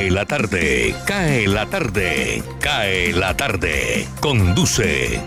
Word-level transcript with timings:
Cae 0.00 0.10
la 0.10 0.24
tarde, 0.24 0.94
cae 1.04 1.46
la 1.46 1.66
tarde, 1.66 2.42
cae 2.58 3.12
la 3.12 3.36
tarde. 3.36 4.08
Conduce 4.18 5.20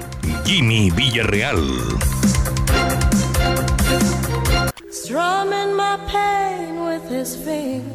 Jimmy 0.46 0.90
Villarreal. 0.90 2.00
Strumming 4.90 5.76
my 5.76 6.00
pain 6.12 6.86
with 6.86 7.08
his 7.08 7.36
fingers, 7.36 7.92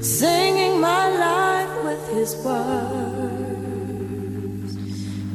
singing 0.00 0.80
my 0.80 1.10
life 1.10 1.84
with 1.84 2.08
his 2.16 2.34
words, 2.42 2.78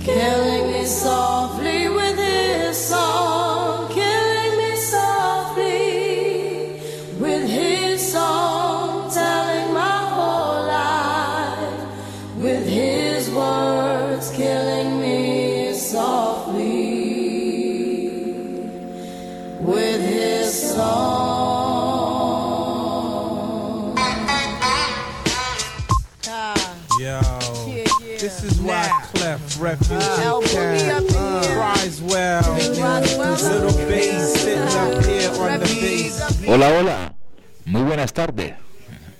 killing 0.04 0.72
me 0.72 0.86
softly 0.86 1.88
with 1.88 2.18
his 2.18 2.76
song, 2.76 3.79
Uh, 28.62 29.00
in 30.76 31.08
cries 31.56 32.02
well. 32.02 32.44
Little 32.54 33.72
sitting 34.20 34.60
up 34.60 35.06
here 35.06 35.32
on 35.32 35.60
the 35.60 35.66
bass. 35.80 36.46
Hola, 36.46 36.70
hola. 36.78 37.14
Muy 37.66 37.84
buenas 37.84 38.12
tardes. 38.14 38.56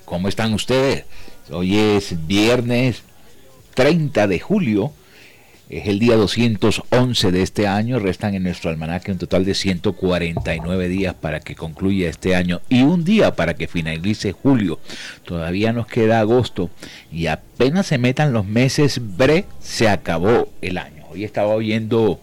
¿Cómo 0.06 0.28
están 0.28 0.54
ustedes? 0.54 1.06
Hoy 1.52 1.78
es 1.78 2.28
viernes 2.28 3.04
30 3.76 4.28
de 4.28 4.40
julio. 4.40 4.92
Es 5.70 5.88
el 5.88 6.00
día 6.00 6.16
211 6.16 7.32
de 7.32 7.44
este 7.44 7.68
año. 7.68 8.00
Restan 8.00 8.34
en 8.34 8.42
nuestro 8.42 8.72
almanaque 8.72 9.12
un 9.12 9.20
total 9.20 9.46
de 9.46 9.54
149 9.54 10.88
días 10.88 11.14
para 11.14 11.42
que 11.42 11.54
concluya 11.54 12.10
este 12.10 12.36
año 12.36 12.62
y 12.70 12.82
un 12.82 13.04
día 13.04 13.36
para 13.36 13.54
que 13.54 13.68
finalice 13.68 14.32
julio. 14.32 14.80
Todavía 15.26 15.72
nos 15.72 15.86
queda 15.86 16.22
agosto 16.22 16.72
y 17.12 17.28
apenas 17.28 17.86
se 17.86 18.00
metan 18.00 18.34
los 18.34 18.48
meses 18.48 19.00
bre, 19.16 19.46
se 19.60 19.88
acabó 19.88 20.52
el 20.64 20.80
año. 20.80 21.06
Hoy 21.12 21.24
estaba 21.24 21.54
oyendo 21.54 22.20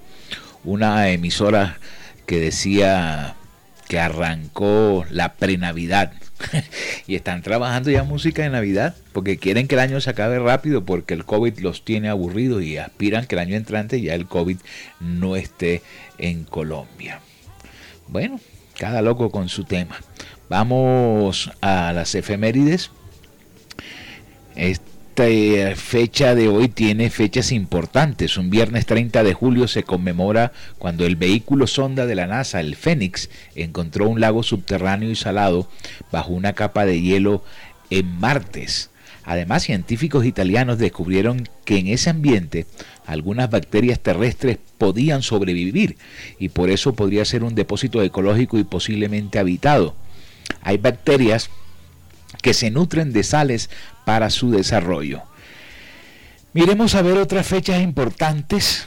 una 0.65 1.09
emisora 1.11 1.79
que 2.27 2.41
decía 2.41 3.37
que 3.87 4.01
arrancó 4.01 5.07
la 5.09 5.35
prenavidad 5.35 6.13
y 7.07 7.15
están 7.15 7.43
trabajando 7.43 7.91
ya 7.91 8.05
música 8.05 8.43
de 8.43 8.51
Navidad 8.51 8.95
porque 9.13 9.39
quieren 9.39 9.69
que 9.69 9.75
el 9.75 9.81
año 9.81 10.01
se 10.01 10.11
acabe 10.11 10.39
rápido 10.39 10.85
porque 10.85 11.15
el 11.15 11.25
COVID 11.25 11.59
los 11.61 11.85
tiene 11.85 12.09
aburridos 12.09 12.63
y 12.63 12.77
aspiran 12.79 13.27
que 13.27 13.35
el 13.35 13.41
año 13.41 13.57
entrante 13.57 14.01
ya 14.01 14.15
el 14.15 14.27
COVID 14.27 14.59
no 15.01 15.37
esté 15.37 15.83
en 16.19 16.45
Colombia. 16.45 17.21
Bueno, 18.09 18.41
cada 18.79 19.03
loco 19.03 19.31
con 19.31 19.49
su 19.49 19.65
tema. 19.65 19.99
Vamos 20.49 21.51
a 21.61 21.93
las 21.93 22.15
efemérides. 22.15 22.91
Esta 25.17 25.29
eh, 25.29 25.75
fecha 25.77 26.35
de 26.35 26.49
hoy 26.49 26.69
tiene 26.69 27.09
fechas 27.09 27.51
importantes. 27.51 28.37
Un 28.37 28.51
viernes 28.51 28.85
30 28.85 29.23
de 29.25 29.33
julio 29.33 29.67
se 29.67 29.83
conmemora 29.83 30.53
cuando 30.77 31.07
el 31.07 31.17
vehículo 31.17 31.67
sonda 31.67 32.05
de 32.05 32.15
la 32.15 32.27
NASA, 32.27 32.61
el 32.61 32.77
Fénix, 32.77 33.31
encontró 33.55 34.11
un 34.11 34.21
lago 34.21 34.43
subterráneo 34.43 35.11
y 35.11 35.17
salado 35.17 35.71
bajo 36.13 36.35
una 36.35 36.53
capa 36.53 36.85
de 36.85 37.01
hielo 37.01 37.43
en 37.89 38.21
Martes. 38.21 38.91
Además, 39.25 39.63
científicos 39.63 40.27
italianos 40.27 40.77
descubrieron 40.77 41.49
que 41.65 41.79
en 41.79 41.87
ese 41.87 42.11
ambiente 42.11 42.67
algunas 43.07 43.49
bacterias 43.49 44.01
terrestres 44.01 44.59
podían 44.77 45.23
sobrevivir 45.23 45.97
y 46.39 46.51
por 46.51 46.69
eso 46.69 46.95
podría 46.95 47.25
ser 47.25 47.43
un 47.43 47.55
depósito 47.55 48.03
ecológico 48.03 48.59
y 48.59 48.65
posiblemente 48.65 49.39
habitado. 49.39 49.95
Hay 50.61 50.77
bacterias 50.77 51.49
que 52.47 52.55
se 52.55 52.71
nutren 52.71 53.13
de 53.13 53.25
sales 53.25 53.71
para 54.05 54.31
su 54.31 54.53
desarrollo. 54.53 55.25
Miremos 56.53 56.95
a 56.95 57.03
ver 57.03 57.19
otras 57.19 57.45
fechas 57.45 57.83
importantes. 57.83 58.87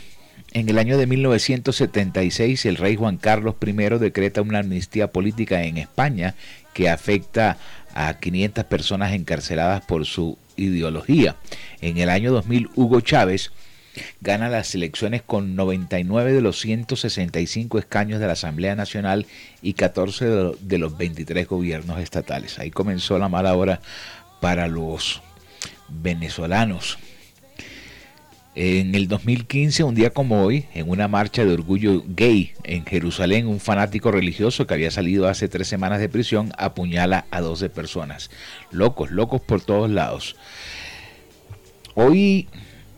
En 0.53 0.69
el 0.69 0.79
año 0.79 0.97
de 0.97 1.05
1976, 1.05 2.65
el 2.65 2.77
rey 2.77 2.95
Juan 2.95 3.17
Carlos 3.17 3.55
I 3.61 3.73
decreta 3.99 4.41
una 4.41 4.59
amnistía 4.59 5.11
política 5.11 5.63
en 5.63 5.77
España 5.77 6.35
que 6.73 6.89
afecta 6.89 7.57
a 7.93 8.13
500 8.13 8.63
personas 8.63 9.11
encarceladas 9.11 9.81
por 9.81 10.05
su 10.05 10.37
ideología. 10.55 11.35
En 11.81 11.97
el 11.97 12.09
año 12.09 12.31
2000, 12.31 12.69
Hugo 12.75 13.01
Chávez 13.01 13.51
gana 14.21 14.49
las 14.49 14.73
elecciones 14.75 15.21
con 15.21 15.55
99 15.55 16.33
de 16.33 16.41
los 16.41 16.59
165 16.59 17.79
escaños 17.79 18.19
de 18.19 18.27
la 18.27 18.33
Asamblea 18.33 18.75
Nacional 18.75 19.25
y 19.61 19.73
14 19.73 20.25
de, 20.25 20.43
lo- 20.43 20.57
de 20.59 20.77
los 20.77 20.97
23 20.97 21.47
gobiernos 21.47 21.99
estatales. 21.99 22.59
Ahí 22.59 22.71
comenzó 22.71 23.17
la 23.19 23.29
mala 23.29 23.55
hora 23.55 23.81
para 24.41 24.67
los 24.67 25.21
venezolanos. 25.89 26.97
En 28.55 28.93
el 28.95 29.07
2015, 29.07 29.83
un 29.83 29.95
día 29.95 30.09
como 30.09 30.43
hoy, 30.43 30.65
en 30.73 30.89
una 30.89 31.07
marcha 31.07 31.45
de 31.45 31.53
orgullo 31.53 32.03
gay 32.07 32.51
en 32.63 32.83
Jerusalén, 32.85 33.47
un 33.47 33.59
fanático 33.59 34.11
religioso 34.11 34.65
que 34.67 34.73
había 34.73 34.91
salido 34.91 35.27
hace 35.29 35.47
tres 35.47 35.67
semanas 35.67 35.99
de 35.99 36.09
prisión 36.09 36.51
apuñala 36.57 37.25
a 37.31 37.39
12 37.41 37.69
personas. 37.69 38.31
Locos, 38.71 39.11
locos 39.11 39.39
por 39.39 39.61
todos 39.61 39.89
lados. 39.89 40.35
Hoy 41.93 42.47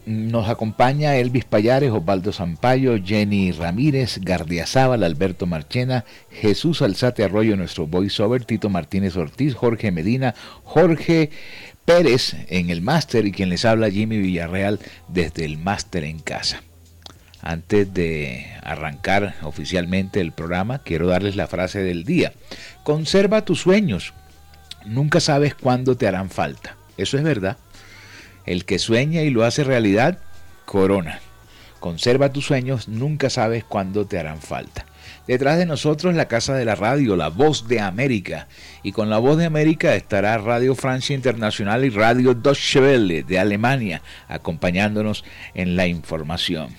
nos 0.05 0.49
acompaña 0.49 1.15
Elvis 1.15 1.45
Payares, 1.45 1.91
Osvaldo 1.91 2.31
Zampayo, 2.31 2.97
Jenny 3.03 3.51
Ramírez, 3.51 4.19
Gardiazábal, 4.21 5.03
Alberto 5.03 5.45
Marchena, 5.45 6.05
Jesús 6.31 6.81
Alzate 6.81 7.23
Arroyo, 7.23 7.55
nuestro 7.55 7.87
voiceover, 7.87 8.45
Tito 8.45 8.69
Martínez 8.69 9.15
Ortiz, 9.15 9.53
Jorge 9.53 9.91
Medina, 9.91 10.33
Jorge 10.63 11.29
Pérez 11.85 12.35
en 12.49 12.69
el 12.69 12.81
máster 12.81 13.25
y 13.25 13.31
quien 13.31 13.49
les 13.49 13.65
habla 13.65 13.91
Jimmy 13.91 14.17
Villarreal 14.17 14.79
desde 15.07 15.45
el 15.45 15.57
máster 15.57 16.03
en 16.03 16.19
casa. 16.19 16.63
Antes 17.41 17.91
de 17.93 18.47
arrancar 18.63 19.35
oficialmente 19.41 20.21
el 20.21 20.31
programa, 20.31 20.79
quiero 20.79 21.07
darles 21.07 21.35
la 21.35 21.47
frase 21.47 21.79
del 21.79 22.05
día. 22.05 22.33
Conserva 22.83 23.45
tus 23.45 23.61
sueños. 23.61 24.13
Nunca 24.85 25.19
sabes 25.19 25.55
cuándo 25.55 25.95
te 25.95 26.07
harán 26.07 26.29
falta. 26.29 26.77
Eso 26.97 27.17
es 27.17 27.23
verdad. 27.23 27.57
El 28.45 28.65
que 28.65 28.79
sueña 28.79 29.21
y 29.21 29.29
lo 29.29 29.43
hace 29.43 29.63
realidad, 29.63 30.19
corona. 30.65 31.19
Conserva 31.79 32.31
tus 32.31 32.45
sueños, 32.45 32.87
nunca 32.87 33.29
sabes 33.29 33.63
cuándo 33.63 34.05
te 34.05 34.19
harán 34.19 34.39
falta. 34.39 34.85
Detrás 35.27 35.57
de 35.57 35.65
nosotros 35.65 36.15
la 36.15 36.27
Casa 36.27 36.53
de 36.55 36.65
la 36.65 36.75
Radio, 36.75 37.15
la 37.15 37.29
Voz 37.29 37.67
de 37.67 37.79
América. 37.79 38.47
Y 38.83 38.91
con 38.91 39.09
la 39.09 39.17
Voz 39.17 39.37
de 39.37 39.45
América 39.45 39.95
estará 39.95 40.37
Radio 40.37 40.75
Francia 40.75 41.15
Internacional 41.15 41.85
y 41.85 41.89
Radio 41.89 42.33
Deutsche 42.33 42.81
Welle 42.81 43.23
de 43.23 43.39
Alemania, 43.39 44.01
acompañándonos 44.27 45.23
en 45.53 45.75
la 45.75 45.87
información. 45.87 46.69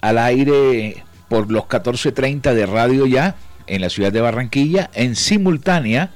Al 0.00 0.18
aire 0.18 1.04
por 1.28 1.50
los 1.50 1.64
14.30 1.64 2.54
de 2.54 2.66
Radio 2.66 3.06
Ya, 3.06 3.36
en 3.66 3.80
la 3.80 3.90
ciudad 3.90 4.12
de 4.12 4.20
Barranquilla, 4.20 4.90
en 4.94 5.14
simultánea 5.14 6.10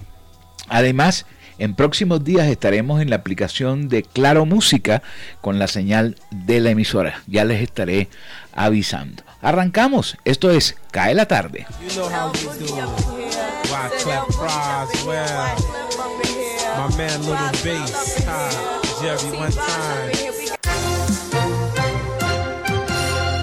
Además, 0.68 1.26
en 1.58 1.74
próximos 1.74 2.24
días 2.24 2.48
estaremos 2.48 3.02
en 3.02 3.10
la 3.10 3.16
aplicación 3.16 3.88
de 3.88 4.04
Claro 4.04 4.46
Música 4.46 5.02
con 5.42 5.58
la 5.58 5.68
señal 5.68 6.18
de 6.30 6.60
la 6.60 6.72
emisora. 6.72 7.24
Ya 7.28 7.46
les 7.46 7.62
estaré 7.62 8.10
avisando. 8.54 9.24
Arrancamos. 9.42 10.18
Esto 10.26 10.52
es 10.52 10.76
Cae 10.92 11.14
la 11.16 11.28
tarde. 11.28 11.66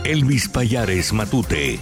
Elvis 0.04 0.48
Payares 0.48 1.12
Matute. 1.12 1.78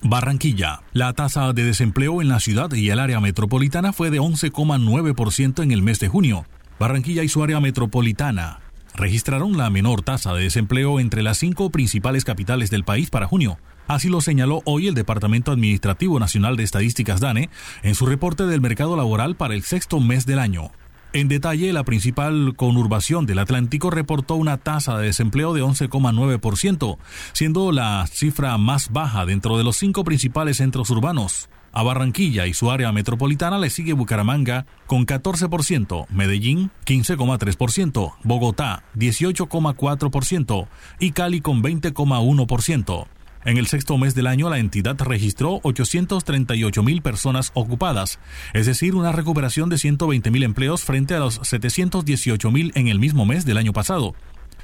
Barranquilla. 0.00 0.80
La 0.94 1.12
tasa 1.12 1.52
de 1.52 1.64
desempleo 1.64 2.22
en 2.22 2.28
la 2.28 2.40
ciudad 2.40 2.72
y 2.72 2.88
el 2.88 2.98
área 2.98 3.20
metropolitana 3.20 3.92
fue 3.92 4.08
de 4.10 4.20
11,9% 4.20 5.62
en 5.62 5.70
el 5.70 5.82
mes 5.82 6.00
de 6.00 6.08
junio. 6.08 6.46
Barranquilla 6.78 7.22
y 7.24 7.28
su 7.28 7.42
área 7.42 7.60
metropolitana 7.60 8.60
registraron 8.94 9.58
la 9.58 9.68
menor 9.68 10.00
tasa 10.00 10.32
de 10.32 10.44
desempleo 10.44 10.98
entre 10.98 11.22
las 11.22 11.36
cinco 11.36 11.68
principales 11.68 12.24
capitales 12.24 12.70
del 12.70 12.84
país 12.84 13.10
para 13.10 13.26
junio. 13.26 13.58
Así 13.86 14.08
lo 14.08 14.22
señaló 14.22 14.62
hoy 14.64 14.88
el 14.88 14.94
Departamento 14.94 15.52
Administrativo 15.52 16.18
Nacional 16.18 16.56
de 16.56 16.62
Estadísticas 16.62 17.20
DANE 17.20 17.50
en 17.82 17.94
su 17.94 18.06
reporte 18.06 18.46
del 18.46 18.62
mercado 18.62 18.96
laboral 18.96 19.36
para 19.36 19.54
el 19.54 19.62
sexto 19.62 20.00
mes 20.00 20.24
del 20.24 20.38
año. 20.38 20.70
En 21.14 21.28
detalle, 21.28 21.72
la 21.72 21.84
principal 21.84 22.52
conurbación 22.54 23.24
del 23.24 23.38
Atlántico 23.38 23.90
reportó 23.90 24.34
una 24.34 24.58
tasa 24.58 24.98
de 24.98 25.06
desempleo 25.06 25.54
de 25.54 25.62
11,9%, 25.62 26.98
siendo 27.32 27.72
la 27.72 28.06
cifra 28.06 28.58
más 28.58 28.90
baja 28.90 29.24
dentro 29.24 29.56
de 29.56 29.64
los 29.64 29.76
cinco 29.76 30.04
principales 30.04 30.58
centros 30.58 30.90
urbanos. 30.90 31.48
A 31.72 31.82
Barranquilla 31.82 32.46
y 32.46 32.54
su 32.54 32.70
área 32.70 32.92
metropolitana 32.92 33.58
le 33.58 33.70
sigue 33.70 33.94
Bucaramanga 33.94 34.66
con 34.86 35.06
14%, 35.06 36.06
Medellín 36.10 36.70
15,3%, 36.86 38.14
Bogotá 38.22 38.84
18,4% 38.94 40.68
y 40.98 41.12
Cali 41.12 41.40
con 41.40 41.62
20,1%. 41.62 43.06
En 43.44 43.56
el 43.56 43.66
sexto 43.66 43.96
mes 43.98 44.14
del 44.14 44.26
año, 44.26 44.50
la 44.50 44.58
entidad 44.58 44.96
registró 44.98 45.60
838 45.62 46.82
mil 46.82 47.02
personas 47.02 47.50
ocupadas, 47.54 48.18
es 48.52 48.66
decir, 48.66 48.94
una 48.94 49.12
recuperación 49.12 49.68
de 49.68 49.78
120 49.78 50.30
mil 50.30 50.42
empleos 50.42 50.84
frente 50.84 51.14
a 51.14 51.20
los 51.20 51.40
718 51.42 52.50
mil 52.50 52.72
en 52.74 52.88
el 52.88 52.98
mismo 52.98 53.24
mes 53.24 53.44
del 53.44 53.58
año 53.58 53.72
pasado. 53.72 54.14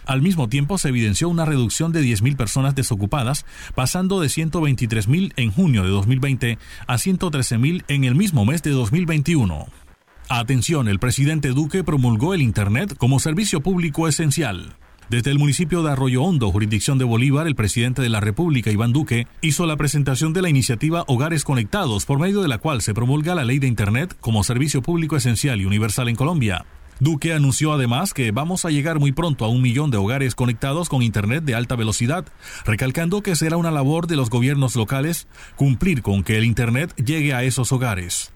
Al 0.06 0.20
mismo 0.20 0.48
tiempo, 0.48 0.76
se 0.76 0.88
evidenció 0.88 1.28
una 1.28 1.46
reducción 1.46 1.92
de 1.92 2.02
10.000 2.02 2.36
personas 2.36 2.74
desocupadas, 2.74 3.46
pasando 3.74 4.20
de 4.20 4.28
123.000 4.28 5.32
en 5.36 5.50
junio 5.50 5.82
de 5.82 5.88
2020 5.88 6.58
a 6.86 6.94
113.000 6.96 7.84
en 7.88 8.04
el 8.04 8.14
mismo 8.14 8.44
mes 8.44 8.62
de 8.62 8.70
2021. 8.70 9.66
Atención, 10.28 10.88
el 10.88 10.98
presidente 10.98 11.48
Duque 11.48 11.84
promulgó 11.84 12.34
el 12.34 12.42
Internet 12.42 12.96
como 12.98 13.18
servicio 13.18 13.62
público 13.62 14.08
esencial. 14.08 14.76
Desde 15.10 15.30
el 15.30 15.38
municipio 15.38 15.82
de 15.82 15.92
Arroyo 15.92 16.22
Hondo, 16.22 16.50
jurisdicción 16.50 16.96
de 16.96 17.04
Bolívar, 17.04 17.46
el 17.46 17.54
presidente 17.54 18.00
de 18.00 18.08
la 18.08 18.20
República, 18.20 18.70
Iván 18.70 18.92
Duque, 18.92 19.26
hizo 19.42 19.66
la 19.66 19.76
presentación 19.76 20.32
de 20.32 20.40
la 20.40 20.48
iniciativa 20.48 21.04
Hogares 21.06 21.44
Conectados, 21.44 22.06
por 22.06 22.18
medio 22.18 22.40
de 22.40 22.48
la 22.48 22.58
cual 22.58 22.80
se 22.80 22.94
promulga 22.94 23.34
la 23.34 23.44
ley 23.44 23.58
de 23.58 23.66
Internet 23.66 24.16
como 24.20 24.44
servicio 24.44 24.80
público 24.80 25.16
esencial 25.16 25.60
y 25.60 25.66
universal 25.66 26.08
en 26.08 26.16
Colombia. 26.16 26.64
Duque 27.00 27.34
anunció 27.34 27.72
además 27.72 28.14
que 28.14 28.30
vamos 28.30 28.64
a 28.64 28.70
llegar 28.70 28.98
muy 28.98 29.12
pronto 29.12 29.44
a 29.44 29.48
un 29.48 29.60
millón 29.60 29.90
de 29.90 29.98
hogares 29.98 30.34
conectados 30.34 30.88
con 30.88 31.02
Internet 31.02 31.44
de 31.44 31.54
alta 31.54 31.76
velocidad, 31.76 32.24
recalcando 32.64 33.22
que 33.22 33.36
será 33.36 33.58
una 33.58 33.70
labor 33.70 34.06
de 34.06 34.16
los 34.16 34.30
gobiernos 34.30 34.74
locales 34.74 35.28
cumplir 35.56 36.00
con 36.00 36.22
que 36.22 36.38
el 36.38 36.44
Internet 36.44 36.94
llegue 36.96 37.34
a 37.34 37.42
esos 37.42 37.72
hogares. 37.72 38.32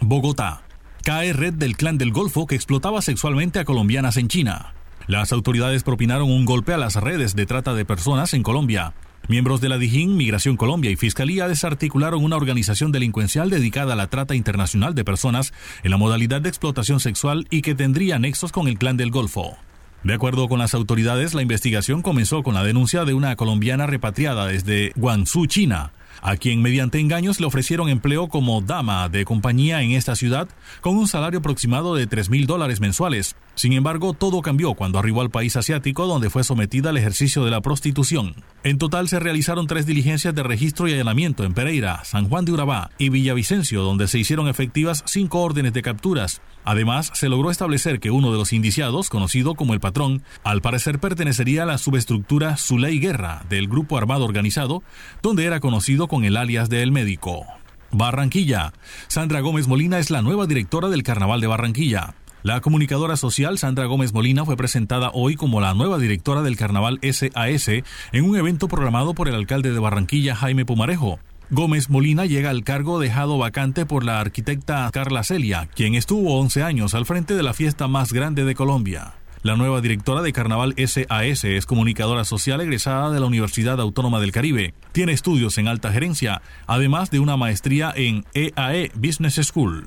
Bogotá. 0.00 0.62
Cae 1.04 1.34
red 1.34 1.52
del 1.52 1.76
clan 1.76 1.98
del 1.98 2.10
Golfo 2.10 2.46
que 2.46 2.56
explotaba 2.56 3.00
sexualmente 3.00 3.60
a 3.60 3.64
colombianas 3.64 4.16
en 4.16 4.28
China. 4.28 4.73
Las 5.06 5.32
autoridades 5.32 5.82
propinaron 5.82 6.30
un 6.30 6.46
golpe 6.46 6.72
a 6.72 6.78
las 6.78 6.96
redes 6.96 7.36
de 7.36 7.44
trata 7.44 7.74
de 7.74 7.84
personas 7.84 8.32
en 8.32 8.42
Colombia. 8.42 8.94
Miembros 9.28 9.60
de 9.60 9.68
la 9.68 9.76
Dijín, 9.76 10.16
Migración 10.16 10.56
Colombia 10.56 10.90
y 10.90 10.96
Fiscalía 10.96 11.46
desarticularon 11.46 12.24
una 12.24 12.36
organización 12.36 12.90
delincuencial 12.90 13.50
dedicada 13.50 13.92
a 13.92 13.96
la 13.96 14.06
trata 14.06 14.34
internacional 14.34 14.94
de 14.94 15.04
personas 15.04 15.52
en 15.82 15.90
la 15.90 15.98
modalidad 15.98 16.40
de 16.40 16.48
explotación 16.48 17.00
sexual 17.00 17.46
y 17.50 17.60
que 17.60 17.74
tendría 17.74 18.18
nexos 18.18 18.50
con 18.50 18.66
el 18.66 18.78
clan 18.78 18.96
del 18.96 19.10
Golfo. 19.10 19.56
De 20.04 20.14
acuerdo 20.14 20.48
con 20.48 20.58
las 20.58 20.74
autoridades, 20.74 21.34
la 21.34 21.42
investigación 21.42 22.02
comenzó 22.02 22.42
con 22.42 22.54
la 22.54 22.62
denuncia 22.62 23.04
de 23.04 23.14
una 23.14 23.36
colombiana 23.36 23.86
repatriada 23.86 24.46
desde 24.46 24.92
Guangzhou, 24.96 25.46
China, 25.46 25.92
a 26.22 26.36
quien 26.36 26.62
mediante 26.62 27.00
engaños 27.00 27.40
le 27.40 27.46
ofrecieron 27.46 27.88
empleo 27.88 28.28
como 28.28 28.60
dama 28.60 29.08
de 29.08 29.24
compañía 29.24 29.82
en 29.82 29.92
esta 29.92 30.16
ciudad 30.16 30.48
con 30.80 30.96
un 30.96 31.08
salario 31.08 31.40
aproximado 31.40 31.94
de 31.94 32.06
3 32.06 32.30
mil 32.30 32.46
dólares 32.46 32.80
mensuales. 32.80 33.36
Sin 33.54 33.72
embargo, 33.72 34.14
todo 34.14 34.42
cambió 34.42 34.74
cuando 34.74 34.98
arribó 34.98 35.20
al 35.20 35.30
país 35.30 35.56
asiático 35.56 36.06
donde 36.06 36.30
fue 36.30 36.42
sometida 36.42 36.90
al 36.90 36.96
ejercicio 36.96 37.44
de 37.44 37.50
la 37.50 37.60
prostitución. 37.60 38.34
En 38.64 38.78
total 38.78 39.08
se 39.08 39.20
realizaron 39.20 39.66
tres 39.66 39.86
diligencias 39.86 40.34
de 40.34 40.42
registro 40.42 40.88
y 40.88 40.92
allanamiento 40.92 41.44
en 41.44 41.54
Pereira, 41.54 42.04
San 42.04 42.28
Juan 42.28 42.44
de 42.44 42.52
Urabá 42.52 42.90
y 42.98 43.10
Villavicencio, 43.10 43.82
donde 43.82 44.08
se 44.08 44.18
hicieron 44.18 44.48
efectivas 44.48 45.04
cinco 45.06 45.40
órdenes 45.40 45.72
de 45.72 45.82
capturas. 45.82 46.40
Además, 46.64 47.10
se 47.14 47.28
logró 47.28 47.50
establecer 47.50 48.00
que 48.00 48.10
uno 48.10 48.32
de 48.32 48.38
los 48.38 48.52
indiciados, 48.54 49.10
conocido 49.10 49.54
como 49.54 49.74
el 49.74 49.80
patrón, 49.80 50.22
al 50.42 50.62
parecer 50.62 50.98
pertenecería 50.98 51.64
a 51.64 51.66
la 51.66 51.78
subestructura 51.78 52.56
Zuley 52.56 52.98
Guerra 52.98 53.44
del 53.50 53.68
grupo 53.68 53.98
armado 53.98 54.24
organizado, 54.24 54.82
donde 55.22 55.44
era 55.44 55.60
con 56.08 56.24
el 56.24 56.36
alias 56.36 56.68
de 56.68 56.82
El 56.82 56.92
Médico. 56.92 57.44
Barranquilla. 57.90 58.72
Sandra 59.08 59.40
Gómez 59.40 59.68
Molina 59.68 59.98
es 59.98 60.10
la 60.10 60.22
nueva 60.22 60.46
directora 60.46 60.88
del 60.88 61.02
Carnaval 61.02 61.40
de 61.40 61.46
Barranquilla. 61.46 62.14
La 62.42 62.60
comunicadora 62.60 63.16
social 63.16 63.56
Sandra 63.56 63.86
Gómez 63.86 64.12
Molina 64.12 64.44
fue 64.44 64.56
presentada 64.56 65.10
hoy 65.14 65.34
como 65.34 65.60
la 65.60 65.72
nueva 65.72 65.98
directora 65.98 66.42
del 66.42 66.56
Carnaval 66.56 66.98
SAS 67.02 67.68
en 67.68 68.24
un 68.24 68.36
evento 68.36 68.68
programado 68.68 69.14
por 69.14 69.28
el 69.28 69.34
alcalde 69.34 69.72
de 69.72 69.78
Barranquilla, 69.78 70.36
Jaime 70.36 70.66
Pumarejo. 70.66 71.20
Gómez 71.50 71.88
Molina 71.88 72.26
llega 72.26 72.50
al 72.50 72.64
cargo 72.64 72.98
dejado 72.98 73.38
vacante 73.38 73.86
por 73.86 74.04
la 74.04 74.20
arquitecta 74.20 74.90
Carla 74.92 75.24
Celia, 75.24 75.68
quien 75.74 75.94
estuvo 75.94 76.38
11 76.38 76.62
años 76.62 76.94
al 76.94 77.06
frente 77.06 77.34
de 77.34 77.42
la 77.42 77.54
fiesta 77.54 77.88
más 77.88 78.12
grande 78.12 78.44
de 78.44 78.54
Colombia. 78.54 79.14
La 79.44 79.56
nueva 79.56 79.82
directora 79.82 80.22
de 80.22 80.32
Carnaval 80.32 80.74
SAS 80.78 81.44
es 81.44 81.66
comunicadora 81.66 82.24
social 82.24 82.62
egresada 82.62 83.10
de 83.10 83.20
la 83.20 83.26
Universidad 83.26 83.78
Autónoma 83.78 84.18
del 84.18 84.32
Caribe. 84.32 84.72
Tiene 84.92 85.12
estudios 85.12 85.58
en 85.58 85.68
alta 85.68 85.92
gerencia, 85.92 86.40
además 86.66 87.10
de 87.10 87.20
una 87.20 87.36
maestría 87.36 87.92
en 87.94 88.24
EAE 88.32 88.90
Business 88.94 89.34
School. 89.42 89.86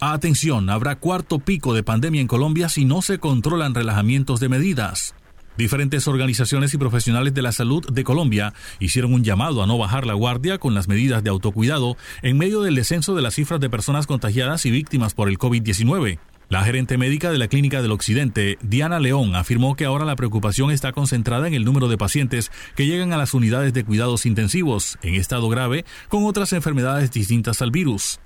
Atención, 0.00 0.68
habrá 0.68 0.96
cuarto 0.96 1.38
pico 1.38 1.74
de 1.74 1.84
pandemia 1.84 2.20
en 2.20 2.26
Colombia 2.26 2.68
si 2.68 2.84
no 2.84 3.00
se 3.00 3.20
controlan 3.20 3.72
relajamientos 3.72 4.40
de 4.40 4.48
medidas. 4.48 5.14
Diferentes 5.56 6.08
organizaciones 6.08 6.74
y 6.74 6.78
profesionales 6.78 7.32
de 7.34 7.42
la 7.42 7.52
salud 7.52 7.88
de 7.88 8.02
Colombia 8.02 8.52
hicieron 8.80 9.14
un 9.14 9.22
llamado 9.22 9.62
a 9.62 9.68
no 9.68 9.78
bajar 9.78 10.06
la 10.06 10.14
guardia 10.14 10.58
con 10.58 10.74
las 10.74 10.88
medidas 10.88 11.22
de 11.22 11.30
autocuidado 11.30 11.96
en 12.22 12.36
medio 12.36 12.62
del 12.62 12.74
descenso 12.74 13.14
de 13.14 13.22
las 13.22 13.34
cifras 13.34 13.60
de 13.60 13.70
personas 13.70 14.08
contagiadas 14.08 14.66
y 14.66 14.72
víctimas 14.72 15.14
por 15.14 15.28
el 15.28 15.38
COVID-19. 15.38 16.18
La 16.48 16.64
gerente 16.64 16.96
médica 16.96 17.30
de 17.30 17.36
la 17.36 17.48
Clínica 17.48 17.82
del 17.82 17.92
Occidente, 17.92 18.56
Diana 18.62 19.00
León, 19.00 19.36
afirmó 19.36 19.76
que 19.76 19.84
ahora 19.84 20.06
la 20.06 20.16
preocupación 20.16 20.70
está 20.70 20.92
concentrada 20.92 21.46
en 21.46 21.52
el 21.52 21.62
número 21.62 21.88
de 21.88 21.98
pacientes 21.98 22.50
que 22.74 22.86
llegan 22.86 23.12
a 23.12 23.18
las 23.18 23.34
unidades 23.34 23.74
de 23.74 23.84
cuidados 23.84 24.24
intensivos 24.24 24.98
en 25.02 25.14
estado 25.14 25.50
grave 25.50 25.84
con 26.08 26.24
otras 26.24 26.54
enfermedades 26.54 27.10
distintas 27.10 27.60
al 27.60 27.70
virus. 27.70 28.18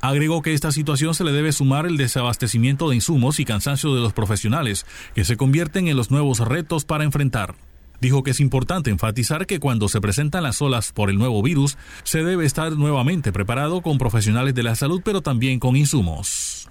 Agregó 0.00 0.40
que 0.40 0.54
esta 0.54 0.72
situación 0.72 1.14
se 1.14 1.24
le 1.24 1.32
debe 1.32 1.52
sumar 1.52 1.84
el 1.84 1.98
desabastecimiento 1.98 2.88
de 2.88 2.96
insumos 2.96 3.40
y 3.40 3.44
cansancio 3.44 3.94
de 3.94 4.00
los 4.00 4.14
profesionales, 4.14 4.86
que 5.14 5.26
se 5.26 5.36
convierten 5.36 5.86
en 5.86 5.98
los 5.98 6.10
nuevos 6.10 6.38
retos 6.38 6.86
para 6.86 7.04
enfrentar. 7.04 7.56
Dijo 8.00 8.22
que 8.22 8.30
es 8.30 8.40
importante 8.40 8.88
enfatizar 8.88 9.46
que 9.46 9.60
cuando 9.60 9.90
se 9.90 10.00
presentan 10.00 10.44
las 10.44 10.62
olas 10.62 10.92
por 10.92 11.10
el 11.10 11.18
nuevo 11.18 11.42
virus, 11.42 11.76
se 12.04 12.24
debe 12.24 12.46
estar 12.46 12.72
nuevamente 12.72 13.32
preparado 13.32 13.82
con 13.82 13.98
profesionales 13.98 14.54
de 14.54 14.62
la 14.62 14.76
salud, 14.76 15.02
pero 15.04 15.20
también 15.20 15.60
con 15.60 15.76
insumos. 15.76 16.70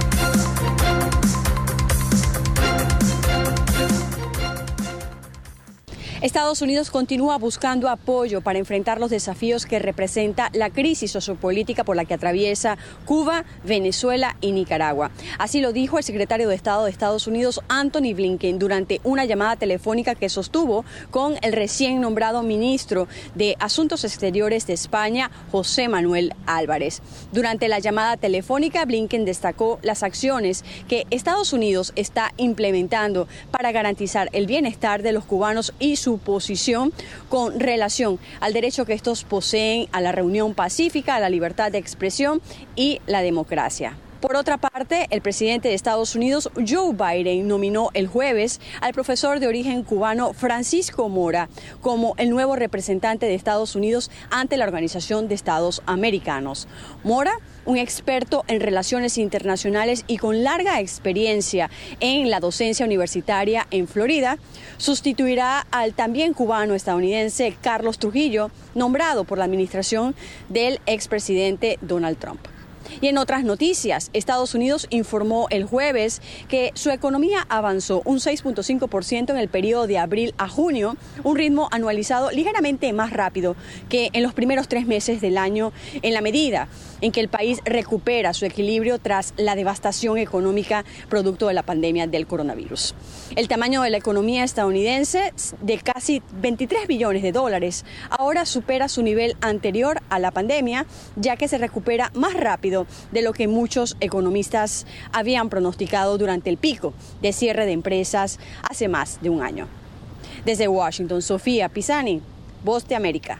Estados 6.21 6.61
Unidos 6.61 6.91
continúa 6.91 7.39
buscando 7.39 7.89
apoyo 7.89 8.41
para 8.41 8.59
enfrentar 8.59 8.99
los 8.99 9.09
desafíos 9.09 9.65
que 9.65 9.79
representa 9.79 10.51
la 10.53 10.69
crisis 10.69 11.09
sociopolítica 11.09 11.83
por 11.83 11.95
la 11.95 12.05
que 12.05 12.13
atraviesa 12.13 12.77
Cuba, 13.05 13.43
Venezuela 13.63 14.37
y 14.39 14.51
Nicaragua. 14.51 15.09
Así 15.39 15.61
lo 15.61 15.73
dijo 15.73 15.97
el 15.97 16.03
secretario 16.03 16.47
de 16.47 16.53
Estado 16.53 16.85
de 16.85 16.91
Estados 16.91 17.25
Unidos, 17.25 17.61
Anthony 17.69 18.13
Blinken, 18.13 18.59
durante 18.59 19.01
una 19.03 19.25
llamada 19.25 19.55
telefónica 19.55 20.13
que 20.13 20.29
sostuvo 20.29 20.85
con 21.09 21.37
el 21.41 21.53
recién 21.53 21.99
nombrado 22.01 22.43
ministro 22.43 23.07
de 23.33 23.55
Asuntos 23.59 24.03
Exteriores 24.03 24.67
de 24.67 24.73
España, 24.73 25.31
José 25.51 25.89
Manuel 25.89 26.35
Álvarez. 26.45 27.01
Durante 27.31 27.67
la 27.67 27.79
llamada 27.79 28.15
telefónica, 28.15 28.85
Blinken 28.85 29.25
destacó 29.25 29.79
las 29.81 30.03
acciones 30.03 30.65
que 30.87 31.07
Estados 31.09 31.51
Unidos 31.51 31.93
está 31.95 32.31
implementando 32.37 33.27
para 33.49 33.71
garantizar 33.71 34.29
el 34.33 34.45
bienestar 34.45 35.01
de 35.01 35.13
los 35.13 35.25
cubanos 35.25 35.73
y 35.79 35.95
su 35.95 36.10
posición 36.17 36.93
con 37.29 37.59
relación 37.59 38.19
al 38.39 38.53
derecho 38.53 38.85
que 38.85 38.93
estos 38.93 39.23
poseen 39.23 39.87
a 39.91 40.01
la 40.01 40.11
reunión 40.11 40.53
pacífica, 40.53 41.15
a 41.15 41.19
la 41.19 41.29
libertad 41.29 41.71
de 41.71 41.77
expresión 41.77 42.41
y 42.75 42.99
la 43.07 43.21
democracia. 43.21 43.97
Por 44.21 44.35
otra 44.35 44.59
parte, 44.59 45.07
el 45.09 45.21
presidente 45.21 45.69
de 45.69 45.73
Estados 45.73 46.15
Unidos, 46.15 46.51
Joe 46.55 46.93
Biden, 46.93 47.47
nominó 47.47 47.89
el 47.95 48.05
jueves 48.05 48.61
al 48.79 48.93
profesor 48.93 49.39
de 49.39 49.47
origen 49.47 49.81
cubano 49.81 50.33
Francisco 50.33 51.09
Mora 51.09 51.49
como 51.81 52.13
el 52.17 52.29
nuevo 52.29 52.55
representante 52.55 53.25
de 53.25 53.33
Estados 53.33 53.75
Unidos 53.75 54.11
ante 54.29 54.57
la 54.57 54.65
Organización 54.65 55.27
de 55.27 55.33
Estados 55.33 55.81
Americanos. 55.87 56.67
Mora, 57.03 57.33
un 57.65 57.77
experto 57.77 58.43
en 58.47 58.61
relaciones 58.61 59.17
internacionales 59.17 60.03
y 60.07 60.17
con 60.17 60.43
larga 60.43 60.79
experiencia 60.79 61.69
en 61.99 62.29
la 62.29 62.39
docencia 62.39 62.85
universitaria 62.85 63.67
en 63.71 63.87
Florida, 63.87 64.37
sustituirá 64.77 65.65
al 65.71 65.93
también 65.93 66.33
cubano 66.33 66.73
estadounidense 66.73 67.55
Carlos 67.61 67.99
Trujillo, 67.99 68.51
nombrado 68.75 69.23
por 69.23 69.37
la 69.37 69.45
administración 69.45 70.15
del 70.49 70.79
expresidente 70.85 71.77
Donald 71.81 72.17
Trump. 72.17 72.41
Y 72.99 73.07
en 73.07 73.17
otras 73.17 73.43
noticias, 73.43 74.09
Estados 74.13 74.55
Unidos 74.55 74.87
informó 74.89 75.47
el 75.49 75.65
jueves 75.65 76.21
que 76.47 76.71
su 76.73 76.89
economía 76.89 77.45
avanzó 77.49 78.01
un 78.05 78.17
6.5% 78.17 79.29
en 79.29 79.37
el 79.37 79.47
periodo 79.47 79.87
de 79.87 79.97
abril 79.97 80.33
a 80.37 80.49
junio, 80.49 80.97
un 81.23 81.37
ritmo 81.37 81.69
anualizado 81.71 82.31
ligeramente 82.31 82.91
más 82.93 83.13
rápido 83.13 83.55
que 83.89 84.09
en 84.13 84.23
los 84.23 84.33
primeros 84.33 84.67
tres 84.67 84.85
meses 84.85 85.21
del 85.21 85.37
año, 85.37 85.71
en 86.01 86.13
la 86.13 86.21
medida 86.21 86.67
en 87.01 87.11
que 87.11 87.19
el 87.19 87.29
país 87.29 87.59
recupera 87.65 88.33
su 88.33 88.45
equilibrio 88.45 88.99
tras 88.99 89.33
la 89.37 89.55
devastación 89.55 90.17
económica 90.17 90.85
producto 91.09 91.47
de 91.47 91.53
la 91.53 91.63
pandemia 91.63 92.07
del 92.07 92.27
coronavirus. 92.27 92.95
El 93.35 93.47
tamaño 93.47 93.81
de 93.81 93.89
la 93.89 93.97
economía 93.97 94.43
estadounidense, 94.43 95.33
de 95.61 95.77
casi 95.79 96.21
23 96.41 96.87
billones 96.87 97.23
de 97.23 97.31
dólares, 97.31 97.85
ahora 98.09 98.45
supera 98.45 98.87
su 98.87 99.01
nivel 99.01 99.35
anterior 99.41 100.01
a 100.09 100.19
la 100.19 100.31
pandemia, 100.31 100.85
ya 101.15 101.37
que 101.37 101.47
se 101.47 101.57
recupera 101.57 102.11
más 102.13 102.33
rápido 102.33 102.80
de 103.11 103.21
lo 103.21 103.33
que 103.33 103.47
muchos 103.47 103.97
economistas 103.99 104.85
habían 105.11 105.49
pronosticado 105.49 106.17
durante 106.17 106.49
el 106.49 106.57
pico 106.57 106.93
de 107.21 107.33
cierre 107.33 107.65
de 107.65 107.71
empresas 107.71 108.39
hace 108.69 108.87
más 108.87 109.19
de 109.21 109.29
un 109.29 109.41
año. 109.41 109.67
Desde 110.45 110.67
Washington, 110.67 111.21
Sofía 111.21 111.69
Pisani, 111.69 112.21
Voz 112.63 112.87
de 112.87 112.95
América. 112.95 113.39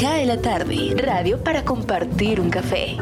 Cae 0.00 0.24
la 0.26 0.40
tarde, 0.40 0.94
radio 0.96 1.42
para 1.42 1.64
compartir 1.64 2.40
un 2.40 2.50
café. 2.50 2.96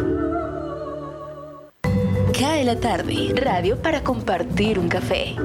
Cae 2.38 2.64
la 2.64 2.76
tarde, 2.76 3.32
radio 3.36 3.76
para 3.80 4.02
compartir 4.02 4.78
un 4.78 4.88
café. 4.88 5.36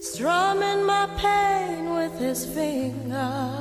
Strumming 0.00 0.86
my 0.86 1.06
pain 1.20 1.92
with 1.92 2.18
his 2.18 2.46
fingers, 2.46 3.59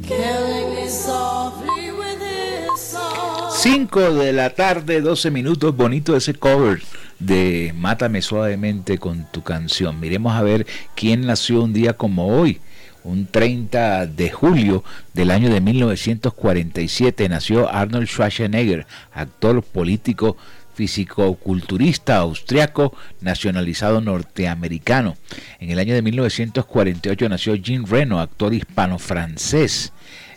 killing 0.08 0.76
me 0.76 0.88
softly 0.88 1.92
with 1.92 2.22
his 2.22 2.80
song. 2.80 3.52
5 3.52 4.14
de 4.14 4.32
la 4.32 4.52
tarde, 4.52 5.02
12 5.02 5.32
minutos, 5.32 5.76
bonito 5.76 6.16
ese 6.16 6.36
cover 6.36 6.82
de 7.18 7.74
Mátame 7.76 8.22
suavemente 8.22 9.00
con 9.00 9.26
tu 9.32 9.42
canción. 9.42 10.00
Miremos 10.00 10.34
a 10.34 10.44
ver 10.44 10.68
quién 10.96 11.26
nació 11.26 11.64
un 11.64 11.74
día 11.74 11.94
como 11.94 12.28
hoy. 12.28 12.62
Un 13.04 13.26
30 13.26 14.08
de 14.08 14.30
julio 14.30 14.84
del 15.14 15.32
año 15.32 15.50
de 15.50 15.62
1947 15.62 17.30
nació 17.30 17.70
Arnold 17.74 18.08
Schwarzenegger, 18.08 18.86
actor 19.14 19.64
político 19.64 20.36
físico-culturista 20.79 22.19
austriaco 22.19 22.95
nacionalizado 23.19 24.00
norteamericano. 24.00 25.17
En 25.59 25.71
el 25.71 25.79
año 25.79 25.93
de 25.93 26.01
1948 26.01 27.27
nació 27.27 27.55
Jean 27.55 27.86
Reno, 27.86 28.21
actor 28.21 28.53
hispano-francés. 28.53 29.91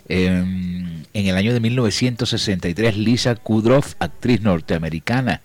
Em, 0.09 1.05
en 1.13 1.27
el 1.27 1.37
año 1.37 1.53
de 1.53 1.61
1963 1.61 2.97
Lisa 2.97 3.35
Kudrow, 3.35 3.81
actriz 3.99 4.41
norteamericana. 4.41 5.39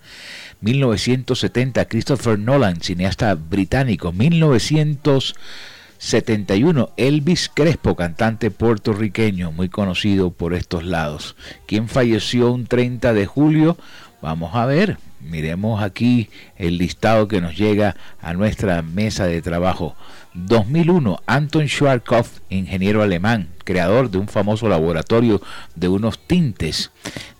1970 0.62 1.84
Christopher 1.84 2.40
Nolan, 2.40 2.80
cineasta 2.80 3.32
británico. 3.36 4.10
1971 4.10 6.90
Elvis 6.96 7.48
Crespo, 7.54 7.94
cantante 7.94 8.50
puertorriqueño, 8.50 9.52
muy 9.52 9.68
conocido 9.68 10.32
por 10.32 10.54
estos 10.54 10.82
lados. 10.82 11.36
¿Quién 11.68 11.86
falleció 11.86 12.50
un 12.50 12.66
30 12.66 13.12
de 13.12 13.26
julio? 13.26 13.78
Vamos 14.20 14.56
a 14.56 14.66
ver, 14.66 14.98
miremos 15.20 15.80
aquí 15.80 16.28
el 16.56 16.76
listado 16.76 17.28
que 17.28 17.40
nos 17.40 17.56
llega 17.56 17.94
a 18.20 18.34
nuestra 18.34 18.82
mesa 18.82 19.26
de 19.26 19.40
trabajo. 19.42 19.94
2001, 20.34 21.20
Anton 21.26 21.68
Schwarzkopf, 21.68 22.40
ingeniero 22.50 23.02
alemán, 23.02 23.48
creador 23.62 24.10
de 24.10 24.18
un 24.18 24.26
famoso 24.26 24.68
laboratorio 24.68 25.40
de 25.76 25.88
unos 25.88 26.18
tintes. 26.18 26.90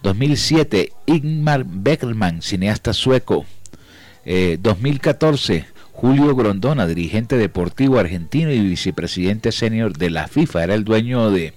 2007, 0.03 0.93
Ingmar 1.07 1.65
Beckelman, 1.65 2.43
cineasta 2.43 2.93
sueco. 2.93 3.45
2014, 4.25 5.55
eh, 5.55 5.67
Julio 5.93 6.37
Grondona, 6.37 6.87
dirigente 6.87 7.37
deportivo 7.37 7.99
argentino 7.99 8.53
y 8.53 8.61
vicepresidente 8.61 9.51
senior 9.51 9.97
de 9.97 10.11
la 10.11 10.29
FIFA, 10.29 10.63
era 10.63 10.75
el 10.75 10.85
dueño 10.85 11.33
de, 11.33 11.55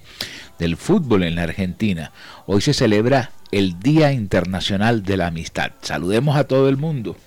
del 0.58 0.78
fútbol 0.78 1.22
en 1.24 1.36
la 1.36 1.44
Argentina. 1.44 2.12
Hoy 2.48 2.62
se 2.62 2.74
celebra 2.74 3.32
el 3.52 3.80
Día 3.80 4.14
Internacional 4.14 5.04
de 5.04 5.18
la 5.18 5.28
Amistad. 5.28 5.72
Saludemos 5.82 6.38
a 6.38 6.46
todo 6.46 6.70
el 6.70 6.78
mundo 6.78 7.18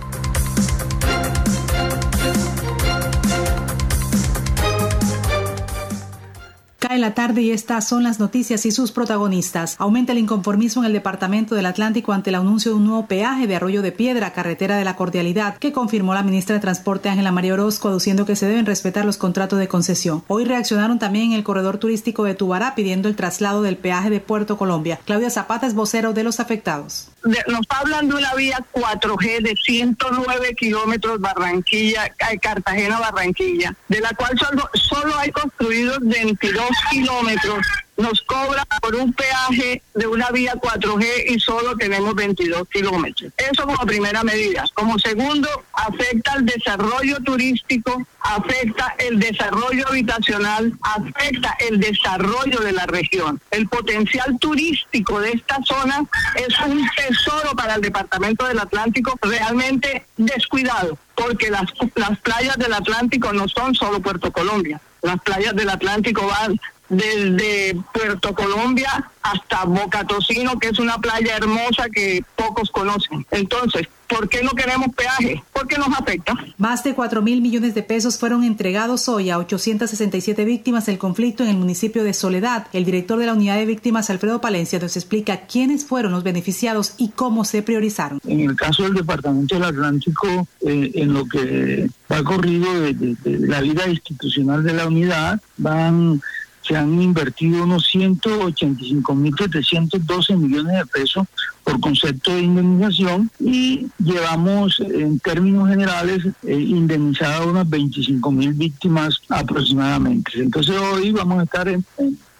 La 7.01 7.15
tarde 7.15 7.41
y 7.41 7.49
estas 7.49 7.87
son 7.87 8.03
las 8.03 8.19
noticias 8.19 8.63
y 8.67 8.71
sus 8.71 8.91
protagonistas. 8.91 9.75
Aumenta 9.79 10.11
el 10.11 10.19
inconformismo 10.19 10.83
en 10.83 10.85
el 10.85 10.93
Departamento 10.93 11.55
del 11.55 11.65
Atlántico 11.65 12.13
ante 12.13 12.29
el 12.29 12.35
anuncio 12.35 12.69
de 12.69 12.77
un 12.77 12.85
nuevo 12.85 13.07
peaje 13.07 13.47
de 13.47 13.55
Arroyo 13.55 13.81
de 13.81 13.91
Piedra, 13.91 14.33
carretera 14.33 14.77
de 14.77 14.85
la 14.85 14.95
Cordialidad, 14.95 15.57
que 15.57 15.71
confirmó 15.71 16.13
la 16.13 16.21
ministra 16.21 16.53
de 16.53 16.61
Transporte 16.61 17.09
Ángela 17.09 17.31
María 17.31 17.55
Orozco, 17.55 17.87
aduciendo 17.87 18.27
que 18.27 18.35
se 18.35 18.45
deben 18.45 18.67
respetar 18.67 19.03
los 19.03 19.17
contratos 19.17 19.57
de 19.57 19.67
concesión. 19.67 20.23
Hoy 20.27 20.45
reaccionaron 20.45 20.99
también 20.99 21.31
en 21.31 21.37
el 21.37 21.43
corredor 21.43 21.79
turístico 21.79 22.23
de 22.23 22.35
Tubará 22.35 22.75
pidiendo 22.75 23.09
el 23.09 23.15
traslado 23.15 23.63
del 23.63 23.77
peaje 23.77 24.11
de 24.11 24.19
Puerto 24.19 24.59
Colombia. 24.59 24.99
Claudia 25.03 25.31
Zapata 25.31 25.65
es 25.65 25.73
vocero 25.73 26.13
de 26.13 26.21
los 26.21 26.39
afectados. 26.39 27.07
Nos 27.23 27.65
hablan 27.69 28.09
de 28.09 28.15
una 28.15 28.33
vía 28.35 28.63
4G 28.73 29.41
de 29.41 29.55
109 29.63 30.55
kilómetros 30.55 31.19
Barranquilla, 31.19 32.11
Cartagena-Barranquilla, 32.41 33.75
de 33.87 34.01
la 34.01 34.09
cual 34.13 34.31
solo 34.73 35.17
hay 35.17 35.31
construidos 35.31 35.99
22 36.01 36.63
kilómetros 36.91 37.65
nos 37.97 38.21
cobra 38.21 38.65
por 38.81 38.95
un 38.95 39.13
peaje 39.13 39.81
de 39.93 40.07
una 40.07 40.29
vía 40.31 40.53
4G 40.55 41.05
y 41.29 41.39
solo 41.39 41.77
tenemos 41.77 42.15
22 42.15 42.67
kilómetros. 42.69 43.31
Eso 43.37 43.65
como 43.65 43.85
primera 43.85 44.23
medida. 44.23 44.65
Como 44.73 44.97
segundo, 44.99 45.47
afecta 45.73 46.33
el 46.33 46.45
desarrollo 46.45 47.17
turístico, 47.23 48.01
afecta 48.19 48.95
el 48.97 49.19
desarrollo 49.19 49.87
habitacional, 49.87 50.73
afecta 50.81 51.55
el 51.59 51.79
desarrollo 51.79 52.59
de 52.59 52.71
la 52.71 52.85
región. 52.87 53.39
El 53.51 53.67
potencial 53.67 54.37
turístico 54.39 55.19
de 55.19 55.31
esta 55.31 55.59
zona 55.63 56.03
es 56.35 56.59
un 56.65 56.83
tesoro 56.95 57.51
para 57.55 57.75
el 57.75 57.81
Departamento 57.81 58.47
del 58.47 58.59
Atlántico 58.59 59.17
realmente 59.21 60.05
descuidado, 60.17 60.97
porque 61.15 61.51
las, 61.51 61.65
las 61.95 62.17
playas 62.19 62.57
del 62.57 62.73
Atlántico 62.73 63.31
no 63.31 63.47
son 63.47 63.75
solo 63.75 64.01
Puerto 64.01 64.31
Colombia. 64.31 64.81
Las 65.01 65.19
playas 65.21 65.55
del 65.55 65.69
Atlántico 65.69 66.27
van 66.27 66.59
desde 66.91 67.81
Puerto 67.93 68.35
Colombia 68.35 69.09
hasta 69.23 69.63
Boca 69.63 70.05
Tocino, 70.05 70.59
que 70.59 70.69
es 70.69 70.79
una 70.79 70.97
playa 70.97 71.37
hermosa 71.37 71.89
que 71.89 72.23
pocos 72.35 72.69
conocen. 72.69 73.25
Entonces, 73.31 73.87
¿por 74.09 74.27
qué 74.27 74.43
no 74.43 74.49
queremos 74.49 74.89
peaje? 74.93 75.41
Porque 75.53 75.77
nos 75.77 75.87
afecta. 75.97 76.33
Más 76.57 76.83
de 76.83 76.93
4 76.93 77.21
mil 77.21 77.41
millones 77.41 77.75
de 77.75 77.83
pesos 77.83 78.17
fueron 78.17 78.43
entregados 78.43 79.07
hoy 79.07 79.29
a 79.29 79.37
867 79.37 80.43
víctimas 80.43 80.85
del 80.87 80.97
conflicto 80.97 81.43
en 81.43 81.49
el 81.49 81.55
municipio 81.55 82.03
de 82.03 82.13
Soledad. 82.13 82.67
El 82.73 82.83
director 82.83 83.17
de 83.19 83.27
la 83.27 83.33
unidad 83.33 83.55
de 83.55 83.65
víctimas, 83.65 84.09
Alfredo 84.09 84.41
Palencia, 84.41 84.79
nos 84.79 84.97
explica 84.97 85.45
quiénes 85.45 85.85
fueron 85.85 86.11
los 86.11 86.23
beneficiados 86.23 86.95
y 86.97 87.09
cómo 87.09 87.45
se 87.45 87.63
priorizaron. 87.63 88.19
En 88.27 88.41
el 88.41 88.55
caso 88.57 88.83
del 88.83 88.95
Departamento 88.95 89.55
del 89.55 89.63
Atlántico, 89.63 90.45
eh, 90.59 90.91
en 90.95 91.13
lo 91.13 91.25
que 91.25 91.87
ha 92.09 92.23
corrido 92.23 92.81
de, 92.81 92.93
de 92.93 93.47
la 93.47 93.61
vida 93.61 93.87
institucional 93.87 94.63
de 94.63 94.73
la 94.73 94.87
unidad, 94.87 95.39
van 95.57 96.21
se 96.61 96.75
han 96.75 97.01
invertido 97.01 97.63
unos 97.63 97.89
185.712 97.93 100.37
millones 100.37 100.77
de 100.77 100.85
pesos 100.85 101.25
por 101.63 101.79
concepto 101.79 102.35
de 102.35 102.41
indemnización 102.41 103.31
y 103.39 103.87
llevamos 103.99 104.79
en 104.79 105.19
términos 105.19 105.69
generales 105.69 106.25
eh, 106.43 106.59
indemnizadas 106.59 107.45
unas 107.45 107.67
25.000 107.67 108.57
víctimas 108.57 109.21
aproximadamente. 109.29 110.31
Entonces 110.35 110.75
hoy 110.77 111.11
vamos 111.11 111.39
a 111.39 111.43
estar 111.43 111.69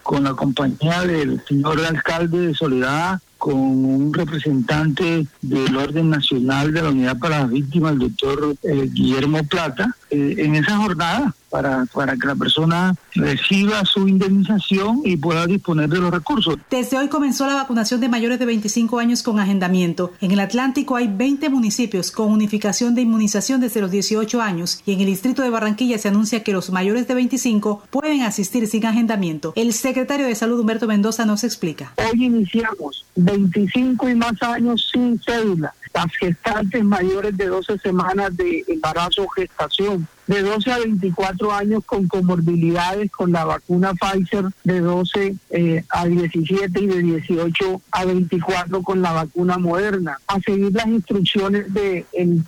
con 0.02 0.24
la 0.24 0.34
compañía 0.34 1.02
del 1.02 1.40
señor 1.46 1.80
alcalde 1.84 2.48
de 2.48 2.54
Soledad, 2.54 3.20
con 3.38 3.54
un 3.54 4.12
representante 4.12 5.26
del 5.40 5.76
orden 5.76 6.10
nacional 6.10 6.72
de 6.72 6.82
la 6.82 6.90
Unidad 6.90 7.18
para 7.18 7.40
las 7.40 7.50
Víctimas, 7.50 7.94
el 7.94 7.98
doctor 7.98 8.54
eh, 8.62 8.88
Guillermo 8.92 9.42
Plata, 9.44 9.96
eh, 10.10 10.36
en 10.38 10.54
esa 10.54 10.76
jornada 10.76 11.34
para, 11.52 11.84
para 11.92 12.16
que 12.16 12.26
la 12.26 12.34
persona 12.34 12.94
reciba 13.14 13.84
su 13.84 14.08
indemnización 14.08 15.02
y 15.04 15.18
pueda 15.18 15.46
disponer 15.46 15.90
de 15.90 15.98
los 15.98 16.10
recursos. 16.10 16.56
Desde 16.70 16.96
hoy 16.96 17.08
comenzó 17.08 17.46
la 17.46 17.54
vacunación 17.54 18.00
de 18.00 18.08
mayores 18.08 18.38
de 18.38 18.46
25 18.46 18.98
años 18.98 19.22
con 19.22 19.38
agendamiento. 19.38 20.12
En 20.22 20.30
el 20.30 20.40
Atlántico 20.40 20.96
hay 20.96 21.08
20 21.08 21.50
municipios 21.50 22.10
con 22.10 22.32
unificación 22.32 22.94
de 22.94 23.02
inmunización 23.02 23.60
desde 23.60 23.82
los 23.82 23.90
18 23.90 24.40
años 24.40 24.80
y 24.86 24.94
en 24.94 25.00
el 25.00 25.06
distrito 25.06 25.42
de 25.42 25.50
Barranquilla 25.50 25.98
se 25.98 26.08
anuncia 26.08 26.42
que 26.42 26.52
los 26.52 26.70
mayores 26.70 27.06
de 27.06 27.14
25 27.14 27.82
pueden 27.90 28.22
asistir 28.22 28.66
sin 28.66 28.86
agendamiento. 28.86 29.52
El 29.54 29.74
secretario 29.74 30.26
de 30.26 30.34
Salud 30.34 30.58
Humberto 30.58 30.86
Mendoza 30.86 31.26
nos 31.26 31.44
explica. 31.44 31.92
Hoy 31.98 32.24
iniciamos 32.24 33.04
25 33.16 34.08
y 34.08 34.14
más 34.14 34.42
años 34.42 34.88
sin 34.90 35.20
cédula. 35.20 35.74
Las 35.92 36.06
gestantes 36.18 36.82
mayores 36.82 37.36
de 37.36 37.46
12 37.46 37.78
semanas 37.78 38.34
de 38.34 38.64
embarazo 38.68 39.24
o 39.24 39.28
gestación 39.28 40.08
de 40.26 40.42
12 40.42 40.72
a 40.72 40.78
24 40.78 41.52
años 41.52 41.82
con 41.84 42.06
comorbilidades 42.06 43.10
con 43.10 43.32
la 43.32 43.44
vacuna 43.44 43.92
Pfizer, 43.94 44.46
de 44.64 44.80
12 44.80 45.36
eh, 45.50 45.84
a 45.88 46.06
17 46.06 46.80
y 46.80 46.86
de 46.86 47.02
18 47.02 47.82
a 47.90 48.04
24 48.04 48.82
con 48.82 49.02
la 49.02 49.12
vacuna 49.12 49.58
Moderna. 49.58 50.18
A 50.26 50.40
seguir 50.40 50.72
las 50.72 50.86
instrucciones 50.86 51.72
de 51.72 52.06
en, 52.12 52.44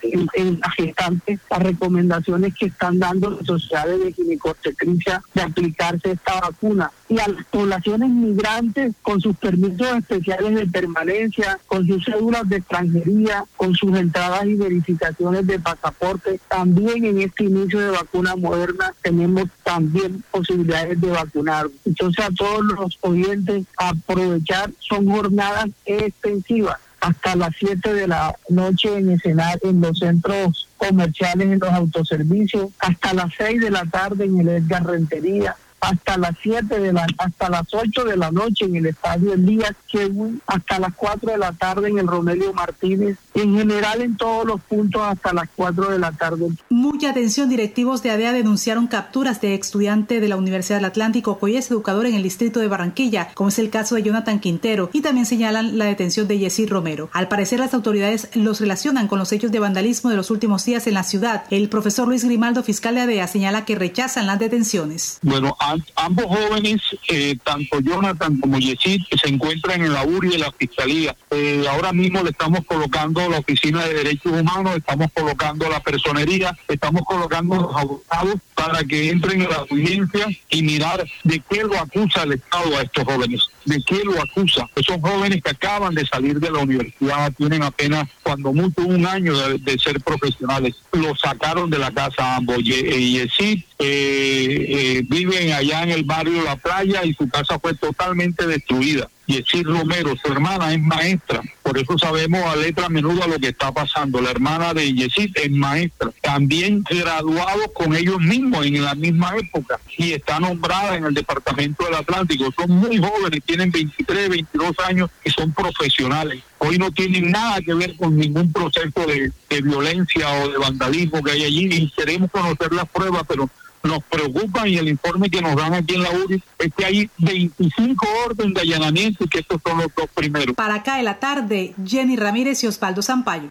gestante, 0.77 1.39
las 1.51 1.63
recomendaciones 1.63 2.55
que 2.55 2.67
están 2.67 2.99
dando 2.99 3.31
las 3.31 3.47
sociedades 3.47 4.03
de 4.03 4.13
ginecobstetricia 4.13 5.23
de 5.35 5.43
aplicarse 5.43 6.13
esta 6.13 6.41
vacuna. 6.41 6.91
Y 7.09 7.19
a 7.19 7.29
las 7.29 7.45
poblaciones 7.47 8.09
migrantes 8.11 8.95
con 9.03 9.21
sus 9.21 9.37
permisos 9.37 9.87
especiales 9.99 10.55
de 10.55 10.67
permanencia, 10.67 11.59
con 11.67 11.87
sus 11.87 12.05
cédulas 12.05 12.49
de 12.49 12.57
extranjería, 12.57 13.45
con 13.57 13.75
sus 13.75 13.97
entradas 13.97 14.47
y 14.47 14.55
verificaciones 14.55 15.47
de 15.47 15.59
pasaporte, 15.59 16.41
también 16.49 17.05
en 17.05 17.21
este 17.21 17.45
inicio 17.45 17.64
de 17.69 17.91
vacuna 17.91 18.37
moderna 18.37 18.93
tenemos 19.03 19.45
también 19.63 20.23
posibilidades 20.31 21.01
de 21.01 21.11
vacunar. 21.11 21.69
Entonces 21.85 22.25
a 22.25 22.31
todos 22.31 22.63
los 22.65 22.99
oyentes 23.01 23.65
aprovechar, 23.77 24.71
son 24.79 25.09
jornadas 25.09 25.69
extensivas 25.85 26.79
hasta 27.01 27.37
las 27.37 27.51
7 27.59 27.93
de 27.93 28.09
la 28.09 28.35
noche 28.49 28.97
en 28.97 29.11
escenario 29.11 29.69
en 29.69 29.81
los 29.81 29.99
centros 29.99 30.69
comerciales, 30.79 31.49
en 31.49 31.59
los 31.59 31.71
autoservicios, 31.71 32.71
hasta 32.79 33.13
las 33.13 33.31
6 33.37 33.61
de 33.61 33.71
la 33.71 33.85
tarde 33.85 34.25
en 34.25 34.41
el 34.41 34.49
Edgar 34.49 34.87
Rentería, 34.87 35.55
hasta 35.85 36.17
las 36.19 36.35
7 36.43 36.79
de 36.79 36.93
la, 36.93 37.07
hasta 37.19 37.49
las 37.49 37.73
8 37.73 38.05
de 38.05 38.17
la 38.17 38.31
noche 38.31 38.65
en 38.65 38.77
el 38.77 38.87
estadio 38.87 39.33
Elías 39.35 39.75
Chewin, 39.87 40.41
hasta 40.47 40.79
las 40.79 40.95
4 40.95 41.33
de 41.33 41.39
la 41.39 41.53
tarde 41.53 41.89
en 41.89 41.99
el 41.99 42.07
Romelio 42.07 42.53
Martínez, 42.53 43.19
en 43.35 43.57
general 43.57 44.01
en 44.03 44.17
todos 44.17 44.47
los 44.47 44.61
puntos 44.63 45.03
hasta 45.03 45.33
las 45.33 45.49
4 45.55 45.91
de 45.91 45.99
la 45.99 46.13
tarde. 46.13 46.49
Mucha 46.71 47.11
atención, 47.11 47.49
directivos 47.49 48.03
de 48.03 48.11
ADEA 48.11 48.33
denunciaron 48.33 48.87
capturas 48.87 49.41
de 49.41 49.55
estudiante 49.55 50.21
de 50.21 50.29
la 50.29 50.37
Universidad 50.37 50.79
del 50.79 50.87
Atlántico 50.87 51.39
que 51.39 51.47
hoy 51.47 51.57
es 51.57 51.71
educador 51.71 52.07
en 52.07 52.15
el 52.15 52.23
distrito 52.23 52.61
de 52.61 52.69
Barranquilla, 52.69 53.29
como 53.35 53.49
es 53.49 53.59
el 53.59 53.71
caso 53.71 53.95
de 53.95 54.03
Jonathan 54.03 54.41
Quintero, 54.41 54.91
y 54.93 55.01
también 55.01 55.27
señalan 55.27 55.79
la 55.79 55.87
detención 55.87 56.29
de 56.29 56.39
Yesir 56.39 56.71
Romero. 56.71 57.11
Al 57.13 57.29
parecer 57.29 57.61
las 57.61 57.75
autoridades 57.75 58.29
los 58.35 58.61
relacionan 58.61 59.09
con 59.09 59.19
los 59.19 59.33
hechos 59.33 59.53
de 59.53 59.59
vandalismo 59.59 60.11
de 60.11 60.17
los 60.17 60.31
últimos 60.31 60.65
días 60.65 60.87
en 60.87 60.95
la 60.95 61.03
ciudad. 61.03 61.45
El 61.51 61.69
profesor 61.69 62.09
Luis 62.09 62.25
Grimaldo, 62.25 62.63
fiscal 62.63 62.95
de 62.95 63.03
ADEA, 63.03 63.27
señala 63.27 63.65
que 63.65 63.75
rechazan 63.75 64.27
las 64.27 64.39
detenciones. 64.39 65.19
Bueno, 65.23 65.57
ambos 65.97 66.27
jóvenes, 66.27 66.81
eh, 67.09 67.37
tanto 67.43 67.81
Jonathan 67.81 68.39
como 68.39 68.59
Yesid, 68.59 69.03
se 69.21 69.29
encuentran 69.29 69.83
en 69.83 69.93
la 69.93 70.05
URI 70.05 70.31
de 70.31 70.39
la 70.39 70.53
Fiscalía. 70.53 71.17
Eh, 71.31 71.65
ahora 71.71 71.93
mismo 71.93 72.23
le 72.23 72.31
estamos 72.31 72.61
colocando 72.67 73.29
la 73.29 73.39
Oficina 73.39 73.85
de 73.85 73.95
Derechos 73.95 74.33
Humanos, 74.33 74.77
estamos 74.77 75.09
colocando 75.13 75.69
la 75.69 75.81
personería, 75.81 76.57
estamos 76.69 77.03
colocando 77.07 77.57
los 77.57 77.77
abogados 77.77 78.41
para 78.55 78.85
que 78.85 79.11
entren 79.11 79.43
en 79.43 79.51
la 79.51 79.57
audiencia 79.57 80.27
y 80.51 80.63
mirar 80.63 81.05
de 81.25 81.43
qué 81.51 81.63
lo 81.63 81.79
acusa 81.79 82.23
el 82.23 82.35
Estado 82.35 82.77
a 82.77 82.83
estos 82.83 83.05
jóvenes, 83.05 83.41
de 83.65 83.83
qué 83.85 84.03
lo 84.05 84.21
acusa. 84.23 84.69
Pues 84.73 84.87
son 84.87 85.01
jóvenes 85.01 85.43
que 85.43 85.51
acaban 85.51 85.95
de 85.95 86.07
salir 86.07 86.39
de 86.41 86.51
la 86.51 86.61
universidad, 86.61 87.33
tienen 87.35 87.63
apenas 87.63 88.09
cuando 88.23 88.53
mucho 88.53 88.83
un 88.83 89.07
año 89.07 89.37
de, 89.37 89.79
ser 89.79 90.01
profesionales. 90.01 90.77
Los 90.93 91.21
sacaron 91.21 91.69
de 91.69 91.79
la 91.79 91.91
casa 91.91 92.37
ambos. 92.37 92.59
Yesid 92.59 93.65
eh, 93.79 94.67
eh, 94.99 95.03
viven 95.09 95.53
allá 95.65 95.83
en 95.83 95.91
el 95.91 96.05
barrio 96.05 96.43
La 96.43 96.57
Playa 96.57 97.05
y 97.05 97.15
su 97.15 97.29
casa 97.29 97.59
fue 97.59 97.75
totalmente 97.75 98.47
destruida. 98.47 99.09
Yesir 99.27 99.65
Romero, 99.65 100.15
su 100.23 100.31
hermana 100.31 100.75
es 100.75 100.81
maestra, 100.81 101.41
por 101.63 101.79
eso 101.79 101.97
sabemos 101.97 102.45
a 102.45 102.57
letra 102.57 102.91
menuda 102.91 103.27
lo 103.27 103.39
que 103.39 103.49
está 103.49 103.73
pasando. 103.73 104.21
La 104.21 104.31
hermana 104.31 104.75
de 104.75 104.93
Yesir 104.93 105.33
es 105.35 105.51
maestra, 105.51 106.11
también 106.21 106.85
graduado 106.89 107.73
con 107.73 107.97
ellos 107.97 108.21
mismos 108.21 108.67
en 108.67 108.85
la 108.85 108.95
misma 108.95 109.35
época 109.39 109.81
y 109.97 110.13
está 110.13 110.39
nombrada 110.41 110.97
en 110.97 111.07
el 111.07 111.15
Departamento 111.15 111.87
del 111.87 111.95
Atlántico. 111.95 112.53
Son 112.55 112.71
muy 112.71 112.99
jóvenes, 112.99 113.43
tienen 113.47 113.71
23, 113.71 114.29
22 114.29 114.73
años 114.87 115.11
y 115.25 115.31
son 115.31 115.53
profesionales. 115.55 116.43
Hoy 116.59 116.77
no 116.77 116.91
tienen 116.91 117.31
nada 117.31 117.63
que 117.63 117.73
ver 117.73 117.97
con 117.97 118.17
ningún 118.17 118.53
proceso 118.53 119.07
de 119.07 119.33
violencia 119.63 120.31
o 120.43 120.49
de 120.51 120.59
vandalismo 120.59 121.23
que 121.23 121.31
hay 121.31 121.45
allí 121.45 121.69
y 121.71 121.91
queremos 121.93 122.31
conocer 122.31 122.73
las 122.75 122.89
pruebas, 122.91 123.23
pero 123.27 123.49
nos 123.85 124.03
preocupa 124.05 124.67
y 124.67 124.79
el 124.79 124.89
informe 124.89 125.31
que 125.31 125.41
nos 125.41 125.55
dan 125.57 125.75
aquí 125.75 125.95
en 125.95 126.03
la 126.03 126.11
URI 126.11 126.43
es 126.59 126.73
que 126.77 126.85
hay 126.85 127.11
25 127.19 128.07
órdenes 128.27 128.55
de 128.55 128.61
allanamiento 128.61 129.25
y 129.25 129.29
que 129.29 129.41
estos 129.41 129.61
son 129.65 129.79
los 129.79 129.89
dos 129.95 130.07
primeros. 130.15 130.55
Para 130.57 130.77
acá 130.77 130.99
en 130.99 131.05
la 131.05 131.19
tarde, 131.19 131.75
Jenny 131.85 132.17
Ramírez 132.17 132.65
y 132.65 132.67
Osvaldo 132.67 133.03
Zampayo. 133.03 133.51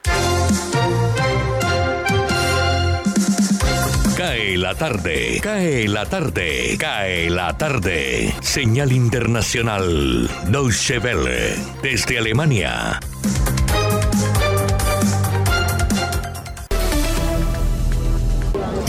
Cae 4.17 4.57
la 4.57 4.75
tarde, 4.75 5.39
cae 5.41 5.87
la 5.87 6.05
tarde, 6.05 6.77
cae 6.79 7.29
la 7.29 7.57
tarde. 7.57 8.33
Señal 8.41 8.91
internacional, 8.91 10.29
Deutsche 10.49 10.99
Welle, 10.99 11.55
desde 11.81 12.19
Alemania. 12.19 12.99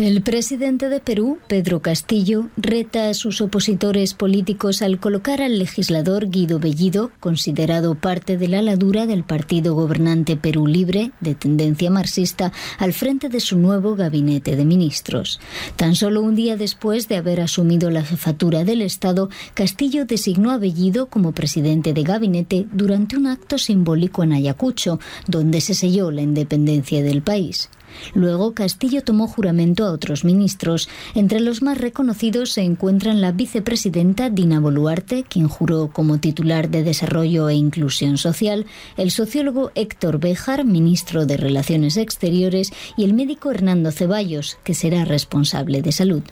El 0.00 0.22
presidente 0.22 0.88
de 0.88 0.98
Perú, 0.98 1.38
Pedro 1.46 1.80
Castillo, 1.80 2.48
reta 2.56 3.08
a 3.08 3.14
sus 3.14 3.40
opositores 3.40 4.12
políticos 4.12 4.82
al 4.82 4.98
colocar 4.98 5.40
al 5.40 5.60
legislador 5.60 6.30
Guido 6.30 6.58
Bellido, 6.58 7.12
considerado 7.20 7.94
parte 7.94 8.36
de 8.36 8.48
la 8.48 8.60
ladura 8.60 9.06
del 9.06 9.22
partido 9.22 9.74
gobernante 9.74 10.36
Perú 10.36 10.66
Libre, 10.66 11.12
de 11.20 11.36
tendencia 11.36 11.92
marxista, 11.92 12.52
al 12.78 12.92
frente 12.92 13.28
de 13.28 13.38
su 13.38 13.56
nuevo 13.56 13.94
gabinete 13.94 14.56
de 14.56 14.64
ministros. 14.64 15.40
Tan 15.76 15.94
solo 15.94 16.22
un 16.22 16.34
día 16.34 16.56
después 16.56 17.06
de 17.06 17.16
haber 17.16 17.40
asumido 17.40 17.88
la 17.88 18.02
jefatura 18.02 18.64
del 18.64 18.82
Estado, 18.82 19.30
Castillo 19.54 20.06
designó 20.06 20.50
a 20.50 20.58
Bellido 20.58 21.06
como 21.06 21.30
presidente 21.30 21.92
de 21.92 22.02
gabinete 22.02 22.66
durante 22.72 23.16
un 23.16 23.28
acto 23.28 23.58
simbólico 23.58 24.24
en 24.24 24.32
Ayacucho, 24.32 24.98
donde 25.28 25.60
se 25.60 25.74
selló 25.74 26.10
la 26.10 26.22
independencia 26.22 27.00
del 27.00 27.22
país. 27.22 27.70
Luego, 28.14 28.54
Castillo 28.54 29.02
tomó 29.02 29.26
juramento 29.26 29.84
a 29.84 29.92
otros 29.92 30.24
ministros. 30.24 30.88
Entre 31.14 31.40
los 31.40 31.62
más 31.62 31.78
reconocidos 31.78 32.52
se 32.52 32.62
encuentran 32.62 33.20
la 33.20 33.32
vicepresidenta 33.32 34.30
Dina 34.30 34.60
Boluarte, 34.60 35.24
quien 35.24 35.48
juró 35.48 35.90
como 35.92 36.18
titular 36.18 36.70
de 36.70 36.82
Desarrollo 36.82 37.48
e 37.48 37.54
Inclusión 37.54 38.18
Social, 38.18 38.66
el 38.96 39.10
sociólogo 39.10 39.70
Héctor 39.74 40.18
Béjar, 40.18 40.64
ministro 40.64 41.26
de 41.26 41.36
Relaciones 41.36 41.96
Exteriores, 41.96 42.72
y 42.96 43.04
el 43.04 43.14
médico 43.14 43.50
Hernando 43.50 43.90
Ceballos, 43.92 44.58
que 44.64 44.74
será 44.74 45.04
responsable 45.04 45.82
de 45.82 45.92
salud. 45.92 46.22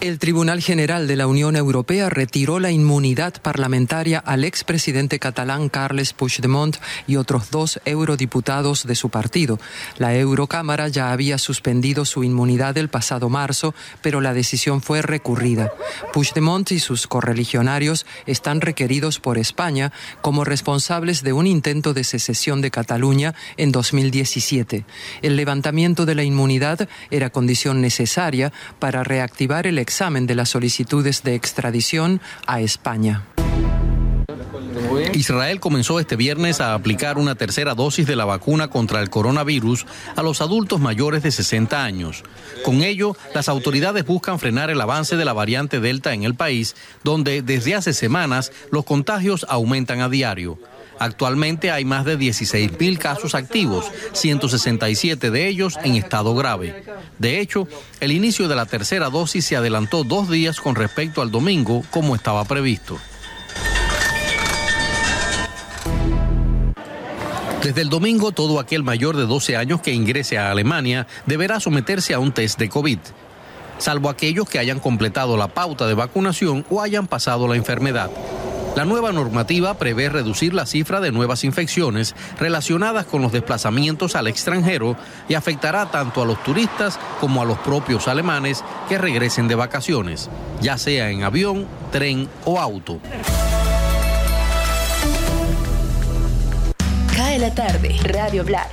El 0.00 0.18
Tribunal 0.18 0.62
General 0.62 1.06
de 1.06 1.14
la 1.14 1.26
Unión 1.26 1.56
Europea 1.56 2.08
retiró 2.08 2.58
la 2.58 2.70
inmunidad 2.70 3.34
parlamentaria 3.42 4.18
al 4.18 4.44
expresidente 4.44 5.18
catalán 5.18 5.68
Carles 5.68 6.14
Puigdemont 6.14 6.78
y 7.06 7.16
otros 7.16 7.50
dos 7.50 7.82
eurodiputados 7.84 8.86
de 8.86 8.94
su 8.94 9.10
partido. 9.10 9.58
La 9.98 10.16
Eurocámara 10.16 10.88
ya 10.88 11.12
había 11.12 11.36
suspendido 11.36 12.06
su 12.06 12.24
inmunidad 12.24 12.78
el 12.78 12.88
pasado 12.88 13.28
marzo, 13.28 13.74
pero 14.00 14.22
la 14.22 14.32
decisión 14.32 14.80
fue 14.80 15.02
recurrida. 15.02 15.70
Puigdemont 16.14 16.72
y 16.72 16.80
sus 16.80 17.06
correligionarios 17.06 18.06
están 18.24 18.62
requeridos 18.62 19.20
por 19.20 19.36
España 19.36 19.92
como 20.22 20.44
responsables 20.44 21.22
de 21.22 21.34
un 21.34 21.46
intento 21.46 21.92
de 21.92 22.04
secesión 22.04 22.62
de 22.62 22.70
Cataluña 22.70 23.34
en 23.58 23.70
2017. 23.70 24.86
El 25.20 25.36
levantamiento 25.36 26.06
de 26.06 26.14
la 26.14 26.24
inmunidad 26.24 26.88
era 27.10 27.28
condición 27.28 27.82
necesaria 27.82 28.50
para 28.78 29.04
reactivar 29.04 29.66
el 29.66 29.78
examen 29.90 30.28
de 30.28 30.36
las 30.36 30.50
solicitudes 30.50 31.24
de 31.24 31.34
extradición 31.34 32.20
a 32.46 32.60
España. 32.60 33.24
Israel 35.14 35.58
comenzó 35.58 35.98
este 35.98 36.14
viernes 36.14 36.60
a 36.60 36.74
aplicar 36.74 37.18
una 37.18 37.34
tercera 37.34 37.74
dosis 37.74 38.06
de 38.06 38.14
la 38.14 38.24
vacuna 38.24 38.68
contra 38.68 39.00
el 39.00 39.10
coronavirus 39.10 39.86
a 40.14 40.22
los 40.22 40.40
adultos 40.42 40.78
mayores 40.78 41.24
de 41.24 41.32
60 41.32 41.82
años. 41.82 42.22
Con 42.64 42.82
ello, 42.82 43.16
las 43.34 43.48
autoridades 43.48 44.06
buscan 44.06 44.38
frenar 44.38 44.70
el 44.70 44.80
avance 44.80 45.16
de 45.16 45.24
la 45.24 45.32
variante 45.32 45.80
Delta 45.80 46.14
en 46.14 46.22
el 46.22 46.36
país, 46.36 46.76
donde 47.02 47.42
desde 47.42 47.74
hace 47.74 47.92
semanas 47.92 48.52
los 48.70 48.84
contagios 48.84 49.44
aumentan 49.48 50.00
a 50.02 50.08
diario. 50.08 50.56
Actualmente 51.00 51.70
hay 51.70 51.86
más 51.86 52.04
de 52.04 52.18
16.000 52.18 52.98
casos 52.98 53.34
activos, 53.34 53.90
167 54.12 55.30
de 55.30 55.48
ellos 55.48 55.78
en 55.82 55.94
estado 55.94 56.34
grave. 56.34 56.84
De 57.18 57.40
hecho, 57.40 57.66
el 58.00 58.12
inicio 58.12 58.48
de 58.48 58.54
la 58.54 58.66
tercera 58.66 59.08
dosis 59.08 59.46
se 59.46 59.56
adelantó 59.56 60.04
dos 60.04 60.28
días 60.28 60.60
con 60.60 60.74
respecto 60.74 61.22
al 61.22 61.30
domingo, 61.30 61.82
como 61.90 62.14
estaba 62.14 62.44
previsto. 62.44 62.98
Desde 67.62 67.80
el 67.80 67.88
domingo, 67.88 68.32
todo 68.32 68.60
aquel 68.60 68.82
mayor 68.82 69.16
de 69.16 69.24
12 69.24 69.56
años 69.56 69.80
que 69.80 69.94
ingrese 69.94 70.36
a 70.36 70.50
Alemania 70.50 71.06
deberá 71.24 71.60
someterse 71.60 72.12
a 72.12 72.18
un 72.18 72.32
test 72.32 72.58
de 72.58 72.68
COVID, 72.68 72.98
salvo 73.78 74.10
aquellos 74.10 74.46
que 74.46 74.58
hayan 74.58 74.80
completado 74.80 75.38
la 75.38 75.48
pauta 75.48 75.86
de 75.86 75.94
vacunación 75.94 76.66
o 76.68 76.82
hayan 76.82 77.06
pasado 77.06 77.48
la 77.48 77.56
enfermedad. 77.56 78.10
La 78.76 78.84
nueva 78.84 79.12
normativa 79.12 79.74
prevé 79.74 80.08
reducir 80.08 80.54
la 80.54 80.64
cifra 80.64 81.00
de 81.00 81.10
nuevas 81.10 81.44
infecciones 81.44 82.14
relacionadas 82.38 83.04
con 83.04 83.20
los 83.20 83.32
desplazamientos 83.32 84.14
al 84.14 84.28
extranjero 84.28 84.96
y 85.28 85.34
afectará 85.34 85.90
tanto 85.90 86.22
a 86.22 86.26
los 86.26 86.42
turistas 86.44 86.98
como 87.20 87.42
a 87.42 87.44
los 87.44 87.58
propios 87.58 88.06
alemanes 88.06 88.64
que 88.88 88.96
regresen 88.96 89.48
de 89.48 89.56
vacaciones, 89.56 90.30
ya 90.60 90.78
sea 90.78 91.10
en 91.10 91.24
avión, 91.24 91.66
tren 91.90 92.28
o 92.44 92.60
auto. 92.60 93.00
Cae 97.16 97.38
la 97.38 97.54
tarde, 97.54 97.96
Radio 98.04 98.44
Blada, 98.44 98.70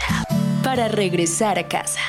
para 0.63 0.87
regresar 0.87 1.57
a 1.57 1.67
casa. 1.67 1.99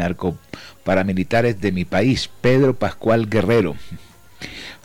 narcoparamilitares 0.88 1.60
de 1.60 1.72
mi 1.72 1.84
país. 1.84 2.30
Pedro 2.40 2.74
Pascual 2.74 3.28
Guerrero. 3.28 3.76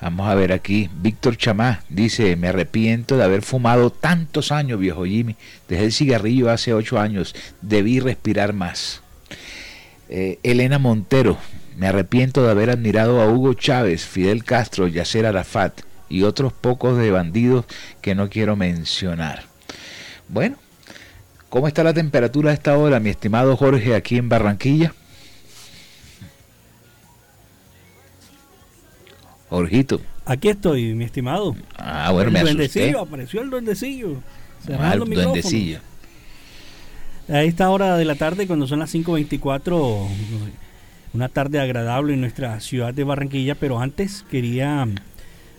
Vamos 0.02 0.28
a 0.28 0.36
ver 0.36 0.52
aquí. 0.52 0.90
Víctor 0.96 1.38
Chamá 1.38 1.84
dice, 1.88 2.36
me 2.36 2.50
arrepiento 2.50 3.16
de 3.16 3.24
haber 3.24 3.42
fumado 3.42 3.90
tantos 3.90 4.52
años, 4.52 4.80
viejo 4.80 5.06
Jimmy. 5.06 5.38
Dejé 5.70 5.86
el 5.86 5.94
cigarrillo 5.94 6.50
hace 6.50 6.74
ocho 6.74 7.00
años. 7.00 7.34
Debí 7.62 8.00
respirar 8.00 8.52
más. 8.52 9.02
Eh, 10.10 10.40
Elena 10.44 10.78
Montero, 10.78 11.38
me 11.78 11.88
arrepiento 11.88 12.44
de 12.44 12.52
haber 12.52 12.70
admirado 12.70 13.22
a 13.22 13.32
Hugo 13.32 13.54
Chávez, 13.54 14.06
Fidel 14.06 14.44
Castro, 14.44 14.88
Yasser 14.88 15.26
Arafat 15.26 15.82
y 16.10 16.24
otros 16.24 16.52
pocos 16.52 16.98
de 16.98 17.10
bandidos 17.10 17.66
que 18.02 18.14
no 18.14 18.30
quiero 18.30 18.56
mencionar. 18.56 19.46
Bueno, 20.28 20.58
¿cómo 21.50 21.68
está 21.68 21.84
la 21.84 21.94
temperatura 21.94 22.52
a 22.52 22.54
esta 22.54 22.78
hora, 22.78 23.00
mi 23.00 23.10
estimado 23.10 23.56
Jorge, 23.56 23.96
aquí 23.96 24.18
en 24.18 24.30
Barranquilla? 24.30 24.94
Jorgito. 29.58 30.02
Aquí 30.26 30.50
estoy, 30.50 30.94
mi 30.96 31.04
estimado. 31.04 31.56
Ah, 31.78 32.10
bueno, 32.12 32.32
me 32.32 32.40
el 32.40 32.48
asusté. 32.48 32.58
duendecillo, 32.58 33.00
apareció 33.02 33.42
el 33.42 33.50
duendecillo. 33.50 34.16
Ah, 34.18 34.64
Cerrando 34.66 35.04
el 35.04 35.10
micrófonos. 35.10 35.34
duendecillo. 35.44 35.80
A 37.30 37.44
esta 37.44 37.70
hora 37.70 37.96
de 37.98 38.06
la 38.06 38.16
tarde, 38.16 38.48
cuando 38.48 38.68
son 38.68 38.80
las 38.80 38.94
5.24, 38.94 40.08
una 41.14 41.30
tarde 41.30 41.60
agradable 41.60 42.14
en 42.16 42.22
nuestra 42.22 42.60
ciudad 42.60 42.94
de 42.94 43.04
Barranquilla, 43.04 43.56
pero 43.56 43.80
antes 43.80 44.26
quería 44.32 44.88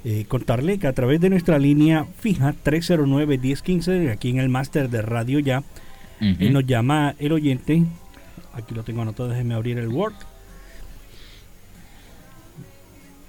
eh, 0.05 0.25
contarle 0.29 0.79
que 0.79 0.87
a 0.89 0.93
través 0.93 1.21
de 1.21 1.31
nuestra 1.31 1.59
línea 1.59 2.07
fija 2.19 2.55
309-1015, 2.65 4.11
aquí 4.11 4.31
en 4.31 4.39
el 4.39 4.49
máster 4.49 4.91
de 4.91 5.03
Radio 5.03 5.39
Ya, 5.39 5.63
nos 6.21 6.67
llama 6.67 7.15
el 7.19 7.33
oyente, 7.33 7.85
aquí 8.55 8.75
lo 8.75 8.83
tengo 8.83 9.03
anotado, 9.03 9.29
déjeme 9.29 9.55
abrir 9.55 9.79
el 9.79 9.89
Word. 9.89 10.15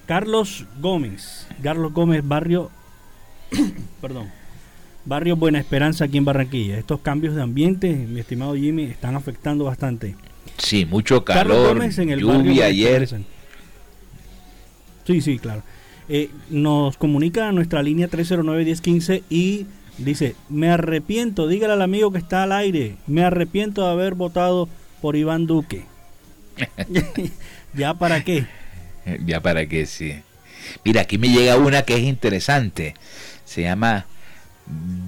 Carlos 0.06 0.65
Gómez, 0.80 1.48
Carlos 1.63 1.91
Gómez, 1.91 2.22
barrio, 2.26 2.70
perdón, 4.02 4.30
barrio 5.04 5.36
Buena 5.36 5.60
Esperanza 5.60 6.06
aquí 6.06 6.18
en 6.18 6.26
Barranquilla. 6.26 6.78
Estos 6.78 7.00
cambios 7.00 7.36
de 7.36 7.41
ambiente, 7.41 7.94
mi 7.94 8.20
estimado 8.20 8.56
Jimmy, 8.56 8.84
están 8.84 9.15
afectando 9.15 9.65
bastante. 9.65 10.15
Sí, 10.58 10.86
mucho 10.86 11.26
Carlos 11.26 11.58
calor, 11.58 11.76
Gómez 11.76 11.98
en 11.98 12.10
el 12.12 12.20
lluvia 12.20 12.65
ayer. 12.65 13.08
Sí, 15.06 15.22
sí, 15.22 15.39
claro. 15.39 15.63
Eh, 16.08 16.30
nos 16.52 16.98
comunica 16.98 17.48
a 17.48 17.52
nuestra 17.52 17.82
línea 17.82 18.08
309-1015 18.08 19.24
y 19.30 19.65
dice, 19.98 20.36
me 20.50 20.70
arrepiento, 20.70 21.48
dígale 21.48 21.74
al 21.74 21.82
amigo 21.82 22.12
que 22.12 22.20
está 22.20 22.44
al 22.44 22.52
aire, 22.52 22.96
me 23.08 23.24
arrepiento 23.24 23.82
de 23.84 23.89
haber 23.89 24.13
votado 24.13 24.70
por 25.02 25.15
Iván 25.15 25.48
Duque. 25.48 25.86
¿Ya 27.74 27.96
para 27.96 28.24
qué? 28.24 28.46
Ya 29.26 29.41
para 29.41 29.65
qué, 29.68 29.86
sí. 29.86 30.22
Mira, 30.84 31.02
aquí 31.02 31.18
me 31.18 31.30
llega 31.30 31.58
una 31.58 31.84
que 31.84 31.96
es 31.96 32.02
interesante. 32.02 32.96
Se 33.46 33.62
llama 33.62 34.06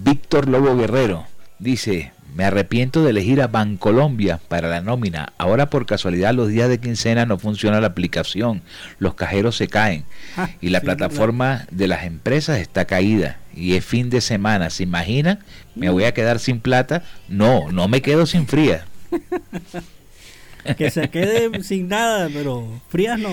Víctor 0.03 0.47
Lobo 0.47 0.75
Guerrero. 0.75 1.25
Dice, 1.59 2.11
Me 2.35 2.45
arrepiento 2.45 3.03
de 3.03 3.09
elegir 3.09 3.41
a 3.41 3.47
Bancolombia 3.47 4.39
para 4.47 4.69
la 4.69 4.81
nómina. 4.81 5.33
Ahora 5.39 5.71
por 5.71 5.87
casualidad 5.87 6.35
los 6.35 6.49
días 6.49 6.69
de 6.69 6.79
quincena 6.79 7.25
no 7.25 7.39
funciona 7.39 7.81
la 7.81 7.87
aplicación. 7.87 8.61
Los 8.99 9.15
cajeros 9.15 9.57
se 9.57 9.67
caen. 9.67 10.05
Ah, 10.35 10.49
y 10.61 10.69
la 10.69 10.79
sí, 10.79 10.85
plataforma 10.85 11.65
de 11.71 11.87
las 11.87 12.05
empresas 12.05 12.59
está 12.59 12.85
caída. 12.85 13.37
Y 13.55 13.73
es 13.73 13.83
fin 13.83 14.11
de 14.11 14.21
semana. 14.21 14.69
¿Se 14.69 14.83
imagina? 14.83 15.39
¿Me 15.73 15.89
voy 15.89 16.03
a 16.03 16.13
quedar 16.13 16.37
sin 16.37 16.59
plata? 16.59 17.03
No, 17.27 17.71
no 17.71 17.87
me 17.87 18.03
quedo 18.03 18.27
sin 18.27 18.45
fría. 18.45 18.85
que 20.77 20.91
se 20.91 21.09
quede 21.09 21.63
sin 21.63 21.87
nada, 21.87 22.29
pero 22.31 22.81
frías 22.89 23.19
no. 23.19 23.29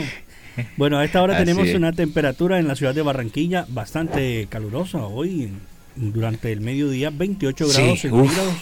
Bueno, 0.76 0.98
a 0.98 1.04
esta 1.04 1.22
hora 1.22 1.36
tenemos 1.36 1.66
es. 1.68 1.74
una 1.74 1.92
temperatura 1.92 2.58
en 2.58 2.68
la 2.68 2.76
ciudad 2.76 2.94
de 2.94 3.02
Barranquilla 3.02 3.66
bastante 3.68 4.46
calurosa. 4.48 5.06
Hoy, 5.06 5.50
durante 5.96 6.52
el 6.52 6.60
mediodía, 6.60 7.10
28 7.10 7.66
Sí, 7.66 7.72
grados 7.72 8.00
centígrados. 8.00 8.54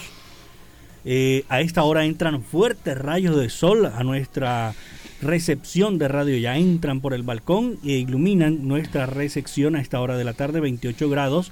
Eh, 1.05 1.43
a 1.49 1.59
esta 1.61 1.83
hora 1.83 2.05
entran 2.05 2.43
fuertes 2.43 2.97
rayos 2.97 3.35
de 3.37 3.49
sol 3.49 3.85
a 3.85 4.03
nuestra 4.03 4.73
recepción 5.21 5.97
de 5.97 6.07
radio. 6.07 6.37
Ya 6.37 6.57
entran 6.57 7.01
por 7.01 7.13
el 7.13 7.23
balcón 7.23 7.77
e 7.83 7.93
iluminan 7.97 8.67
nuestra 8.67 9.05
recepción 9.05 9.75
a 9.75 9.81
esta 9.81 9.99
hora 9.99 10.17
de 10.17 10.23
la 10.23 10.33
tarde, 10.33 10.59
28 10.59 11.09
grados. 11.09 11.51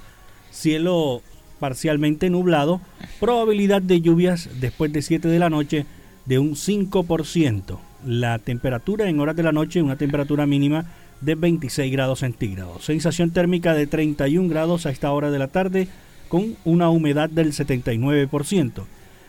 Cielo 0.50 1.22
parcialmente 1.60 2.30
nublado. 2.30 2.80
Probabilidad 3.20 3.82
de 3.82 4.00
lluvias 4.00 4.48
después 4.60 4.92
de 4.92 5.02
7 5.02 5.28
de 5.28 5.38
la 5.38 5.50
noche 5.50 5.86
de 6.24 6.38
un 6.38 6.52
5%. 6.54 7.78
La 8.06 8.38
temperatura 8.38 9.08
en 9.08 9.20
horas 9.20 9.36
de 9.36 9.42
la 9.42 9.52
noche, 9.52 9.82
una 9.82 9.96
temperatura 9.96 10.46
mínima 10.46 10.86
de 11.20 11.34
26 11.34 11.92
grados 11.92 12.20
centígrados. 12.20 12.84
Sensación 12.84 13.30
térmica 13.30 13.74
de 13.74 13.86
31 13.86 14.48
grados 14.48 14.86
a 14.86 14.90
esta 14.90 15.12
hora 15.12 15.30
de 15.30 15.38
la 15.38 15.48
tarde 15.48 15.88
con 16.28 16.56
una 16.64 16.90
humedad 16.90 17.30
del 17.30 17.52
79%. 17.52 18.84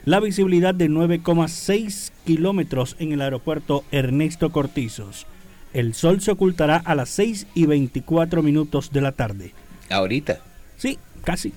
La 0.05 0.19
visibilidad 0.19 0.75
de 0.75 0.89
9,6 0.89 2.11
kilómetros 2.25 2.95
en 2.99 3.13
el 3.13 3.21
aeropuerto 3.21 3.83
Ernesto 3.91 4.51
Cortizos. 4.51 5.27
El 5.73 5.93
sol 5.93 6.21
se 6.21 6.31
ocultará 6.31 6.77
a 6.77 6.95
las 6.95 7.09
6 7.09 7.47
y 7.53 7.65
24 7.65 8.43
minutos 8.43 8.91
de 8.91 9.01
la 9.01 9.11
tarde. 9.11 9.53
Ahorita. 9.89 10.39
Sí, 10.77 10.97
casi. 11.23 11.53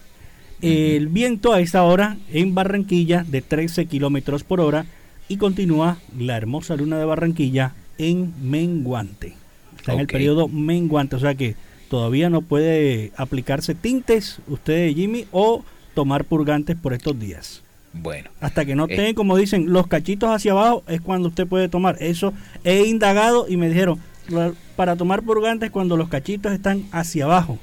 El 0.62 1.08
viento 1.08 1.52
a 1.52 1.60
esta 1.60 1.82
hora 1.82 2.16
en 2.32 2.54
Barranquilla 2.54 3.24
de 3.24 3.42
13 3.42 3.86
kilómetros 3.86 4.42
por 4.42 4.60
hora 4.60 4.86
y 5.28 5.36
continúa 5.36 5.98
la 6.18 6.36
hermosa 6.36 6.76
luna 6.76 6.98
de 6.98 7.04
Barranquilla 7.04 7.72
en 7.98 8.34
menguante. 8.42 9.34
Está 9.76 9.92
en 9.94 10.00
el 10.00 10.06
periodo 10.06 10.48
menguante, 10.48 11.16
o 11.16 11.18
sea 11.20 11.34
que 11.34 11.54
todavía 11.88 12.30
no 12.30 12.42
puede 12.42 13.12
aplicarse 13.16 13.74
tintes 13.74 14.38
usted, 14.48 14.92
Jimmy, 14.94 15.26
o 15.32 15.64
tomar 15.94 16.24
purgantes 16.24 16.76
por 16.76 16.92
estos 16.92 17.18
días. 17.18 17.62
Bueno. 17.92 18.28
Hasta 18.40 18.64
que 18.64 18.74
no 18.74 18.84
Eh. 18.88 18.96
tenga, 18.96 19.14
como 19.14 19.36
dicen, 19.36 19.72
los 19.72 19.86
cachitos 19.86 20.28
hacia 20.30 20.52
abajo 20.52 20.82
es 20.88 21.00
cuando 21.00 21.28
usted 21.28 21.46
puede 21.46 21.68
tomar. 21.68 21.96
Eso 22.00 22.34
he 22.64 22.84
indagado 22.86 23.46
y 23.48 23.56
me 23.56 23.68
dijeron, 23.68 23.98
"Lo- 24.28 24.54
para 24.76 24.96
tomar 24.96 25.22
purgantes 25.22 25.70
cuando 25.70 25.96
los 25.96 26.08
cachitos 26.08 26.52
están 26.52 26.84
hacia 26.92 27.24
abajo. 27.24 27.58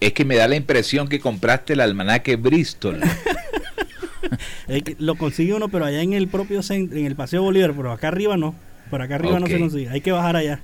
Es 0.00 0.12
que 0.14 0.24
me 0.24 0.36
da 0.36 0.48
la 0.48 0.56
impresión 0.56 1.06
que 1.06 1.20
compraste 1.20 1.74
el 1.74 1.80
almanaque 1.80 2.36
Bristol. 2.36 3.00
Lo 4.98 5.14
consigue 5.16 5.54
uno, 5.54 5.68
pero 5.68 5.84
allá 5.84 6.02
en 6.02 6.12
el 6.12 6.28
propio 6.28 6.62
centro, 6.62 6.98
en 6.98 7.06
el 7.06 7.16
Paseo 7.16 7.42
Bolívar, 7.42 7.72
pero 7.76 7.92
acá 7.92 8.08
arriba 8.08 8.36
no. 8.36 8.54
Por 8.90 9.02
acá 9.02 9.16
arriba 9.16 9.40
no 9.40 9.46
se 9.46 9.58
consigue. 9.58 9.88
Hay 9.88 10.00
que 10.00 10.12
bajar 10.12 10.36
allá. 10.36 10.60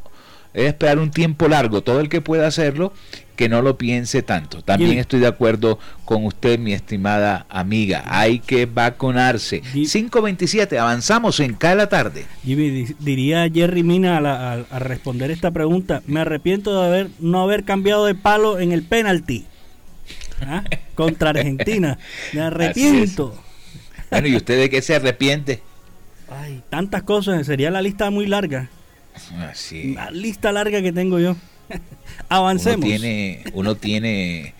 debe 0.52 0.66
esperar 0.66 0.98
un 0.98 1.12
tiempo 1.12 1.46
largo, 1.46 1.82
todo 1.82 2.00
el 2.00 2.08
que 2.08 2.20
pueda 2.20 2.48
hacerlo, 2.48 2.92
que 3.40 3.48
no 3.48 3.62
lo 3.62 3.78
piense 3.78 4.20
tanto. 4.22 4.60
También 4.60 4.98
estoy 4.98 5.18
de 5.20 5.26
acuerdo 5.26 5.78
con 6.04 6.26
usted, 6.26 6.58
mi 6.58 6.74
estimada 6.74 7.46
amiga. 7.48 8.02
Hay 8.04 8.38
que 8.38 8.66
vacunarse. 8.66 9.62
527, 9.72 10.78
avanzamos 10.78 11.40
en 11.40 11.54
cada 11.54 11.88
tarde. 11.88 12.26
Jimmy, 12.44 12.68
di- 12.68 12.94
diría 12.98 13.48
Jerry 13.50 13.82
Mina 13.82 14.18
a, 14.18 14.20
la- 14.20 14.52
a- 14.52 14.64
a 14.70 14.78
responder 14.78 15.30
esta 15.30 15.50
pregunta, 15.52 16.02
me 16.06 16.20
arrepiento 16.20 16.78
de 16.78 16.86
haber 16.86 17.08
no 17.18 17.40
haber 17.40 17.64
cambiado 17.64 18.04
de 18.04 18.14
palo 18.14 18.58
en 18.58 18.72
el 18.72 18.82
penalti 18.82 19.46
¿Ah? 20.42 20.62
contra 20.94 21.30
Argentina. 21.30 21.96
Me 22.34 22.42
arrepiento. 22.42 23.42
Bueno, 24.10 24.28
¿y 24.28 24.36
usted 24.36 24.58
de 24.58 24.68
qué 24.68 24.82
se 24.82 24.96
arrepiente? 24.96 25.62
Ay, 26.30 26.60
tantas 26.68 27.04
cosas, 27.04 27.46
sería 27.46 27.70
la 27.70 27.80
lista 27.80 28.10
muy 28.10 28.26
larga. 28.26 28.68
Así. 29.48 29.94
La 29.94 30.10
lista 30.10 30.52
larga 30.52 30.82
que 30.82 30.92
tengo 30.92 31.18
yo. 31.18 31.36
Avancemos. 32.28 32.84
Uno 32.84 32.86
tiene, 32.86 33.44
uno 33.52 33.74
tiene 33.74 34.54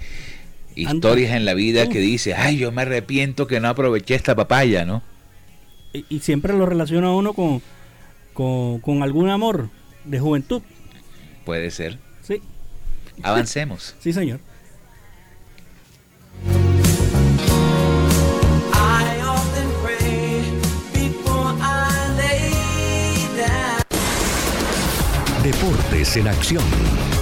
historias 0.75 1.33
en 1.37 1.45
la 1.45 1.55
vida 1.55 1.89
que 1.89 1.99
dice, 1.99 2.35
ay, 2.35 2.59
yo 2.59 2.73
me 2.73 2.83
arrepiento 2.83 3.47
que 3.47 3.61
no 3.61 3.69
aproveché 3.69 4.15
esta 4.15 4.35
papaya, 4.35 4.85
¿no? 4.85 5.03
y, 5.93 6.05
y 6.09 6.21
siempre 6.21 6.55
lo 6.55 6.67
relaciona 6.67 7.11
uno 7.13 7.33
con, 7.33 7.63
con, 8.33 8.81
con 8.81 9.03
algún 9.03 9.29
amor 9.29 9.71
de 10.05 10.21
juventud. 10.21 10.63
Puede 11.45 11.71
ser. 11.71 11.99
Sí. 12.23 12.41
Avancemos. 13.23 13.95
Sí, 14.01 14.13
señor. 14.13 14.41
En 26.03 26.29
acción. 26.29 27.20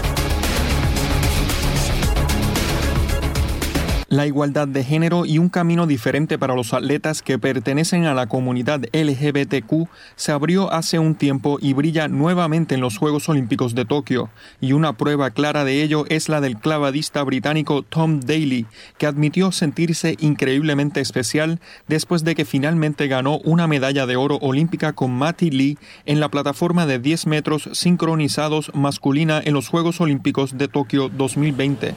La 4.11 4.27
igualdad 4.27 4.67
de 4.67 4.85
género 4.85 5.27
y 5.27 5.37
un 5.37 5.51
camino 5.51 5.87
diferente 5.87 6.39
para 6.39 6.55
los 6.55 6.73
atletas 6.73 7.21
que 7.21 7.39
pertenecen 7.39 8.07
a 8.07 8.15
la 8.15 8.27
comunidad 8.27 8.81
LGBTQ 8.95 9.87
se 10.17 10.33
abrió 10.33 10.73
hace 10.73 10.99
un 10.99 11.15
tiempo 11.15 11.59
y 11.61 11.75
brilla 11.75 12.09
nuevamente 12.09 12.75
en 12.75 12.81
los 12.81 12.97
Juegos 12.97 13.29
Olímpicos 13.29 13.75
de 13.75 13.85
Tokio. 13.85 14.31
Y 14.63 14.73
una 14.73 14.95
prueba 14.95 15.29
clara 15.33 15.63
de 15.65 15.83
ello 15.83 16.07
es 16.09 16.31
la 16.31 16.41
del 16.41 16.57
clavadista 16.57 17.23
británico 17.23 17.83
Tom 17.83 18.21
Daly, 18.21 18.65
que 18.97 19.05
admitió 19.05 19.53
sentirse 19.53 20.17
increíblemente 20.21 21.03
especial 21.03 21.61
después 21.87 22.25
de 22.25 22.35
que 22.35 22.47
finalmente 22.47 23.09
ganó 23.09 23.41
una 23.45 23.67
medalla 23.67 24.07
de 24.07 24.17
oro 24.17 24.37
olímpica 24.37 24.95
con 24.95 25.11
Matty 25.11 25.51
Lee 25.51 25.79
en 26.07 26.19
la 26.19 26.31
plataforma 26.31 26.87
de 26.87 26.99
10 26.99 27.27
metros 27.27 27.69
sincronizados 27.75 28.71
masculina 28.75 29.43
en 29.45 29.53
los 29.53 29.69
Juegos 29.69 30.01
Olímpicos 30.01 30.57
de 30.57 30.69
Tokio 30.69 31.11
2020. 31.11 31.95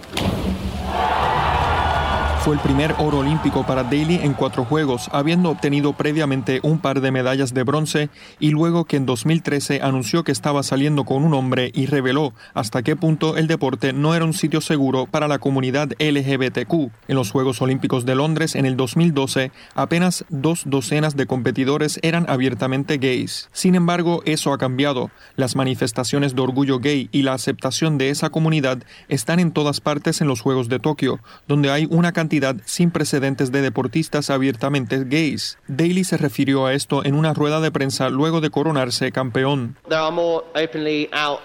Fue 2.43 2.55
el 2.55 2.59
primer 2.59 2.95
oro 2.97 3.19
olímpico 3.19 3.63
para 3.67 3.83
Daly 3.83 4.15
en 4.15 4.33
cuatro 4.33 4.65
juegos, 4.65 5.09
habiendo 5.11 5.51
obtenido 5.51 5.93
previamente 5.93 6.59
un 6.63 6.79
par 6.79 6.99
de 6.99 7.11
medallas 7.11 7.53
de 7.53 7.61
bronce 7.61 8.09
y 8.39 8.49
luego 8.49 8.85
que 8.85 8.97
en 8.97 9.05
2013 9.05 9.81
anunció 9.83 10.23
que 10.23 10.31
estaba 10.31 10.63
saliendo 10.63 11.05
con 11.05 11.23
un 11.23 11.35
hombre 11.35 11.69
y 11.75 11.85
reveló 11.85 12.33
hasta 12.55 12.81
qué 12.81 12.95
punto 12.95 13.37
el 13.37 13.45
deporte 13.45 13.93
no 13.93 14.15
era 14.15 14.25
un 14.25 14.33
sitio 14.33 14.59
seguro 14.59 15.05
para 15.05 15.27
la 15.27 15.37
comunidad 15.37 15.89
LGBTQ. 15.99 16.73
En 17.07 17.15
los 17.15 17.29
Juegos 17.29 17.61
Olímpicos 17.61 18.07
de 18.07 18.15
Londres 18.15 18.55
en 18.55 18.65
el 18.65 18.75
2012, 18.75 19.51
apenas 19.75 20.25
dos 20.29 20.63
docenas 20.65 21.15
de 21.15 21.27
competidores 21.27 21.99
eran 22.01 22.25
abiertamente 22.27 22.97
gays. 22.97 23.49
Sin 23.53 23.75
embargo, 23.75 24.23
eso 24.25 24.51
ha 24.51 24.57
cambiado. 24.57 25.11
Las 25.35 25.55
manifestaciones 25.55 26.33
de 26.33 26.41
orgullo 26.41 26.79
gay 26.79 27.07
y 27.11 27.21
la 27.21 27.33
aceptación 27.33 27.99
de 27.99 28.09
esa 28.09 28.31
comunidad 28.31 28.79
están 29.09 29.39
en 29.39 29.51
todas 29.51 29.79
partes 29.79 30.21
en 30.21 30.27
los 30.27 30.41
Juegos 30.41 30.69
de 30.69 30.79
Tokio, 30.79 31.19
donde 31.47 31.69
hay 31.69 31.85
una 31.91 32.11
cantidad 32.11 32.30
sin 32.65 32.91
precedentes 32.91 33.51
de 33.51 33.61
deportistas 33.61 34.29
abiertamente 34.29 35.03
gays. 35.03 35.57
Daly 35.67 36.03
se 36.03 36.17
refirió 36.17 36.65
a 36.65 36.73
esto 36.73 37.03
en 37.03 37.15
una 37.15 37.33
rueda 37.33 37.59
de 37.59 37.71
prensa 37.71 38.09
luego 38.09 38.41
de 38.41 38.49
coronarse 38.49 39.11
campeón. 39.11 39.77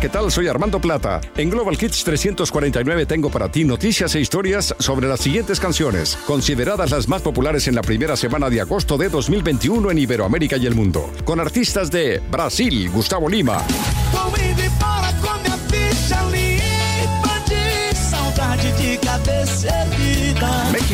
¿Qué 0.00 0.08
tal? 0.08 0.30
Soy 0.30 0.46
Armando 0.48 0.80
Plata. 0.80 1.20
En 1.36 1.50
Global 1.50 1.76
Kids 1.76 2.04
349 2.04 3.06
tengo 3.06 3.30
para 3.30 3.50
ti 3.50 3.64
noticias 3.64 4.14
e 4.14 4.20
historias 4.20 4.74
sobre 4.78 5.08
las 5.08 5.20
siguientes 5.20 5.58
canciones, 5.60 6.16
consideradas 6.26 6.90
las 6.90 7.08
más 7.08 7.22
populares 7.22 7.68
en 7.68 7.74
la 7.74 7.82
primera 7.82 8.16
semana 8.16 8.48
de 8.50 8.60
agosto 8.60 8.96
de 8.96 9.08
2021 9.08 9.90
en 9.90 9.98
Iberoamérica 9.98 10.56
y 10.56 10.66
el 10.66 10.74
mundo. 10.74 11.10
Con 11.24 11.40
artistas 11.40 11.90
de 11.90 12.20
Brasil, 12.30 12.90
Gustavo 12.90 13.28
Lima. 13.28 13.64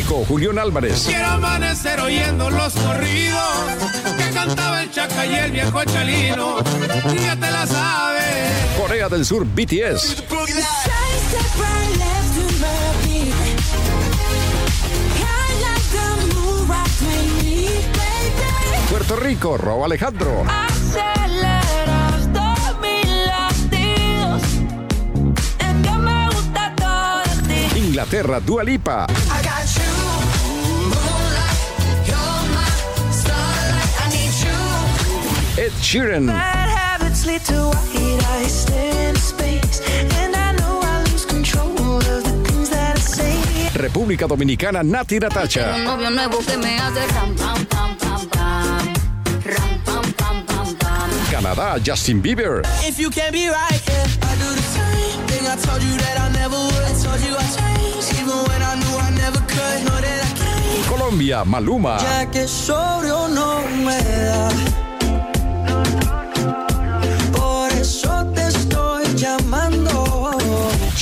México, 0.05 0.23
Julián 0.27 0.59
Álvarez. 0.59 1.05
Quiero 1.07 1.25
amanecer 1.25 1.99
oyendo 1.99 2.49
los 2.51 2.73
corridos 2.73 3.41
que 4.17 4.33
cantaba 4.33 4.83
el 4.83 4.91
Chaca 4.91 5.25
y 5.25 5.33
el 5.33 5.51
viejo 5.51 5.83
Chalino. 5.83 6.57
Ya 7.23 7.35
te 7.35 7.51
la 7.51 7.65
sabes. 7.65 8.23
Corea 8.77 9.09
del 9.09 9.25
Sur, 9.25 9.45
BTS. 9.45 10.23
Puerto 18.89 19.15
Rico, 19.15 19.57
Rob 19.57 19.85
Alejandro. 19.85 20.43
Aceleras 20.47 22.31
todos 22.31 22.79
mis 22.79 23.05
latidos. 23.25 24.41
Que 25.57 25.91
me 25.97 26.27
gusta 26.27 26.73
todo 26.75 27.23
de 27.47 27.69
ti. 27.73 27.79
Inglaterra, 27.79 28.39
Dua 28.39 28.63
Lipa. 28.63 29.07
I 29.09 29.44
pam. 48.27 48.93
Ram, 49.45 49.79
pam, 49.85 50.13
pam, 50.13 50.45
pam, 50.45 50.75
pam. 50.75 51.09
Canadá, 51.31 51.79
Justin 51.81 52.21
Bieber. 52.21 52.61
If 52.83 52.99
you 52.99 53.09
can't 53.09 53.31
be 53.31 53.47
right, 53.47 53.81
yeah, 53.87 54.27
I 54.27 54.35
do 54.35 54.49
the 54.59 54.65
same 54.75 55.25
thing. 55.27 55.47
I 55.47 55.55
told 55.55 55.81
you 55.81 55.95
that 56.03 56.17
I 56.19 56.29
never 56.33 56.57
would. 56.57 56.83
I 56.83 56.93
told 56.99 57.21
you 57.23 57.33
I 57.33 57.45
changed, 57.55 58.11
even 58.19 58.37
when 58.47 58.61
I 58.61 58.75
knew 58.75 58.97
I 58.97 59.09
never 59.11 59.39
could. 59.39 59.79
Know 59.87 60.01
that 60.03 60.19
I 60.19 60.31
can't. 60.35 60.85
Colombia, 60.87 61.45
Maluma. 61.45 61.97
Ya 62.01 62.25
que 62.29 62.45
sobrio 62.45 63.29
no 63.29 63.61
me 63.85 64.14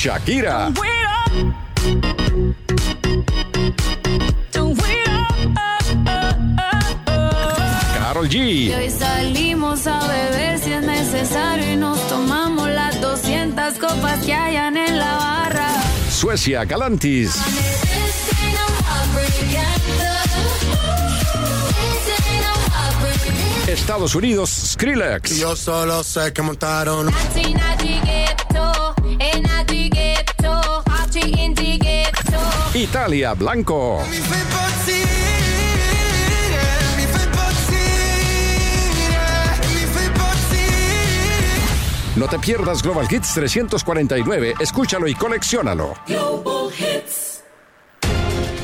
Shakira. 0.03 0.67
Wait 0.81 1.05
up. 1.07 1.31
Don't 4.51 4.75
wait 4.83 5.07
up. 5.07 5.39
Carol 7.97 8.25
Y 8.25 8.67
G. 8.67 8.75
hoy 8.75 8.89
salimos 8.89 9.87
a 9.87 10.05
beber 10.05 10.59
si 10.59 10.73
es 10.73 10.83
necesario 10.83 11.71
y 11.71 11.77
nos 11.77 12.05
tomamos 12.09 12.69
las 12.69 12.99
200 12.99 13.75
copas 13.75 14.25
que 14.25 14.33
hayan 14.33 14.75
en 14.75 14.99
la 14.99 15.15
barra. 15.15 15.69
Suecia, 16.09 16.65
Galantis. 16.65 17.39
Estados 23.67 24.15
Unidos, 24.15 24.49
Skrillex. 24.49 25.37
Yo 25.37 25.55
solo 25.55 26.03
sé 26.03 26.33
que 26.33 26.41
montaron. 26.41 27.09
Italia, 32.83 33.33
Blanco. 33.33 34.03
No 42.17 42.27
te 42.27 42.39
pierdas 42.39 42.83
Global 42.83 43.07
Hits 43.09 43.33
349, 43.35 44.55
escúchalo 44.59 45.07
y 45.07 45.15
colecciónalo. 45.15 45.93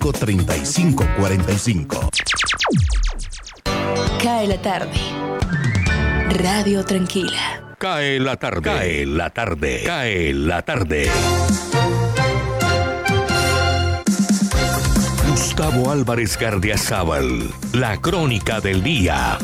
315-545-3545. 0.00 2.10
Cae 4.22 4.46
la 4.46 4.60
tarde. 4.60 4.92
Radio 6.42 6.84
Tranquila. 6.84 7.74
Cae 7.78 8.18
la 8.18 8.36
tarde. 8.36 8.62
Cae 8.62 9.06
la 9.06 9.30
tarde. 9.30 9.82
Cae 9.84 10.34
la 10.34 10.62
tarde. 10.62 11.10
Gustavo 15.28 15.90
Álvarez 15.90 16.38
Gardiazabal. 16.38 17.50
La 17.72 18.00
crónica 18.00 18.60
del 18.60 18.82
día. 18.82 19.38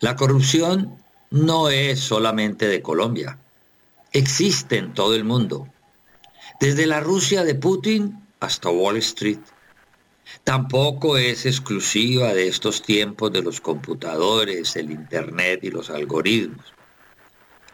La 0.00 0.14
corrupción 0.14 0.96
no 1.30 1.70
es 1.70 1.98
solamente 1.98 2.68
de 2.68 2.82
Colombia. 2.82 3.38
Existe 4.12 4.78
en 4.78 4.94
todo 4.94 5.14
el 5.14 5.24
mundo. 5.24 5.68
Desde 6.60 6.86
la 6.86 7.00
Rusia 7.00 7.44
de 7.44 7.54
Putin 7.54 8.26
hasta 8.40 8.70
Wall 8.70 8.96
Street. 8.98 9.40
Tampoco 10.44 11.16
es 11.16 11.46
exclusiva 11.46 12.34
de 12.34 12.48
estos 12.48 12.82
tiempos 12.82 13.32
de 13.32 13.42
los 13.42 13.60
computadores, 13.60 14.76
el 14.76 14.90
Internet 14.90 15.60
y 15.62 15.70
los 15.70 15.90
algoritmos. 15.90 16.74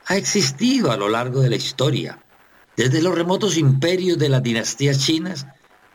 Ha 0.06 0.16
existido 0.16 0.92
a 0.92 0.96
lo 0.96 1.08
largo 1.08 1.40
de 1.40 1.50
la 1.50 1.56
historia, 1.56 2.22
desde 2.76 3.02
los 3.02 3.14
remotos 3.14 3.56
imperios 3.56 4.18
de 4.18 4.28
las 4.28 4.42
dinastías 4.42 4.98
chinas 4.98 5.46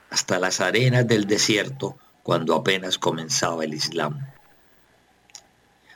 hasta 0.09 0.39
las 0.39 0.59
arenas 0.59 1.07
del 1.07 1.27
desierto 1.27 1.97
cuando 2.23 2.55
apenas 2.55 2.97
comenzaba 2.97 3.63
el 3.63 3.73
Islam. 3.73 4.19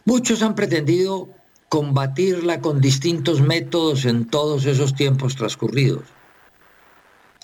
Muchos 0.05 0.41
han 0.41 0.55
pretendido 0.55 1.29
combatirla 1.73 2.61
con 2.61 2.81
distintos 2.81 3.41
métodos 3.41 4.05
en 4.05 4.27
todos 4.27 4.67
esos 4.67 4.93
tiempos 4.93 5.35
transcurridos. 5.35 6.03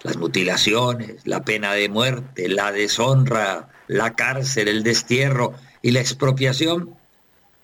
Las 0.03 0.17
mutilaciones, 0.17 1.25
la 1.25 1.43
pena 1.43 1.73
de 1.73 1.89
muerte, 1.89 2.47
la 2.47 2.71
deshonra, 2.71 3.69
la 3.87 4.13
cárcel, 4.13 4.67
el 4.67 4.83
destierro 4.83 5.55
y 5.81 5.89
la 5.89 6.01
expropiación 6.01 6.95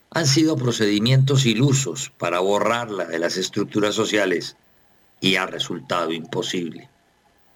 han 0.10 0.26
sido 0.26 0.56
procedimientos 0.56 1.46
ilusos 1.46 2.12
para 2.18 2.40
borrarla 2.40 3.06
de 3.06 3.20
las 3.20 3.38
estructuras 3.38 3.94
sociales 3.94 4.58
y 5.22 5.36
ha 5.36 5.46
resultado 5.46 6.14
imposible. 6.14 6.90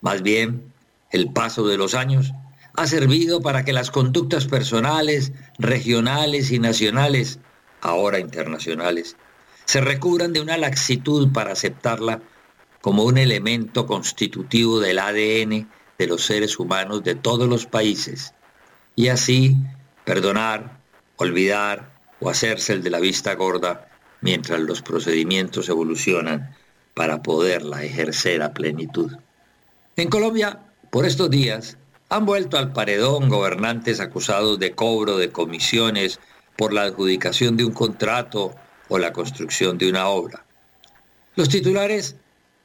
Más 0.01 0.21
bien, 0.21 0.71
el 1.09 1.33
paso 1.33 1.65
de 1.65 1.77
los 1.77 1.95
años 1.95 2.31
ha 2.75 2.85
servido 2.85 3.41
para 3.41 3.65
que 3.65 3.73
las 3.73 3.89
conductas 3.89 4.45
personales, 4.45 5.31
regionales 5.57 6.51
y 6.51 6.59
nacionales, 6.59 7.39
ahora 7.81 8.19
internacionales, 8.19 9.15
se 9.65 9.81
recubran 9.81 10.33
de 10.33 10.41
una 10.41 10.57
laxitud 10.57 11.31
para 11.31 11.51
aceptarla 11.51 12.21
como 12.81 13.03
un 13.03 13.17
elemento 13.17 13.85
constitutivo 13.85 14.79
del 14.79 14.99
ADN 14.99 15.69
de 15.97 16.07
los 16.07 16.23
seres 16.23 16.57
humanos 16.59 17.03
de 17.03 17.15
todos 17.15 17.47
los 17.47 17.65
países, 17.65 18.33
y 18.95 19.09
así 19.09 19.57
perdonar, 20.05 20.79
olvidar 21.17 21.91
o 22.19 22.29
hacerse 22.29 22.73
el 22.73 22.83
de 22.83 22.89
la 22.89 22.99
vista 22.99 23.35
gorda 23.35 23.89
mientras 24.21 24.59
los 24.59 24.81
procedimientos 24.81 25.69
evolucionan 25.69 26.55
para 26.93 27.21
poderla 27.21 27.83
ejercer 27.83 28.41
a 28.41 28.53
plenitud. 28.53 29.11
En 29.95 30.09
Colombia, 30.09 30.59
por 30.89 31.05
estos 31.05 31.29
días, 31.29 31.77
han 32.09 32.25
vuelto 32.25 32.57
al 32.57 32.73
paredón 32.73 33.29
gobernantes 33.29 33.99
acusados 33.99 34.57
de 34.59 34.71
cobro 34.73 35.17
de 35.17 35.31
comisiones 35.31 36.19
por 36.59 36.73
la 36.73 36.81
adjudicación 36.81 37.55
de 37.55 37.63
un 37.63 37.71
contrato 37.71 38.53
o 38.89 38.97
la 38.97 39.13
construcción 39.13 39.77
de 39.77 39.89
una 39.89 40.09
obra. 40.09 40.43
Los 41.37 41.47
titulares 41.47 42.17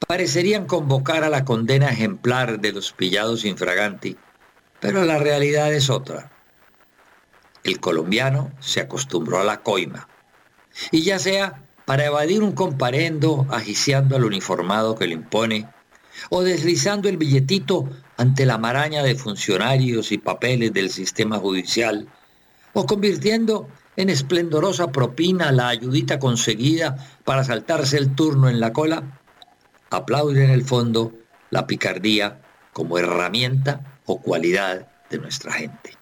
parecerían 0.05 0.65
convocar 0.65 1.23
a 1.23 1.29
la 1.29 1.45
condena 1.45 1.87
ejemplar 1.87 2.59
de 2.59 2.73
los 2.73 2.91
pillados 2.91 3.45
infraganti, 3.45 4.17
pero 4.81 5.05
la 5.05 5.17
realidad 5.17 5.73
es 5.73 5.89
otra. 5.89 6.29
El 7.63 7.79
colombiano 7.79 8.51
se 8.59 8.81
acostumbró 8.81 9.39
a 9.39 9.45
la 9.45 9.61
coima, 9.61 10.09
y 10.91 11.03
ya 11.03 11.17
sea 11.17 11.63
para 11.85 12.03
evadir 12.03 12.43
un 12.43 12.51
comparendo 12.51 13.47
agiciando 13.49 14.17
al 14.17 14.25
uniformado 14.25 14.95
que 14.95 15.07
le 15.07 15.13
impone, 15.13 15.69
o 16.29 16.43
deslizando 16.43 17.07
el 17.07 17.15
billetito 17.15 17.89
ante 18.17 18.45
la 18.45 18.57
maraña 18.57 19.03
de 19.03 19.15
funcionarios 19.15 20.11
y 20.11 20.17
papeles 20.17 20.73
del 20.73 20.89
sistema 20.89 21.37
judicial, 21.37 22.09
o 22.73 22.85
convirtiendo 22.85 23.69
en 23.97 24.09
esplendorosa 24.09 24.91
propina 24.91 25.51
la 25.51 25.69
ayudita 25.69 26.19
conseguida 26.19 27.19
para 27.23 27.43
saltarse 27.43 27.97
el 27.97 28.15
turno 28.15 28.49
en 28.49 28.59
la 28.59 28.73
cola, 28.73 29.21
aplaude 29.89 30.43
en 30.43 30.51
el 30.51 30.63
fondo 30.63 31.13
la 31.49 31.67
picardía 31.67 32.41
como 32.73 32.97
herramienta 32.97 33.99
o 34.05 34.21
cualidad 34.21 34.87
de 35.09 35.17
nuestra 35.17 35.53
gente. 35.53 35.97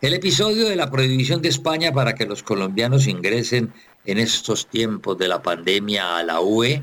El 0.00 0.14
episodio 0.14 0.68
de 0.68 0.76
la 0.76 0.90
prohibición 0.90 1.42
de 1.42 1.48
España 1.48 1.92
para 1.92 2.14
que 2.14 2.26
los 2.26 2.42
colombianos 2.42 3.08
ingresen 3.08 3.72
en 4.04 4.18
estos 4.18 4.68
tiempos 4.68 5.18
de 5.18 5.26
la 5.26 5.42
pandemia 5.42 6.18
a 6.18 6.22
la 6.22 6.40
UE, 6.40 6.82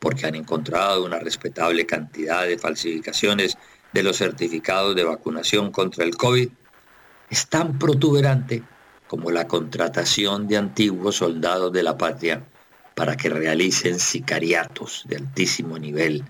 porque 0.00 0.26
han 0.26 0.34
encontrado 0.34 1.04
una 1.04 1.18
respetable 1.18 1.86
cantidad 1.86 2.44
de 2.44 2.58
falsificaciones 2.58 3.56
de 3.92 4.02
los 4.02 4.16
certificados 4.16 4.96
de 4.96 5.04
vacunación 5.04 5.70
contra 5.70 6.04
el 6.04 6.16
COVID, 6.16 6.48
es 7.30 7.48
tan 7.48 7.78
protuberante 7.78 8.62
como 9.06 9.30
la 9.30 9.46
contratación 9.46 10.48
de 10.48 10.56
antiguos 10.56 11.16
soldados 11.16 11.72
de 11.72 11.82
la 11.82 11.96
patria 11.96 12.42
para 12.94 13.16
que 13.16 13.28
realicen 13.28 14.00
sicariatos 14.00 15.02
de 15.06 15.16
altísimo 15.16 15.78
nivel, 15.78 16.24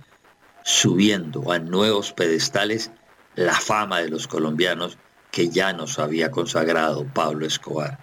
subiendo 0.64 1.52
a 1.52 1.58
nuevos 1.58 2.12
pedestales 2.12 2.90
la 3.34 3.54
fama 3.54 4.00
de 4.00 4.08
los 4.08 4.26
colombianos 4.26 4.98
que 5.30 5.48
ya 5.48 5.72
nos 5.72 5.98
había 5.98 6.30
consagrado 6.30 7.06
Pablo 7.12 7.46
Escobar. 7.46 7.98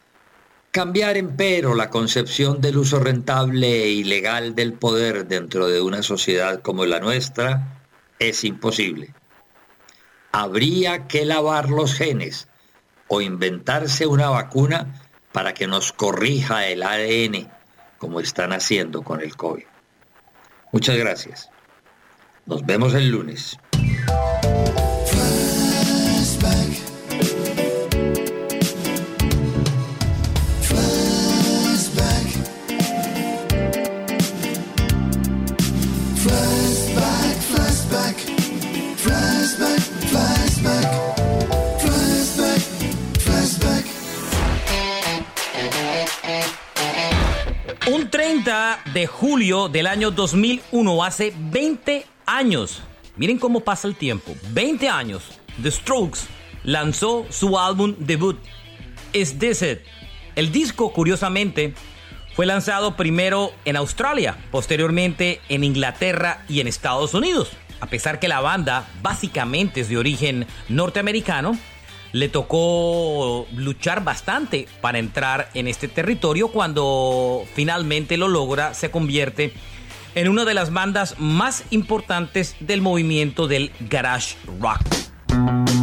Cambiar, 0.72 1.18
empero, 1.18 1.76
la 1.76 1.89
concepción 1.89 2.62
del 2.62 2.78
uso 2.78 3.00
rentable 3.00 3.84
e 3.84 3.89
ilegal 3.91 4.56
del 4.56 4.74
poder 4.74 5.28
dentro 5.28 5.68
de 5.68 5.82
una 5.82 6.02
sociedad 6.02 6.62
como 6.62 6.86
la 6.86 7.00
nuestra 7.00 7.84
es 8.18 8.44
imposible. 8.44 9.14
Habría 10.32 11.08
que 11.08 11.26
lavar 11.26 11.70
los 11.70 11.94
genes 11.94 12.48
o 13.14 13.22
inventarse 13.22 14.07
una 14.07 14.30
vacuna 14.30 14.99
para 15.32 15.53
que 15.53 15.68
nos 15.68 15.93
corrija 15.93 16.66
el 16.66 16.82
ADN 16.82 17.47
como 17.99 18.20
están 18.20 18.53
haciendo 18.53 19.03
con 19.03 19.22
el 19.22 19.36
COVID. 19.36 19.66
Muchas 20.72 20.97
gracias. 20.97 21.49
Nos 22.47 22.66
vemos 22.66 22.95
el 22.95 23.09
lunes. 23.09 23.59
Un 47.86 48.10
30 48.10 48.80
de 48.94 49.08
julio 49.08 49.68
del 49.68 49.88
año 49.88 50.10
2001, 50.10 51.04
hace 51.04 51.34
20 51.38 52.06
años. 52.26 52.82
Miren 53.18 53.38
cómo 53.38 53.60
pasa 53.60 53.90
el 53.90 53.98
tiempo. 53.98 54.34
20 54.52 54.88
años. 54.88 55.24
The 55.62 55.70
Strokes 55.70 56.22
lanzó 56.64 57.26
su 57.30 57.60
álbum 57.60 57.96
debut, 58.00 58.40
Is 59.12 59.38
This 59.38 59.62
It? 59.64 59.80
El 60.38 60.54
disco, 60.54 60.94
curiosamente, 60.94 61.74
fue 62.34 62.46
lanzado 62.46 62.96
primero 62.96 63.52
en 63.66 63.76
Australia, 63.76 64.38
posteriormente 64.50 65.42
en 65.50 65.66
Inglaterra 65.66 66.46
y 66.48 66.62
en 66.62 66.68
Estados 66.68 67.14
Unidos. 67.14 67.52
A 67.82 67.88
pesar 67.88 68.22
que 68.22 68.30
la 68.30 68.40
banda 68.40 68.88
básicamente 69.02 69.82
es 69.82 69.90
de 69.90 69.98
origen 69.98 70.48
norteamericano, 70.70 71.60
le 72.14 72.30
tocó 72.30 73.45
luchar 73.53 74.03
bastante 74.03 74.68
para 74.80 74.99
entrar 74.99 75.49
en 75.53 75.68
este 75.68 75.89
territorio. 75.89 76.47
Cuando 76.47 77.43
finalmente 77.53 78.16
lo 78.16 78.30
logra, 78.30 78.74
se 78.74 78.89
convierte 78.89 79.53
en 80.16 80.30
una 80.30 80.45
de 80.45 80.53
las 80.53 80.72
bandas 80.72 81.16
más 81.20 81.66
importantes 81.72 82.55
del 82.59 82.82
movimiento 82.82 83.47
del 83.47 83.72
garage 83.89 84.38
rock. 84.61 85.83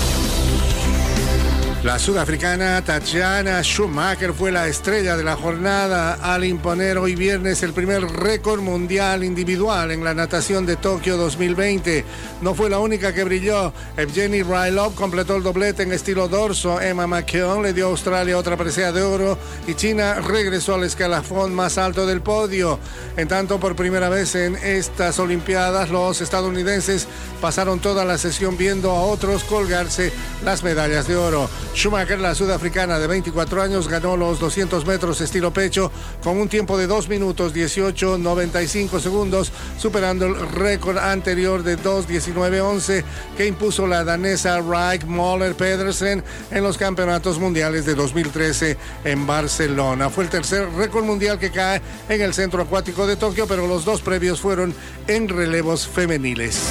La 1.83 1.97
sudafricana 1.97 2.83
Tatiana 2.83 3.63
Schumacher 3.63 4.33
fue 4.33 4.51
la 4.51 4.67
estrella 4.67 5.17
de 5.17 5.23
la 5.23 5.35
jornada 5.35 6.13
al 6.13 6.45
imponer 6.45 6.99
hoy 6.99 7.15
viernes 7.15 7.63
el 7.63 7.73
primer 7.73 8.03
récord 8.03 8.61
mundial 8.61 9.23
individual 9.23 9.89
en 9.89 10.03
la 10.03 10.13
natación 10.13 10.67
de 10.67 10.75
Tokio 10.75 11.17
2020. 11.17 12.05
No 12.41 12.53
fue 12.53 12.69
la 12.69 12.77
única 12.77 13.15
que 13.15 13.23
brilló. 13.23 13.73
Evgeny 13.97 14.43
Rylov 14.43 14.93
completó 14.93 15.35
el 15.35 15.41
doblete 15.41 15.81
en 15.81 15.91
estilo 15.91 16.27
dorso. 16.27 16.79
Emma 16.79 17.07
McKeown 17.07 17.63
le 17.63 17.73
dio 17.73 17.87
a 17.87 17.89
Australia 17.89 18.37
otra 18.37 18.57
presea 18.57 18.91
de 18.91 19.01
oro 19.01 19.39
y 19.65 19.73
China 19.73 20.19
regresó 20.21 20.75
al 20.75 20.83
escalafón 20.83 21.55
más 21.55 21.79
alto 21.79 22.05
del 22.05 22.21
podio. 22.21 22.77
En 23.17 23.27
tanto, 23.27 23.59
por 23.59 23.75
primera 23.75 24.07
vez 24.07 24.35
en 24.35 24.55
estas 24.55 25.17
Olimpiadas, 25.17 25.89
los 25.89 26.21
estadounidenses 26.21 27.07
pasaron 27.41 27.79
toda 27.79 28.05
la 28.05 28.19
sesión 28.19 28.55
viendo 28.55 28.91
a 28.91 29.01
otros 29.01 29.43
colgarse 29.45 30.13
las 30.45 30.61
medallas 30.61 31.07
de 31.07 31.15
oro. 31.15 31.49
Schumacher, 31.73 32.19
la 32.19 32.35
sudafricana 32.35 32.99
de 32.99 33.07
24 33.07 33.61
años, 33.61 33.87
ganó 33.87 34.17
los 34.17 34.39
200 34.39 34.85
metros 34.85 35.21
estilo 35.21 35.51
pecho 35.51 35.91
con 36.23 36.37
un 36.37 36.49
tiempo 36.49 36.77
de 36.77 36.85
2 36.85 37.07
minutos 37.07 37.53
18.95 37.53 38.99
segundos, 38.99 39.51
superando 39.77 40.25
el 40.25 40.39
récord 40.51 40.97
anterior 40.97 41.63
de 41.63 41.77
2.19.11 41.77 43.03
que 43.37 43.47
impuso 43.47 43.87
la 43.87 44.03
danesa 44.03 44.59
Reich 44.59 45.05
Moller 45.05 45.55
Pedersen 45.55 46.23
en 46.51 46.63
los 46.63 46.77
campeonatos 46.77 47.39
mundiales 47.39 47.85
de 47.85 47.95
2013 47.95 48.77
en 49.05 49.25
Barcelona. 49.25 50.09
Fue 50.09 50.25
el 50.25 50.29
tercer 50.29 50.69
récord 50.73 51.05
mundial 51.05 51.39
que 51.39 51.51
cae 51.51 51.81
en 52.09 52.21
el 52.21 52.33
centro 52.33 52.61
acuático 52.61 53.07
de 53.07 53.15
Tokio, 53.15 53.47
pero 53.47 53.65
los 53.65 53.85
dos 53.85 54.01
previos 54.01 54.41
fueron 54.41 54.73
en 55.07 55.29
relevos 55.29 55.87
femeniles. 55.87 56.61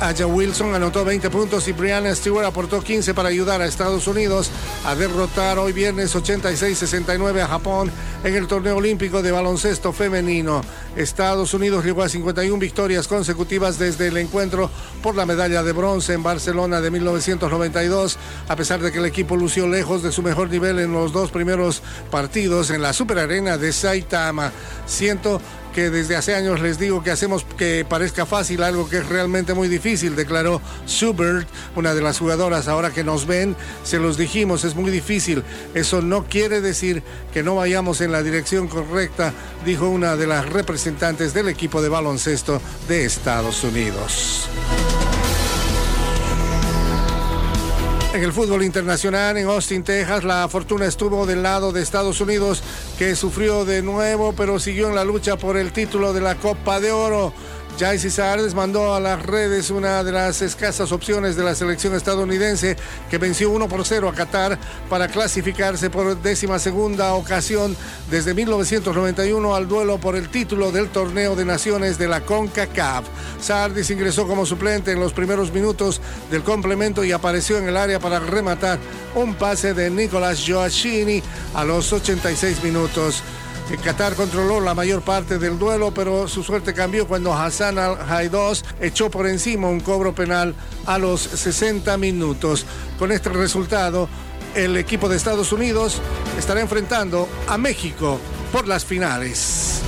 Aya 0.00 0.28
Wilson 0.28 0.76
anotó 0.76 1.04
20 1.04 1.28
puntos 1.28 1.66
y 1.66 1.72
Brianna 1.72 2.14
Stewart 2.14 2.46
aportó 2.46 2.80
15 2.80 3.14
para 3.14 3.30
ayudar 3.30 3.60
a 3.60 3.66
Estados 3.66 4.06
Unidos 4.06 4.48
a 4.84 4.94
derrotar 4.94 5.58
hoy 5.58 5.72
viernes 5.72 6.14
86-69 6.14 7.40
a 7.40 7.48
Japón 7.48 7.90
en 8.22 8.34
el 8.36 8.46
torneo 8.46 8.76
olímpico 8.76 9.22
de 9.22 9.32
baloncesto 9.32 9.92
femenino. 9.92 10.62
Estados 10.94 11.52
Unidos 11.52 11.84
llegó 11.84 12.04
a 12.04 12.08
51 12.08 12.58
victorias 12.60 13.08
consecutivas 13.08 13.76
desde 13.80 14.06
el 14.06 14.18
encuentro 14.18 14.70
por 15.02 15.16
la 15.16 15.26
medalla 15.26 15.64
de 15.64 15.72
bronce 15.72 16.12
en 16.12 16.22
Barcelona 16.22 16.80
de 16.80 16.92
1992, 16.92 18.18
a 18.46 18.54
pesar 18.54 18.80
de 18.80 18.92
que 18.92 18.98
el 18.98 19.06
equipo 19.06 19.36
lució 19.36 19.66
lejos 19.66 20.04
de 20.04 20.12
su 20.12 20.22
mejor 20.22 20.48
nivel 20.48 20.78
en 20.78 20.92
los 20.92 21.12
dos 21.12 21.32
primeros 21.32 21.82
partidos 22.08 22.70
en 22.70 22.82
la 22.82 22.92
superarena 22.92 23.58
de 23.58 23.72
Saitama. 23.72 24.52
Siento 24.86 25.40
que 25.78 25.90
desde 25.90 26.16
hace 26.16 26.34
años 26.34 26.60
les 26.60 26.76
digo 26.76 27.04
que 27.04 27.12
hacemos 27.12 27.46
que 27.56 27.86
parezca 27.88 28.26
fácil 28.26 28.64
algo 28.64 28.88
que 28.88 28.96
es 28.96 29.08
realmente 29.08 29.54
muy 29.54 29.68
difícil, 29.68 30.16
declaró 30.16 30.60
Schubert, 30.88 31.46
una 31.76 31.94
de 31.94 32.02
las 32.02 32.18
jugadoras. 32.18 32.66
Ahora 32.66 32.90
que 32.90 33.04
nos 33.04 33.28
ven, 33.28 33.54
se 33.84 34.00
los 34.00 34.16
dijimos, 34.16 34.64
es 34.64 34.74
muy 34.74 34.90
difícil. 34.90 35.44
Eso 35.74 36.02
no 36.02 36.24
quiere 36.24 36.60
decir 36.60 37.04
que 37.32 37.44
no 37.44 37.54
vayamos 37.54 38.00
en 38.00 38.10
la 38.10 38.24
dirección 38.24 38.66
correcta, 38.66 39.32
dijo 39.64 39.88
una 39.88 40.16
de 40.16 40.26
las 40.26 40.48
representantes 40.48 41.32
del 41.32 41.48
equipo 41.48 41.80
de 41.80 41.90
baloncesto 41.90 42.60
de 42.88 43.04
Estados 43.04 43.62
Unidos. 43.62 44.48
En 48.14 48.24
el 48.24 48.32
fútbol 48.32 48.62
internacional 48.62 49.36
en 49.36 49.48
Austin, 49.48 49.84
Texas, 49.84 50.24
la 50.24 50.48
fortuna 50.48 50.86
estuvo 50.86 51.26
del 51.26 51.42
lado 51.42 51.72
de 51.72 51.82
Estados 51.82 52.22
Unidos, 52.22 52.62
que 52.98 53.14
sufrió 53.14 53.66
de 53.66 53.82
nuevo, 53.82 54.32
pero 54.32 54.58
siguió 54.58 54.88
en 54.88 54.94
la 54.94 55.04
lucha 55.04 55.36
por 55.36 55.58
el 55.58 55.72
título 55.72 56.14
de 56.14 56.22
la 56.22 56.36
Copa 56.36 56.80
de 56.80 56.90
Oro. 56.90 57.34
Jaycee 57.78 58.10
Sardes 58.10 58.54
mandó 58.54 58.92
a 58.92 58.98
las 58.98 59.24
redes 59.24 59.70
una 59.70 60.02
de 60.02 60.10
las 60.10 60.42
escasas 60.42 60.90
opciones 60.90 61.36
de 61.36 61.44
la 61.44 61.54
selección 61.54 61.94
estadounidense 61.94 62.76
que 63.08 63.18
venció 63.18 63.50
1 63.50 63.68
por 63.68 63.86
0 63.86 64.08
a 64.08 64.14
Qatar 64.14 64.58
para 64.90 65.06
clasificarse 65.06 65.88
por 65.88 66.20
décima 66.20 66.58
segunda 66.58 67.14
ocasión 67.14 67.76
desde 68.10 68.34
1991 68.34 69.54
al 69.54 69.68
duelo 69.68 69.98
por 69.98 70.16
el 70.16 70.28
título 70.28 70.72
del 70.72 70.88
torneo 70.88 71.36
de 71.36 71.44
naciones 71.44 71.98
de 71.98 72.08
la 72.08 72.22
CONCACAF. 72.22 73.04
Sardis 73.40 73.90
ingresó 73.90 74.26
como 74.26 74.44
suplente 74.44 74.90
en 74.90 74.98
los 74.98 75.12
primeros 75.12 75.52
minutos 75.52 76.00
del 76.32 76.42
complemento 76.42 77.04
y 77.04 77.12
apareció 77.12 77.58
en 77.58 77.68
el 77.68 77.76
área 77.76 78.00
para 78.00 78.18
rematar 78.18 78.80
un 79.14 79.36
pase 79.36 79.72
de 79.72 79.88
Nicolás 79.88 80.44
Joachini 80.44 81.22
a 81.54 81.64
los 81.64 81.92
86 81.92 82.64
minutos. 82.64 83.22
Qatar 83.76 84.14
controló 84.14 84.60
la 84.60 84.74
mayor 84.74 85.02
parte 85.02 85.38
del 85.38 85.58
duelo, 85.58 85.92
pero 85.92 86.26
su 86.26 86.42
suerte 86.42 86.72
cambió 86.72 87.06
cuando 87.06 87.34
Hassan 87.34 87.78
al-Haidos 87.78 88.64
echó 88.80 89.10
por 89.10 89.26
encima 89.26 89.68
un 89.68 89.80
cobro 89.80 90.14
penal 90.14 90.54
a 90.86 90.98
los 90.98 91.20
60 91.20 91.96
minutos. 91.98 92.64
Con 92.98 93.12
este 93.12 93.28
resultado, 93.28 94.08
el 94.54 94.76
equipo 94.76 95.08
de 95.08 95.16
Estados 95.16 95.52
Unidos 95.52 96.00
estará 96.38 96.60
enfrentando 96.60 97.28
a 97.46 97.58
México 97.58 98.18
por 98.52 98.66
las 98.66 98.84
finales. 98.84 99.82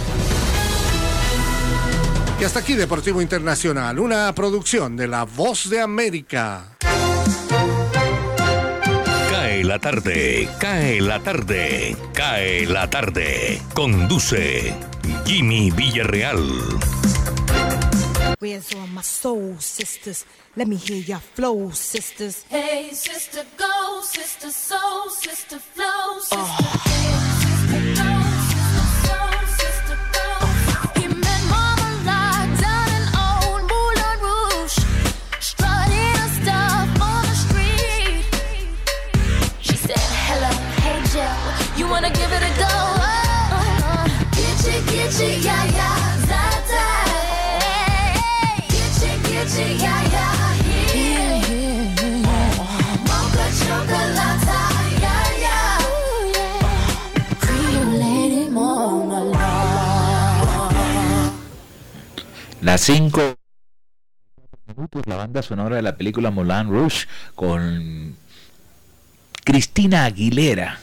Y 2.40 2.44
hasta 2.44 2.60
aquí 2.60 2.74
Deportivo 2.74 3.20
Internacional, 3.20 3.98
una 3.98 4.34
producción 4.34 4.96
de 4.96 5.08
La 5.08 5.24
Voz 5.24 5.68
de 5.68 5.80
América. 5.80 6.78
Cae 9.60 9.68
la 9.68 9.78
tarde, 9.78 10.48
cae 10.58 11.00
la 11.02 11.20
tarde, 11.20 11.94
cae 12.14 12.64
la 12.64 12.88
tarde. 12.88 13.60
Conduce 13.74 14.74
Jimmy 15.26 15.70
Villarreal. 15.70 16.78
Where's 18.40 18.74
all 18.74 18.86
my 18.86 19.02
soul 19.02 19.56
sisters? 19.58 20.24
Let 20.56 20.66
me 20.66 20.76
hear 20.76 20.96
your 20.96 21.20
flow, 21.20 21.72
sisters. 21.72 22.46
Hey, 22.48 22.88
sister, 22.94 23.44
go, 23.58 24.00
sister, 24.00 24.50
soul, 24.50 25.10
sister, 25.10 25.58
flow, 25.58 26.20
sister. 26.20 26.38
Hey, 26.88 27.92
sister, 27.92 28.02
go, 28.02 28.19
Las 62.62 62.82
5 62.82 63.36
minutos, 64.66 65.02
la 65.06 65.16
banda 65.16 65.40
sonora 65.40 65.76
de 65.76 65.82
la 65.82 65.96
película 65.96 66.30
Moulin 66.30 66.68
Rouge 66.68 67.06
con 67.34 68.16
Cristina 69.44 70.04
Aguilera. 70.04 70.78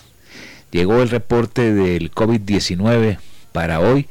Llegó 0.72 1.04
el 1.04 1.12
reporte 1.12 1.76
del 1.76 2.12
COVID-19 2.12 3.20
para 3.52 3.80
hoy 3.80 4.08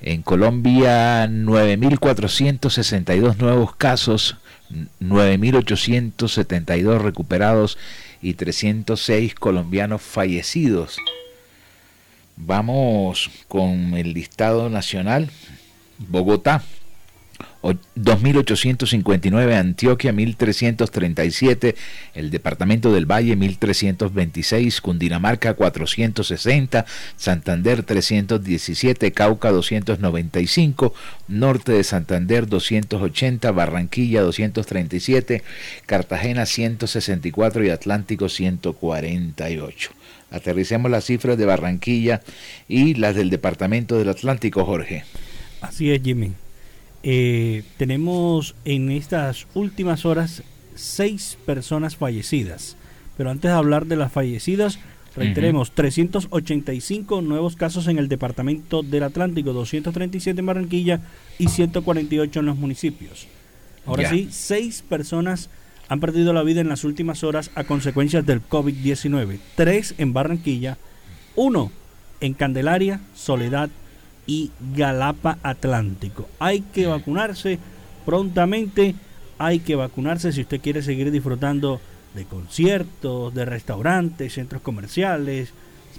En 0.00 0.22
Colombia, 0.22 1.28
9.462 1.28 3.36
nuevos 3.36 3.76
casos, 3.76 4.36
9.872 5.00 7.00
recuperados 7.00 7.78
y 8.20 8.34
306 8.34 9.36
colombianos 9.36 10.02
fallecidos. 10.02 10.96
Vamos 12.36 13.30
con 13.46 13.94
el 13.94 14.14
listado 14.14 14.68
nacional. 14.68 15.30
Bogotá, 15.98 16.64
2.859, 17.62 19.54
Antioquia 19.54 20.12
1.337, 20.12 21.74
el 22.14 22.30
Departamento 22.30 22.92
del 22.92 23.06
Valle 23.06 23.36
1.326, 23.36 24.80
Cundinamarca 24.80 25.54
460, 25.54 26.86
Santander 27.16 27.82
317, 27.82 29.12
Cauca 29.12 29.50
295, 29.50 30.94
Norte 31.28 31.72
de 31.72 31.84
Santander 31.84 32.46
280, 32.46 33.50
Barranquilla 33.50 34.22
237, 34.22 35.42
Cartagena 35.86 36.46
164 36.46 37.64
y 37.64 37.70
Atlántico 37.70 38.28
148. 38.28 39.90
Aterricemos 40.30 40.90
las 40.90 41.04
cifras 41.04 41.38
de 41.38 41.46
Barranquilla 41.46 42.20
y 42.68 42.94
las 42.94 43.14
del 43.16 43.30
Departamento 43.30 43.96
del 43.98 44.10
Atlántico, 44.10 44.64
Jorge. 44.64 45.04
Así 45.60 45.90
es, 45.90 46.02
Jimmy. 46.02 46.32
Eh, 47.02 47.62
tenemos 47.76 48.54
en 48.64 48.90
estas 48.90 49.46
últimas 49.54 50.04
horas 50.04 50.42
seis 50.74 51.38
personas 51.46 51.96
fallecidas. 51.96 52.76
Pero 53.16 53.30
antes 53.30 53.50
de 53.50 53.56
hablar 53.56 53.86
de 53.86 53.96
las 53.96 54.12
fallecidas, 54.12 54.78
reiteremos, 55.16 55.72
385 55.72 57.20
nuevos 57.22 57.56
casos 57.56 57.88
en 57.88 57.98
el 57.98 58.08
departamento 58.08 58.82
del 58.82 59.02
Atlántico, 59.02 59.52
237 59.52 60.38
en 60.38 60.46
Barranquilla 60.46 61.00
y 61.38 61.48
148 61.48 62.40
en 62.40 62.46
los 62.46 62.56
municipios. 62.56 63.26
Ahora 63.86 64.08
sí, 64.10 64.28
seis 64.30 64.84
personas 64.88 65.50
han 65.88 66.00
perdido 66.00 66.32
la 66.32 66.42
vida 66.42 66.60
en 66.60 66.68
las 66.68 66.84
últimas 66.84 67.24
horas 67.24 67.50
a 67.54 67.64
consecuencias 67.64 68.24
del 68.26 68.46
COVID-19. 68.46 69.38
Tres 69.56 69.94
en 69.98 70.12
Barranquilla, 70.12 70.76
uno 71.34 71.72
en 72.20 72.34
Candelaria, 72.34 73.00
Soledad 73.14 73.70
y 74.28 74.52
Galapa 74.76 75.38
Atlántico. 75.42 76.28
Hay 76.38 76.60
que 76.60 76.86
vacunarse 76.86 77.58
prontamente, 78.06 78.94
hay 79.38 79.58
que 79.58 79.74
vacunarse 79.74 80.32
si 80.32 80.42
usted 80.42 80.60
quiere 80.60 80.82
seguir 80.82 81.10
disfrutando 81.10 81.80
de 82.14 82.26
conciertos, 82.26 83.34
de 83.34 83.44
restaurantes, 83.46 84.34
centros 84.34 84.62
comerciales, 84.62 85.52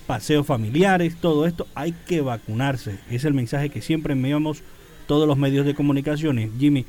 paseos 0.06 0.46
familiares, 0.46 1.16
todo 1.20 1.46
esto, 1.48 1.68
hay 1.76 1.92
que 2.08 2.22
vacunarse. 2.22 3.00
Es 3.10 3.26
el 3.26 3.34
mensaje 3.34 3.70
que 3.70 3.82
siempre 3.82 4.14
enviamos 4.14 4.62
todos 5.08 5.28
los 5.28 5.38
medios 5.38 5.66
de 5.66 5.74
comunicaciones. 5.76 6.52
Jimmy, 6.60 6.86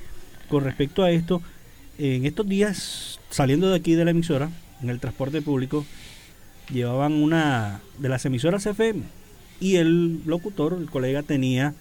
con 0.49 0.62
respecto 0.62 1.03
a 1.03 1.11
esto, 1.11 1.41
en 1.99 2.26
estos 2.26 2.47
días, 2.47 3.18
saliendo 3.30 3.70
de 3.70 3.76
aquí 3.76 3.95
de 3.95 4.05
la 4.05 4.11
emisora, 4.11 4.51
en 4.82 4.91
el 4.91 5.01
transporte 5.01 5.41
público, 5.41 5.86
llevaban 6.70 7.14
una 7.14 7.80
de 7.99 8.09
las 8.11 8.26
emisoras 8.26 8.66
FM 8.66 9.20
y 9.61 9.77
el 9.77 10.23
locutor, 10.27 10.77
el 10.81 10.91
colega, 10.91 11.23
tenía 11.23 11.75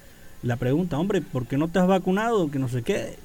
la 0.43 0.57
pregunta, 0.57 0.99
hombre, 0.99 1.21
¿por 1.21 1.47
qué 1.47 1.57
no 1.57 1.67
te 1.69 1.79
has 1.79 1.87
vacunado? 1.87 2.51
Que 2.51 2.59
no 2.59 2.69
sé 2.69 2.83
qué. 2.83 3.15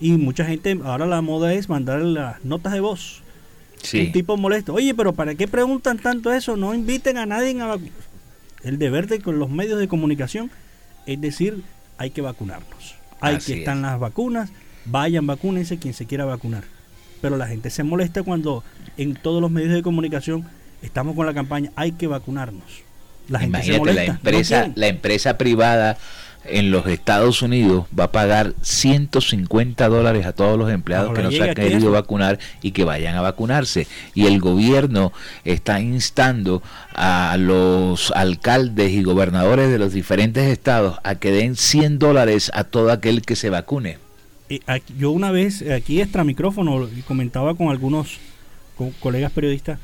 Y 0.00 0.12
mucha 0.12 0.44
gente, 0.44 0.78
ahora 0.84 1.06
la 1.06 1.22
moda 1.22 1.52
es 1.54 1.68
mandar 1.68 2.00
las 2.02 2.44
notas 2.44 2.72
de 2.72 2.80
voz. 2.80 3.22
Sí. 3.82 4.06
Un 4.06 4.12
tipo 4.12 4.36
molesto. 4.36 4.74
Oye, 4.74 4.94
pero 4.94 5.12
¿para 5.12 5.34
qué 5.34 5.48
preguntan 5.48 5.98
tanto 5.98 6.32
eso? 6.32 6.56
No 6.56 6.74
inviten 6.74 7.16
a 7.16 7.26
nadie 7.26 7.58
a 7.60 7.66
vacunar. 7.66 7.92
El 8.62 8.78
deber 8.78 9.06
de 9.06 9.20
con 9.20 9.38
los 9.38 9.48
medios 9.48 9.78
de 9.78 9.88
comunicación 9.88 10.50
es 11.06 11.20
decir, 11.20 11.62
hay 11.98 12.10
que 12.10 12.20
vacunarnos. 12.20 12.94
Hay 13.20 13.36
Así 13.36 13.52
que 13.52 13.58
están 13.60 13.82
las 13.82 13.98
vacunas, 13.98 14.50
vayan, 14.84 15.26
vacúnense 15.26 15.78
quien 15.78 15.94
se 15.94 16.06
quiera 16.06 16.24
vacunar. 16.24 16.64
Pero 17.20 17.36
la 17.36 17.46
gente 17.46 17.70
se 17.70 17.82
molesta 17.82 18.22
cuando 18.22 18.64
en 18.96 19.14
todos 19.14 19.42
los 19.42 19.50
medios 19.50 19.74
de 19.74 19.82
comunicación 19.82 20.46
estamos 20.82 21.14
con 21.16 21.26
la 21.26 21.34
campaña, 21.34 21.72
hay 21.76 21.92
que 21.92 22.06
vacunarnos. 22.06 22.82
La 23.30 23.38
gente 23.40 23.62
se 23.62 23.72
Imagínate, 23.74 23.78
molesta. 23.78 24.02
la 24.04 24.12
empresa, 24.16 24.72
la 24.74 24.86
empresa 24.88 25.38
privada 25.38 25.96
en 26.44 26.70
los 26.70 26.86
Estados 26.86 27.42
Unidos 27.42 27.84
va 27.98 28.04
a 28.04 28.12
pagar 28.12 28.54
150 28.62 29.88
dólares 29.88 30.26
a 30.26 30.32
todos 30.32 30.58
los 30.58 30.70
empleados 30.70 31.12
que 31.14 31.22
no 31.22 31.30
se 31.30 31.42
han 31.42 31.54
querido 31.54 31.78
eso. 31.78 31.90
vacunar 31.92 32.38
y 32.62 32.72
que 32.72 32.84
vayan 32.84 33.14
a 33.16 33.20
vacunarse. 33.20 33.86
Y 34.14 34.26
el 34.26 34.40
gobierno 34.40 35.12
está 35.44 35.80
instando 35.80 36.62
a 36.94 37.36
los 37.38 38.10
alcaldes 38.12 38.90
y 38.92 39.02
gobernadores 39.02 39.70
de 39.70 39.78
los 39.78 39.92
diferentes 39.92 40.44
estados 40.44 40.98
a 41.04 41.14
que 41.16 41.30
den 41.30 41.56
100 41.56 41.98
dólares 41.98 42.50
a 42.54 42.64
todo 42.64 42.90
aquel 42.90 43.22
que 43.22 43.36
se 43.36 43.50
vacune. 43.50 43.98
Eh, 44.48 44.60
yo 44.98 45.10
una 45.12 45.30
vez 45.30 45.62
eh, 45.62 45.74
aquí 45.74 46.00
extra 46.00 46.24
micrófono 46.24 46.88
comentaba 47.06 47.54
con 47.54 47.68
algunos 47.68 48.18
co- 48.76 48.92
colegas 48.98 49.30
periodistas, 49.30 49.78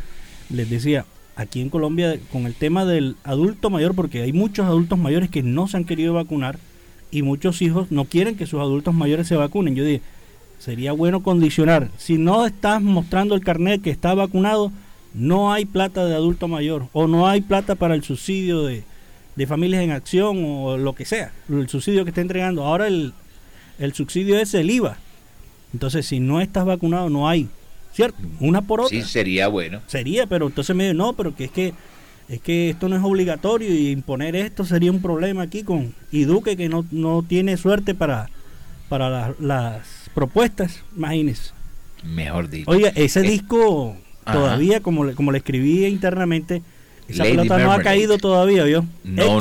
les 0.51 0.68
decía, 0.70 1.05
aquí 1.37 1.61
en 1.61 1.70
Colombia 1.70 2.18
con 2.32 2.47
el 2.47 2.55
tema 2.55 2.84
del 2.84 3.16
adulto 3.22 3.70
mayor, 3.70 3.95
porque 3.95 4.22
hay 4.22 4.32
muchos 4.32 4.66
adultos 4.66 4.99
mayores 4.99 5.30
que 5.30 5.43
no 5.43 5.68
se 5.68 5.76
han 5.76 5.84
querido 5.84 6.14
vacunar 6.14 6.59
y 7.11 7.22
muchos 7.22 7.62
hijos 7.62 7.91
no 7.91 8.07
quieren 8.07 8.37
que 8.37 8.47
sus 8.47 8.61
adultos 8.61 8.95
mayores 8.95 9.28
se 9.28 9.37
vacunen. 9.37 9.76
Yo 9.76 9.84
dije, 9.84 10.03
sería 10.59 10.93
bueno 10.93 11.22
condicionar, 11.22 11.91
si 11.99 12.18
no 12.18 12.47
estás 12.47 12.82
mostrando 12.82 13.34
el 13.34 13.45
carnet 13.45 13.82
que 13.82 13.91
está 13.91 14.14
vacunado, 14.14 14.72
no 15.14 15.53
hay 15.53 15.64
plata 15.64 16.05
de 16.05 16.14
adulto 16.14 16.49
mayor 16.49 16.89
o 16.93 17.07
no 17.07 17.28
hay 17.28 17.41
plata 17.41 17.74
para 17.74 17.95
el 17.95 18.03
subsidio 18.03 18.64
de, 18.64 18.84
de 19.37 19.47
familias 19.47 19.82
en 19.82 19.93
acción 19.93 20.43
o 20.45 20.76
lo 20.76 20.95
que 20.95 21.05
sea, 21.05 21.32
el 21.49 21.68
subsidio 21.68 22.05
que 22.05 22.11
está 22.11 22.22
entregando. 22.22 22.64
Ahora 22.64 22.87
el, 22.87 23.12
el 23.78 23.93
subsidio 23.93 24.39
es 24.39 24.55
el 24.55 24.70
IVA. 24.70 24.99
Entonces, 25.72 26.07
si 26.07 26.20
no 26.20 26.41
estás 26.41 26.64
vacunado, 26.64 27.11
no 27.11 27.28
hay. 27.28 27.49
¿Cierto? 27.97 28.18
Una 28.40 28.61
por 28.61 28.82
otra. 28.82 28.90
Sí, 28.90 29.03
sería 29.09 29.49
bueno. 29.49 29.80
Sería, 29.86 30.26
pero 30.26 30.49
entonces 30.49 30.76
me 30.76 30.84
dice, 30.84 30.94
no, 30.94 31.14
pero 31.14 31.34
que 31.34 31.44
es 31.44 31.51
que 31.51 31.72
es 32.28 32.40
que 32.42 32.68
esto 32.70 32.88
no 32.90 32.97
es 32.97 33.03
obligatorio 33.03 33.72
y 33.72 33.90
imponer 33.90 34.36
esto 34.36 34.64
sería 34.66 34.90
un 34.92 35.01
problema 35.01 35.42
aquí 35.42 35.62
con 35.62 35.94
y 36.12 36.24
Duque 36.24 36.57
que 36.59 36.68
no, 36.68 36.84
no 36.90 37.24
tiene 37.26 37.57
suerte 37.57 37.94
para 37.94 38.28
para 38.90 39.09
la- 39.09 39.34
las 39.40 40.11
propuestas, 40.14 40.82
imagínese. 40.94 41.53
Mejor 42.05 42.51
dicho. 42.51 42.70
Oiga, 42.70 42.92
ese 42.94 43.20
Eh, 43.20 43.30
disco 43.30 43.97
ajá. 44.26 44.38
todavía 44.38 44.80
como 44.80 45.05
le, 45.05 45.14
como 45.14 45.32
le 45.32 45.38
escribí 45.38 45.86
internamente, 45.86 46.62
esa 47.09 47.24
Lady 47.24 47.36
pelota 47.36 47.59
no 47.59 47.72
ha 47.72 47.80
caído 47.80 48.18
todavía, 48.18 48.64
¿vio? 48.64 48.84
No, 49.05 49.40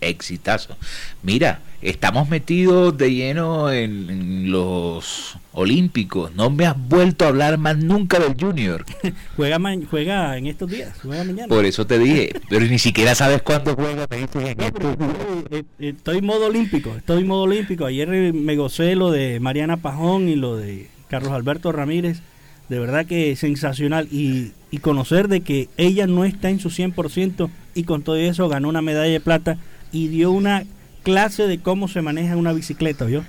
Exitazo. 0.00 0.76
Mira, 1.22 1.60
estamos 1.82 2.28
metidos 2.28 2.96
de 2.96 3.12
lleno 3.12 3.70
en, 3.70 4.10
en 4.10 4.50
los 4.50 5.36
Olímpicos. 5.52 6.32
No 6.34 6.48
me 6.48 6.66
has 6.66 6.76
vuelto 6.78 7.24
a 7.24 7.28
hablar 7.28 7.58
más 7.58 7.76
nunca 7.76 8.18
del 8.20 8.36
Junior. 8.40 8.84
Juega 9.36 9.58
juega 9.90 10.38
en 10.38 10.46
estos 10.46 10.70
días, 10.70 10.96
juega 11.02 11.24
mañana. 11.24 11.48
Por 11.48 11.64
eso 11.64 11.86
te 11.86 11.98
dije, 11.98 12.32
pero 12.48 12.64
ni 12.66 12.78
siquiera 12.78 13.14
sabes 13.14 13.42
cuándo 13.42 13.74
juega. 13.74 14.06
Me 14.08 14.18
dices 14.18 14.42
en 14.42 14.60
estos 14.60 14.98
días. 14.98 15.10
Eh, 15.50 15.64
eh, 15.80 15.88
estoy 15.96 16.18
en 16.18 16.26
modo 16.26 16.46
olímpico, 16.46 16.94
estoy 16.96 17.22
en 17.22 17.26
modo 17.26 17.42
olímpico. 17.42 17.84
Ayer 17.84 18.12
eh, 18.12 18.32
me 18.32 18.56
gocé 18.56 18.94
lo 18.94 19.10
de 19.10 19.40
Mariana 19.40 19.78
Pajón 19.78 20.28
y 20.28 20.36
lo 20.36 20.56
de 20.56 20.88
Carlos 21.08 21.32
Alberto 21.32 21.72
Ramírez. 21.72 22.20
De 22.68 22.78
verdad 22.78 23.06
que 23.06 23.34
sensacional. 23.34 24.06
Y, 24.12 24.52
y 24.70 24.78
conocer 24.78 25.26
de 25.26 25.40
que 25.40 25.68
ella 25.76 26.06
no 26.06 26.24
está 26.24 26.50
en 26.50 26.60
su 26.60 26.70
100% 26.70 27.50
y 27.74 27.82
con 27.84 28.02
todo 28.02 28.16
eso 28.16 28.48
ganó 28.48 28.68
una 28.68 28.82
medalla 28.82 29.12
de 29.12 29.20
plata 29.20 29.58
y 29.92 30.08
dio 30.08 30.30
una 30.30 30.64
clase 31.02 31.46
de 31.46 31.60
cómo 31.60 31.88
se 31.88 32.02
maneja 32.02 32.36
una 32.36 32.52
bicicleta, 32.52 33.04
¿vio? 33.04 33.24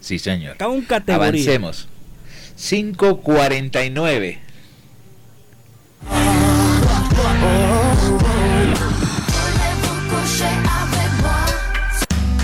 Sí, 0.00 0.18
señor. 0.18 0.56
Cada 0.56 0.70
un 0.70 0.82
categoría. 0.82 1.26
Avancemos. 1.26 1.88
549. 2.56 4.38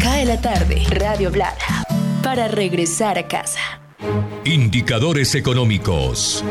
Cae 0.03 0.25
la 0.27 0.41
tarde, 0.41 0.83
Radio 0.91 1.31
Blada, 1.31 1.85
para 2.23 2.49
regresar 2.49 3.19
a 3.19 3.27
casa. 3.27 3.81
Indicadores 4.45 5.35
económicos. 5.35 6.45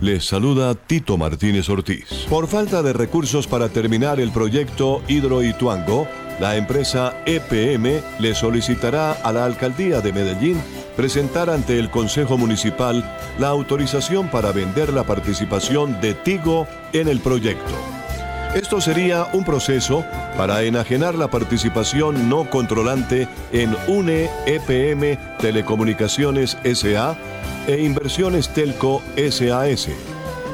Les 0.00 0.24
saluda 0.24 0.74
Tito 0.76 1.16
Martínez 1.16 1.68
Ortiz. 1.68 2.26
Por 2.28 2.46
falta 2.46 2.82
de 2.82 2.92
recursos 2.92 3.48
para 3.48 3.68
terminar 3.68 4.20
el 4.20 4.30
proyecto 4.30 5.02
Hidro 5.08 5.42
Ituango, 5.42 6.06
la 6.38 6.56
empresa 6.56 7.16
EPM 7.26 8.00
le 8.20 8.34
solicitará 8.34 9.12
a 9.12 9.32
la 9.32 9.44
alcaldía 9.44 10.00
de 10.00 10.12
Medellín 10.12 10.62
presentar 10.96 11.50
ante 11.50 11.80
el 11.80 11.90
Consejo 11.90 12.38
Municipal 12.38 13.04
la 13.40 13.48
autorización 13.48 14.28
para 14.28 14.52
vender 14.52 14.92
la 14.92 15.02
participación 15.02 16.00
de 16.00 16.14
Tigo 16.14 16.68
en 16.92 17.08
el 17.08 17.18
proyecto. 17.18 17.97
Esto 18.54 18.80
sería 18.80 19.26
un 19.34 19.44
proceso 19.44 20.06
para 20.36 20.62
enajenar 20.62 21.14
la 21.14 21.28
participación 21.28 22.30
no 22.30 22.48
controlante 22.48 23.28
en 23.52 23.76
UNE 23.86 24.30
EPM 24.46 25.18
Telecomunicaciones 25.38 26.56
SA 26.64 27.14
e 27.66 27.82
Inversiones 27.82 28.48
Telco 28.48 29.02
SAS. 29.16 29.90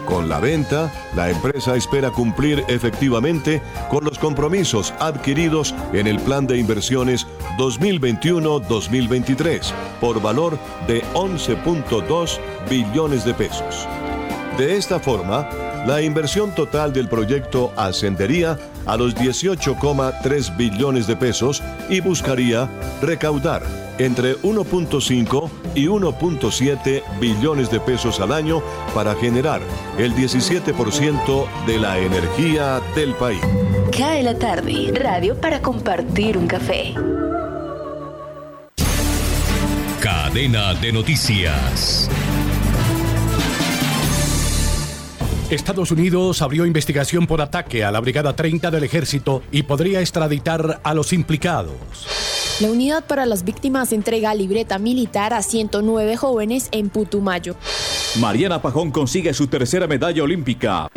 Con 0.07 0.28
la 0.28 0.40
venta, 0.40 0.92
la 1.14 1.30
empresa 1.30 1.76
espera 1.76 2.11
cumplir 2.11 2.64
efectivamente 2.68 3.62
con 3.88 4.05
los 4.05 4.18
compromisos 4.18 4.92
adquiridos 4.99 5.72
en 5.92 6.09
el 6.09 6.18
plan 6.20 6.49
de 6.49 6.59
inversiones 6.59 7.28
2021-2023 7.59 9.70
por 10.01 10.20
valor 10.20 10.59
de 10.88 11.05
11.2 11.14 12.38
billones 12.68 13.24
de 13.24 13.34
pesos. 13.34 13.86
De 14.59 14.76
esta 14.76 14.99
forma, 15.01 15.49
la 15.87 16.01
inversión 16.01 16.55
total 16.55 16.93
del 16.93 17.09
proyecto 17.09 17.72
ascendería 17.76 18.59
a 18.87 18.97
los 18.97 19.14
18,3 19.14 20.57
billones 20.57 21.07
de 21.07 21.16
pesos 21.16 21.62
y 21.89 22.01
buscaría 22.01 22.68
recaudar 23.03 23.62
entre 23.99 24.37
1.5 24.39 25.51
y 25.74 25.87
1.7 25.87 27.03
billones 27.20 27.70
de 27.70 27.80
pesos 27.80 28.20
al 28.20 28.32
año 28.32 28.62
para 28.95 29.14
generar 29.14 29.61
el 29.99 30.14
17% 30.14 31.47
de 31.66 31.78
la 31.78 31.99
energía 31.99 32.80
del 32.95 33.14
país. 33.14 33.41
Cae 33.97 34.22
la 34.22 34.35
tarde, 34.35 34.93
radio 34.95 35.41
para 35.41 35.62
compartir 35.62 36.37
un 36.37 36.47
café. 36.47 36.95
Cadena 40.01 40.74
de 40.74 40.93
noticias. 40.93 42.11
Estados 45.55 45.90
Unidos 45.90 46.42
abrió 46.42 46.66
investigación 46.66 47.26
por 47.26 47.40
ataque 47.40 47.84
a 47.84 47.92
la 47.92 48.00
Brigada 48.00 48.34
30 48.34 48.70
del 48.70 48.84
Ejército 48.84 49.42
y 49.52 49.62
podría 49.62 50.00
extraditar 50.00 50.80
a 50.82 50.94
los 50.94 51.12
implicados. 51.12 51.74
La 52.61 52.70
unidad 52.70 53.05
para 53.05 53.24
las 53.26 53.44
víctimas 53.44 53.92
entrega 53.92 54.34
libreta 54.34 54.78
militar 54.78 55.32
a 55.32 55.42
109 55.42 56.16
jóvenes 56.16 56.68
en 56.72 56.88
Putumayo. 56.88 57.57
Mariana 58.20 58.61
Pajón 58.61 58.90
consigue 58.90 59.32
su 59.34 59.46
tercera 59.46 59.86
medalla 59.86 60.22
olímpica. 60.22 60.88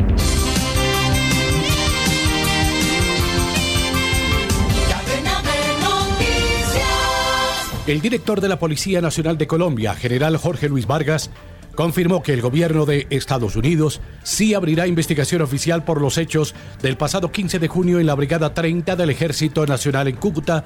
El 7.86 8.02
director 8.02 8.42
de 8.42 8.48
la 8.48 8.58
Policía 8.58 9.00
Nacional 9.00 9.38
de 9.38 9.46
Colombia, 9.46 9.94
general 9.94 10.36
Jorge 10.36 10.68
Luis 10.68 10.86
Vargas, 10.86 11.30
confirmó 11.78 12.24
que 12.24 12.32
el 12.32 12.40
gobierno 12.40 12.86
de 12.86 13.06
Estados 13.08 13.54
Unidos 13.54 14.00
sí 14.24 14.52
abrirá 14.52 14.88
investigación 14.88 15.42
oficial 15.42 15.84
por 15.84 16.00
los 16.00 16.18
hechos 16.18 16.56
del 16.82 16.96
pasado 16.96 17.30
15 17.30 17.60
de 17.60 17.68
junio 17.68 18.00
en 18.00 18.06
la 18.08 18.16
Brigada 18.16 18.52
30 18.52 18.96
del 18.96 19.10
Ejército 19.10 19.64
Nacional 19.64 20.08
en 20.08 20.16
Cúcuta, 20.16 20.64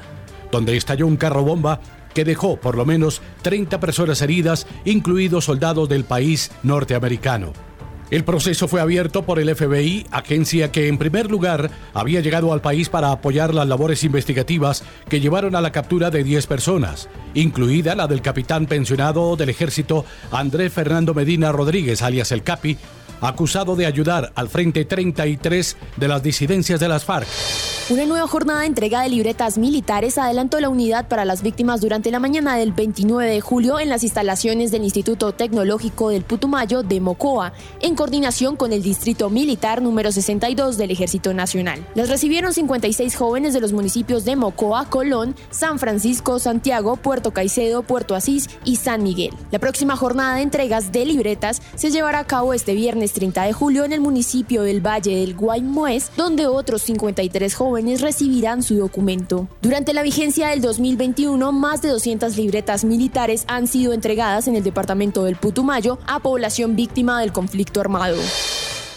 donde 0.51 0.75
estalló 0.75 1.07
un 1.07 1.19
carro 1.19 1.43
bomba 1.43 1.83
que 2.15 2.25
dejó 2.25 2.57
por 2.57 2.79
lo 2.79 2.87
menos 2.87 3.21
30 3.43 3.79
personas 3.79 4.23
heridas, 4.23 4.67
incluidos 4.87 5.45
soldados 5.45 5.87
del 5.87 6.05
país 6.05 6.51
norteamericano. 6.63 7.53
El 8.13 8.25
proceso 8.25 8.69
fue 8.69 8.83
abierto 8.83 9.23
por 9.23 9.39
el 9.41 9.57
FBI, 9.57 10.05
agencia 10.11 10.71
que 10.71 10.89
en 10.89 10.99
primer 10.99 11.31
lugar 11.31 11.71
había 11.95 12.21
llegado 12.21 12.53
al 12.53 12.61
país 12.61 12.91
para 12.91 13.11
apoyar 13.11 13.55
las 13.55 13.67
labores 13.67 14.05
investigativas 14.05 14.85
que 15.09 15.19
llevaron 15.19 15.57
a 15.57 15.63
la 15.63 15.73
captura 15.73 16.11
de 16.11 16.23
10 16.23 16.47
personas, 16.47 17.09
incluida 17.33 17.95
la 17.95 18.09
del 18.09 18.21
capitán 18.21 18.67
pensionado 18.67 19.35
del 19.37 19.49
ejército 19.49 20.05
Andrés 20.31 20.75
Fernando 20.75 21.15
Medina 21.15 21.53
Rodríguez, 21.53 22.03
alias 22.03 22.33
el 22.33 22.43
Capi, 22.43 22.77
acusado 23.23 23.77
de 23.77 23.87
ayudar 23.87 24.33
al 24.35 24.49
Frente 24.49 24.85
33 24.85 25.77
de 25.97 26.09
las 26.09 26.23
disidencias 26.23 26.81
de 26.81 26.89
las 26.89 27.05
FARC. 27.05 27.27
Una 27.91 28.05
nueva 28.07 28.27
jornada 28.27 28.61
de 28.61 28.67
entrega 28.67 29.03
de 29.03 29.09
libretas 29.09 29.59
militares 29.59 30.17
adelantó 30.17 30.61
la 30.61 30.69
unidad 30.69 31.09
para 31.09 31.25
las 31.25 31.43
víctimas 31.43 31.81
durante 31.81 32.11
la 32.11 32.21
mañana 32.21 32.57
del 32.57 32.73
29 32.73 33.31
de 33.31 33.41
julio 33.41 33.81
en 33.81 33.89
las 33.89 34.03
instalaciones 34.03 34.71
del 34.71 34.85
Instituto 34.85 35.33
Tecnológico 35.33 36.11
del 36.11 36.23
Putumayo 36.23 36.83
de 36.83 37.01
Mocoa, 37.01 37.53
en 37.81 37.95
coordinación 37.95 38.57
con 38.57 38.73
el 38.73 38.83
Distrito 38.83 39.31
Militar 39.31 39.83
número 39.83 40.13
62 40.13 40.79
del 40.79 40.91
Ejército 40.91 41.35
Nacional. 41.35 41.87
Las 41.95 42.09
recibieron 42.09 42.53
56 42.53 43.17
jóvenes 43.17 43.53
de 43.53 43.61
los 43.61 43.73
municipios 43.73 44.25
de 44.25 44.37
Mocoa, 44.37 44.87
Colón, 44.89 45.35
San 45.51 45.79
Francisco, 45.79 46.39
Santiago, 46.39 46.97
Puerto 46.97 47.33
Caicedo, 47.33 47.83
Puerto 47.83 48.15
Asís 48.15 48.49
y 48.65 48.77
San 48.77 49.03
Miguel. 49.03 49.35
La 49.51 49.59
próxima 49.59 49.97
jornada 49.97 50.37
de 50.37 50.43
entregas 50.43 50.93
de 50.93 51.05
libretas 51.05 51.61
se 51.75 51.91
llevará 51.91 52.21
a 52.21 52.27
cabo 52.27 52.55
este 52.55 52.75
viernes 52.75 53.12
30 53.13 53.45
de 53.45 53.53
julio 53.53 53.85
en 53.85 53.93
el 53.93 54.01
municipio 54.01 54.63
del 54.63 54.85
Valle 54.85 55.17
del 55.17 55.35
Guaymués, 55.35 56.11
donde 56.17 56.47
otros 56.47 56.83
53 56.83 57.55
jóvenes 57.55 58.01
recibirán 58.01 58.63
su 58.63 58.77
documento. 58.77 59.49
Durante 59.61 59.95
la 59.95 60.03
vigencia 60.03 60.49
del 60.49 60.61
2021, 60.61 61.53
más 61.53 61.83
de 61.83 61.89
200 61.89 62.37
libretas 62.37 62.85
militares 62.85 63.45
han 63.47 63.67
sido 63.67 63.93
entregadas 63.93 64.49
en 64.49 64.57
el 64.57 64.63
departamento 64.63 65.25
del 65.25 65.37
Putumayo 65.37 65.99
a 66.07 66.21
población 66.21 66.77
víctima 66.77 67.21
del 67.21 67.33
conflicto 67.33 67.81
armado. 67.81 68.17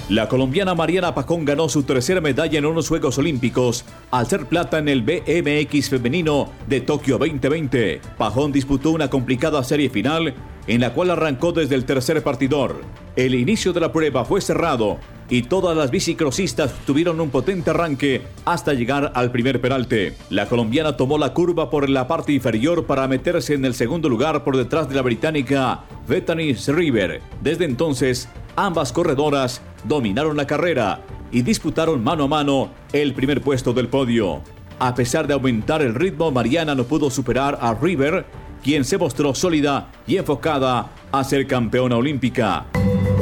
La 0.08 0.30
colombiana 0.30 0.76
Mariana 0.76 1.16
Pacón 1.16 1.46
ganó 1.46 1.68
su 1.68 1.82
tercera 1.82 2.22
medalla 2.22 2.60
en 2.60 2.68
unos 2.68 2.90
Juegos 2.90 3.18
Olímpicos 3.18 3.86
al 4.12 4.28
ser 4.28 4.46
plata 4.46 4.78
en 4.78 4.88
el 4.88 5.02
BMX 5.02 5.90
femenino 5.90 6.52
de 6.68 6.82
Tokio 6.82 7.18
2020. 7.18 8.02
Pajón 8.16 8.52
disputó 8.52 8.92
una 8.92 9.10
complicada 9.10 9.64
serie 9.64 9.90
final 9.90 10.36
en 10.68 10.82
la 10.82 10.94
cual 10.94 11.10
arrancó 11.10 11.54
desde 11.54 11.74
el 11.74 11.86
tercer 11.86 12.22
partidor. 12.22 12.82
El 13.16 13.34
inicio 13.34 13.74
de 13.74 13.80
la 13.80 13.92
prueba 13.92 14.26
fue 14.26 14.42
cerrado 14.42 15.00
y 15.28 15.42
todas 15.42 15.76
las 15.76 15.90
bicicrossistas 15.90 16.72
tuvieron 16.86 17.20
un 17.20 17.32
potente 17.32 17.72
arranque 17.72 18.22
hasta 18.46 18.74
llegar 18.74 19.12
al 19.16 19.32
primer 19.32 19.60
peralte. 19.60 20.14
La 20.30 20.48
colombiana 20.48 20.98
tomó 20.98 21.18
la 21.18 21.34
curva 21.34 21.72
por 21.72 21.90
la 21.90 22.08
parte 22.08 22.32
inferior 22.32 22.86
para 22.86 23.08
meterse 23.08 23.56
en 23.56 23.66
el 23.66 23.74
segundo 23.74 24.08
lugar 24.08 24.44
por 24.44 24.56
detrás 24.56 24.88
de 24.88 24.94
la 24.94 25.02
británica 25.02 25.84
Bethany 26.08 26.54
River. 26.68 27.22
Desde 27.42 27.66
entonces, 27.66 28.30
ambas 28.56 28.92
corredoras 28.92 29.62
dominaron 29.84 30.38
la 30.38 30.48
carrera 30.48 31.02
y 31.32 31.42
disputaron 31.42 32.04
mano 32.04 32.26
a 32.26 32.28
mano 32.28 32.70
el 32.94 33.14
primer 33.14 33.42
puesto 33.42 33.74
del 33.74 33.88
podio. 33.88 34.42
A 34.80 34.94
pesar 34.94 35.28
de 35.28 35.34
aumentar 35.34 35.82
el 35.82 35.96
ritmo, 35.96 36.32
Mariana 36.32 36.76
no 36.76 36.84
pudo 36.84 37.10
superar 37.10 37.58
a 37.62 37.74
River, 37.74 38.26
quien 38.64 38.84
se 38.84 38.98
mostró 38.98 39.34
sólida 39.34 39.92
y 40.06 40.18
enfocada 40.18 40.92
a 41.12 41.24
ser 41.24 41.48
campeona 41.48 41.98
olímpica. 41.98 42.66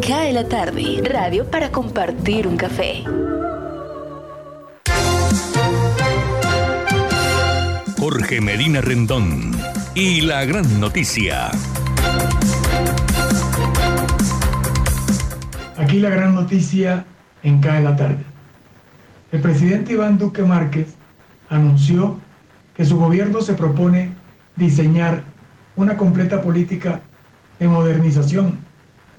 Cae 0.05 0.33
la 0.33 0.47
tarde, 0.47 1.01
radio 1.03 1.49
para 1.49 1.71
compartir 1.71 2.47
un 2.47 2.57
café. 2.57 3.03
Jorge 7.97 8.41
Medina 8.41 8.81
Rendón 8.81 9.51
y 9.95 10.21
la 10.21 10.43
gran 10.43 10.79
noticia. 10.79 11.51
Aquí 15.93 15.99
la 15.99 16.09
gran 16.09 16.33
noticia 16.33 17.05
en 17.43 17.61
Cae 17.61 17.83
la 17.83 17.95
tarde. 17.95 18.23
El 19.31 19.41
presidente 19.41 19.93
Iván 19.93 20.17
Duque 20.17 20.41
Márquez 20.41 20.95
anunció 21.49 22.19
que 22.75 22.83
su 22.83 22.97
gobierno 22.97 23.41
se 23.41 23.53
propone 23.53 24.11
diseñar 24.55 25.23
una 25.75 25.95
completa 25.95 26.41
política 26.41 27.01
de 27.59 27.67
modernización 27.67 28.57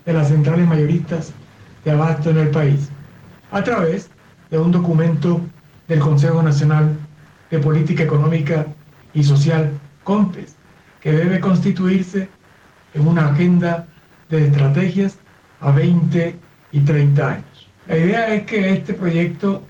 de 0.05 0.15
las 0.15 0.27
centrales 0.27 0.67
mayoristas 0.67 1.33
de 1.85 1.93
abasto 1.93 2.31
en 2.31 2.39
el 2.39 2.49
país, 2.51 2.89
a 3.53 3.63
través 3.63 4.11
de 4.51 4.59
un 4.59 4.73
documento 4.73 5.41
del 5.87 6.01
Consejo 6.01 6.43
Nacional 6.43 6.97
de 7.53 7.61
Política 7.61 8.03
Económica 8.03 8.67
y 9.13 9.23
Social, 9.23 9.71
CONPES, 10.03 10.57
que 11.01 11.13
debe 11.13 11.39
constituirse 11.39 12.29
en 12.95 13.07
una 13.07 13.29
agenda 13.29 13.87
de 14.29 14.49
estrategias 14.49 15.19
a 15.61 15.71
20 15.71 16.43
y 16.75 16.81
30 16.81 17.31
años. 17.31 17.69
La 17.87 17.97
idea 17.97 18.35
es 18.35 18.43
que 18.47 18.73
este 18.73 18.95
proyecto 18.95 19.63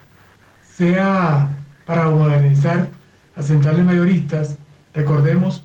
sea 0.62 1.50
para 1.84 2.08
modernizar 2.08 2.88
las 3.36 3.46
centrales 3.46 3.84
mayoristas. 3.84 4.56
Recordemos 4.94 5.62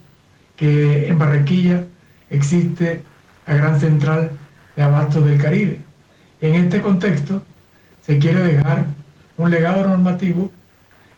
que 0.57 1.07
en 1.07 1.17
Barranquilla 1.17 1.85
existe 2.29 3.01
la 3.47 3.55
gran 3.55 3.79
central 3.79 4.31
de 4.75 4.83
abastos 4.83 5.23
del 5.23 5.41
Caribe. 5.41 5.79
En 6.41 6.55
este 6.55 6.81
contexto 6.81 7.41
se 8.01 8.19
quiere 8.19 8.41
dejar 8.41 8.85
un 9.37 9.49
legado 9.49 9.87
normativo 9.87 10.51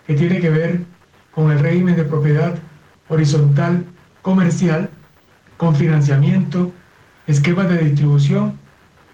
que 0.06 0.14
tiene 0.14 0.40
que 0.40 0.52
ver 0.52 0.82
con 1.32 1.52
el 1.52 1.58
régimen 1.58 1.96
de 1.96 2.04
propiedad 2.04 2.54
horizontal 3.10 3.86
comercial, 4.22 4.88
con 5.58 5.76
financiamiento, 5.76 6.72
esquemas 7.26 7.70
de 7.70 7.80
distribución 7.80 8.61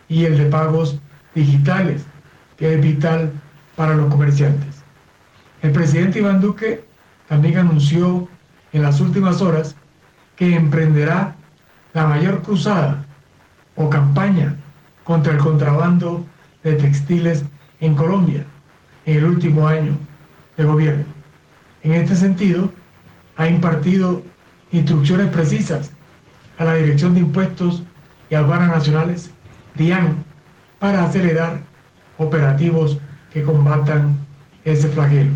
y 0.09 0.25
el 0.25 0.37
de 0.37 0.45
pagos 0.45 0.99
digitales, 1.35 2.05
que 2.57 2.73
es 2.73 2.81
vital 2.81 3.31
para 3.75 3.95
los 3.95 4.09
comerciantes. 4.09 4.83
El 5.61 5.71
presidente 5.71 6.19
Iván 6.19 6.41
Duque 6.41 6.83
también 7.27 7.57
anunció 7.57 8.27
en 8.73 8.83
las 8.83 8.99
últimas 9.01 9.41
horas 9.41 9.75
que 10.35 10.55
emprenderá 10.55 11.35
la 11.93 12.05
mayor 12.05 12.41
cruzada 12.41 13.05
o 13.75 13.89
campaña 13.89 14.55
contra 15.03 15.33
el 15.33 15.39
contrabando 15.39 16.25
de 16.63 16.73
textiles 16.73 17.43
en 17.79 17.95
Colombia 17.95 18.45
en 19.05 19.17
el 19.17 19.25
último 19.25 19.67
año 19.67 19.97
de 20.57 20.63
gobierno. 20.63 21.05
En 21.83 21.93
este 21.93 22.15
sentido, 22.15 22.71
ha 23.37 23.47
impartido 23.47 24.21
instrucciones 24.71 25.27
precisas 25.27 25.91
a 26.57 26.65
la 26.65 26.75
Dirección 26.75 27.13
de 27.13 27.21
Impuestos 27.21 27.83
y 28.29 28.35
Aduanas 28.35 28.69
Nacionales, 28.69 29.31
DIAN, 29.77 30.23
para 30.79 31.03
acelerar 31.03 31.59
operativos 32.17 32.97
que 33.31 33.43
combatan 33.43 34.17
ese 34.63 34.87
flagelo. 34.89 35.31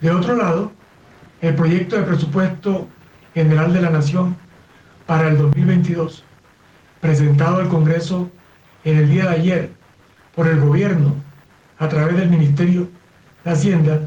De 0.00 0.10
otro 0.10 0.36
lado, 0.36 0.72
el 1.40 1.54
proyecto 1.54 1.96
de 1.96 2.02
presupuesto 2.02 2.88
general 3.34 3.72
de 3.72 3.82
la 3.82 3.90
Nación 3.90 4.36
para 5.06 5.28
el 5.28 5.38
2022, 5.38 6.24
presentado 7.00 7.56
al 7.56 7.68
Congreso 7.68 8.30
en 8.84 8.98
el 8.98 9.10
día 9.10 9.24
de 9.24 9.36
ayer 9.36 9.70
por 10.34 10.46
el 10.46 10.60
gobierno 10.60 11.14
a 11.78 11.88
través 11.88 12.16
del 12.16 12.28
Ministerio 12.28 12.88
de 13.44 13.50
Hacienda, 13.50 14.00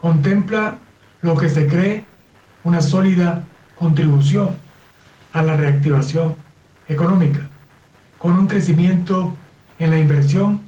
contempla 0.00 0.78
lo 1.22 1.36
que 1.36 1.48
se 1.48 1.66
cree 1.66 2.04
una 2.64 2.80
sólida 2.80 3.44
contribución 3.76 4.50
a 5.32 5.42
la 5.42 5.56
reactivación 5.56 6.36
económica, 6.88 7.48
con 8.24 8.38
un 8.38 8.46
crecimiento 8.46 9.36
en 9.78 9.90
la 9.90 9.98
inversión 9.98 10.62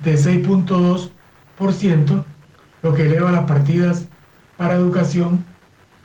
de 0.00 0.18
6.2%, 0.18 2.24
lo 2.82 2.92
que 2.92 3.06
eleva 3.06 3.32
las 3.32 3.44
partidas 3.44 4.06
para 4.58 4.74
educación, 4.74 5.46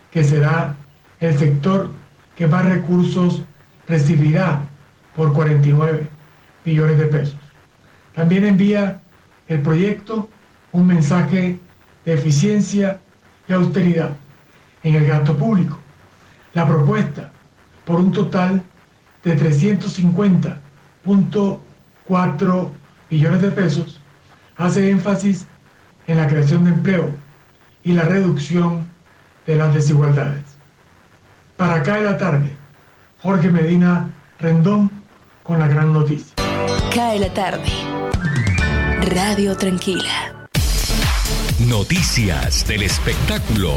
que 0.10 0.24
será 0.24 0.78
el 1.20 1.38
sector 1.38 1.92
que 2.38 2.48
más 2.48 2.64
recursos 2.64 3.44
recibirá 3.90 4.62
por 5.18 5.34
49 5.34 6.08
billones 6.64 6.98
de 6.98 7.06
pesos. 7.08 7.38
También 8.16 8.46
envía 8.46 9.02
el 9.50 9.62
proyecto 9.62 10.30
un 10.72 10.88
mensaje 10.88 11.60
de 12.06 12.14
eficiencia 12.14 13.02
y 13.50 13.52
austeridad 13.52 14.12
en 14.84 14.96
el 14.96 15.06
gasto 15.06 15.36
público. 15.36 15.78
La 16.54 16.66
propuesta, 16.66 17.34
por 17.84 18.00
un 18.00 18.14
total 18.14 18.64
de 19.26 19.36
350.4 21.06 22.70
billones 23.10 23.42
de 23.42 23.52
pesos, 23.52 24.00
hace 24.58 24.90
énfasis 24.90 25.46
en 26.08 26.18
la 26.18 26.28
creación 26.28 26.66
de 26.66 26.72
empleo 26.72 27.12
y 27.84 27.94
la 27.94 28.04
reducción 28.04 28.88
de 29.46 29.56
las 29.56 29.74
desigualdades. 29.74 30.44
Para 31.58 31.76
acá 31.76 31.96
de 31.96 32.04
la 32.04 32.18
tarde, 32.18 32.56
Jorge 33.22 33.50
Medina 33.50 34.12
Rendón 34.40 34.92
con 35.44 35.60
la 35.60 35.68
gran 35.68 35.92
noticia. 35.92 36.36
Cae 36.94 37.20
la 37.20 37.34
tarde. 37.34 37.64
Radio 39.02 39.58
Tranquila. 39.58 40.48
Noticias 41.60 42.66
del 42.68 42.84
espectáculo. 42.84 43.76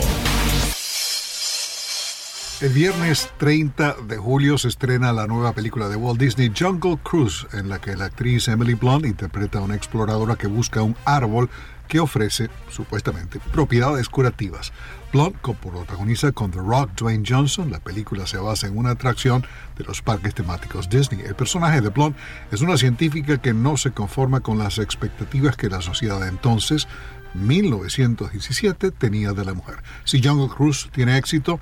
El 2.62 2.68
viernes 2.68 3.28
30 3.38 3.96
de 4.06 4.18
julio 4.18 4.56
se 4.56 4.68
estrena 4.68 5.12
la 5.12 5.26
nueva 5.26 5.52
película 5.52 5.88
de 5.88 5.96
Walt 5.96 6.20
Disney, 6.20 6.52
Jungle 6.56 6.96
Cruise, 7.02 7.44
en 7.52 7.68
la 7.68 7.80
que 7.80 7.96
la 7.96 8.04
actriz 8.04 8.46
Emily 8.46 8.74
Blunt 8.74 9.04
interpreta 9.04 9.58
a 9.58 9.62
una 9.62 9.74
exploradora 9.74 10.36
que 10.36 10.46
busca 10.46 10.80
un 10.80 10.94
árbol 11.04 11.50
que 11.88 11.98
ofrece, 11.98 12.50
supuestamente, 12.70 13.40
propiedades 13.52 14.08
curativas. 14.08 14.72
Blunt 15.12 15.34
protagoniza 15.38 16.30
con 16.30 16.52
The 16.52 16.60
Rock 16.60 16.92
Dwayne 16.94 17.24
Johnson. 17.26 17.68
La 17.68 17.80
película 17.80 18.28
se 18.28 18.36
basa 18.38 18.68
en 18.68 18.78
una 18.78 18.90
atracción 18.90 19.44
de 19.76 19.82
los 19.82 20.00
parques 20.00 20.32
temáticos 20.32 20.88
Disney. 20.88 21.20
El 21.26 21.34
personaje 21.34 21.80
de 21.80 21.88
Blunt 21.88 22.16
es 22.52 22.60
una 22.60 22.76
científica 22.76 23.38
que 23.38 23.54
no 23.54 23.76
se 23.76 23.90
conforma 23.90 24.38
con 24.38 24.58
las 24.58 24.78
expectativas 24.78 25.56
que 25.56 25.68
la 25.68 25.82
sociedad 25.82 26.20
de 26.20 26.28
entonces, 26.28 26.86
1917, 27.34 28.92
tenía 28.92 29.32
de 29.32 29.44
la 29.44 29.52
mujer. 29.52 29.82
Si 30.04 30.22
Jungle 30.22 30.54
Cruise 30.54 30.88
tiene 30.92 31.18
éxito, 31.18 31.58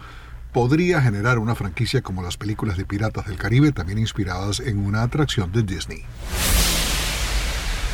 podría 0.53 1.01
generar 1.01 1.39
una 1.39 1.55
franquicia 1.55 2.03
como 2.03 2.23
las 2.23 2.37
películas 2.37 2.77
de 2.77 2.85
Piratas 2.85 3.27
del 3.27 3.37
Caribe, 3.37 3.73
también 3.73 3.99
inspiradas 3.99 4.61
en 4.61 4.79
una 4.79 5.03
atracción 5.03 5.53
de 5.53 5.63
Disney. 5.63 6.05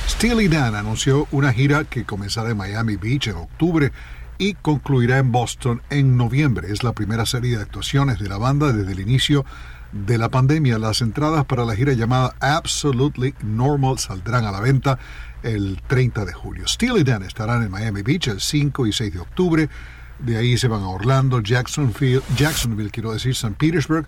Steely 0.08 0.48
Dan 0.48 0.74
anunció 0.74 1.28
una 1.30 1.52
gira 1.52 1.84
que 1.84 2.04
comenzará 2.04 2.50
en 2.50 2.56
Miami 2.56 2.96
Beach 2.96 3.28
en 3.28 3.36
octubre 3.36 3.92
y 4.38 4.54
concluirá 4.54 5.18
en 5.18 5.32
Boston 5.32 5.82
en 5.90 6.16
noviembre. 6.16 6.72
Es 6.72 6.82
la 6.82 6.92
primera 6.92 7.26
serie 7.26 7.56
de 7.56 7.62
actuaciones 7.62 8.18
de 8.18 8.28
la 8.28 8.38
banda 8.38 8.72
desde 8.72 8.92
el 8.92 9.00
inicio 9.00 9.44
de 9.92 10.18
la 10.18 10.28
pandemia. 10.28 10.78
Las 10.78 11.00
entradas 11.00 11.44
para 11.44 11.64
la 11.64 11.74
gira 11.74 11.92
llamada 11.92 12.34
Absolutely 12.40 13.34
Normal 13.42 13.98
saldrán 13.98 14.44
a 14.44 14.52
la 14.52 14.60
venta 14.60 14.98
el 15.42 15.80
30 15.86 16.24
de 16.24 16.32
julio. 16.32 16.66
Steely 16.66 17.04
Dan 17.04 17.22
estarán 17.22 17.62
en 17.62 17.70
Miami 17.70 18.02
Beach 18.02 18.28
el 18.28 18.40
5 18.40 18.86
y 18.86 18.92
6 18.92 19.12
de 19.12 19.20
octubre. 19.20 19.68
De 20.18 20.36
ahí 20.36 20.56
se 20.56 20.68
van 20.68 20.82
a 20.82 20.88
Orlando, 20.88 21.40
Jacksonville, 21.40 22.22
Jacksonville 22.36 22.90
quiero 22.90 23.12
decir, 23.12 23.32
St. 23.32 23.54
Petersburg, 23.58 24.06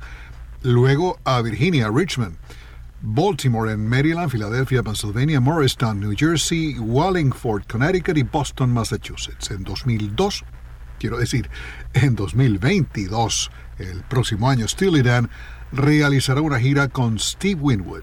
luego 0.63 1.19
a 1.25 1.43
Virginia, 1.43 1.91
Richmond. 1.91 2.37
Baltimore 3.01 3.71
en 3.71 3.89
Maryland, 3.89 4.29
Filadelfia, 4.29 4.83
Pennsylvania, 4.83 5.41
Morristown, 5.41 6.01
New 6.01 6.15
Jersey, 6.17 6.77
Wallingford, 6.81 7.65
Connecticut 7.69 8.17
y 8.17 8.25
Boston, 8.25 8.73
Massachusetts. 8.73 9.53
En 9.53 9.63
2002, 9.63 10.45
quiero 10.99 11.19
decir, 11.19 11.49
en 11.95 12.17
2022, 12.17 13.51
el 13.79 14.03
próximo 14.03 14.51
año, 14.51 14.67
Steely 14.67 15.03
Dan 15.03 15.31
realizará 15.71 16.41
una 16.41 16.59
gira 16.59 16.89
con 16.89 17.21
Steve 17.21 17.61
Winwood. 17.61 18.03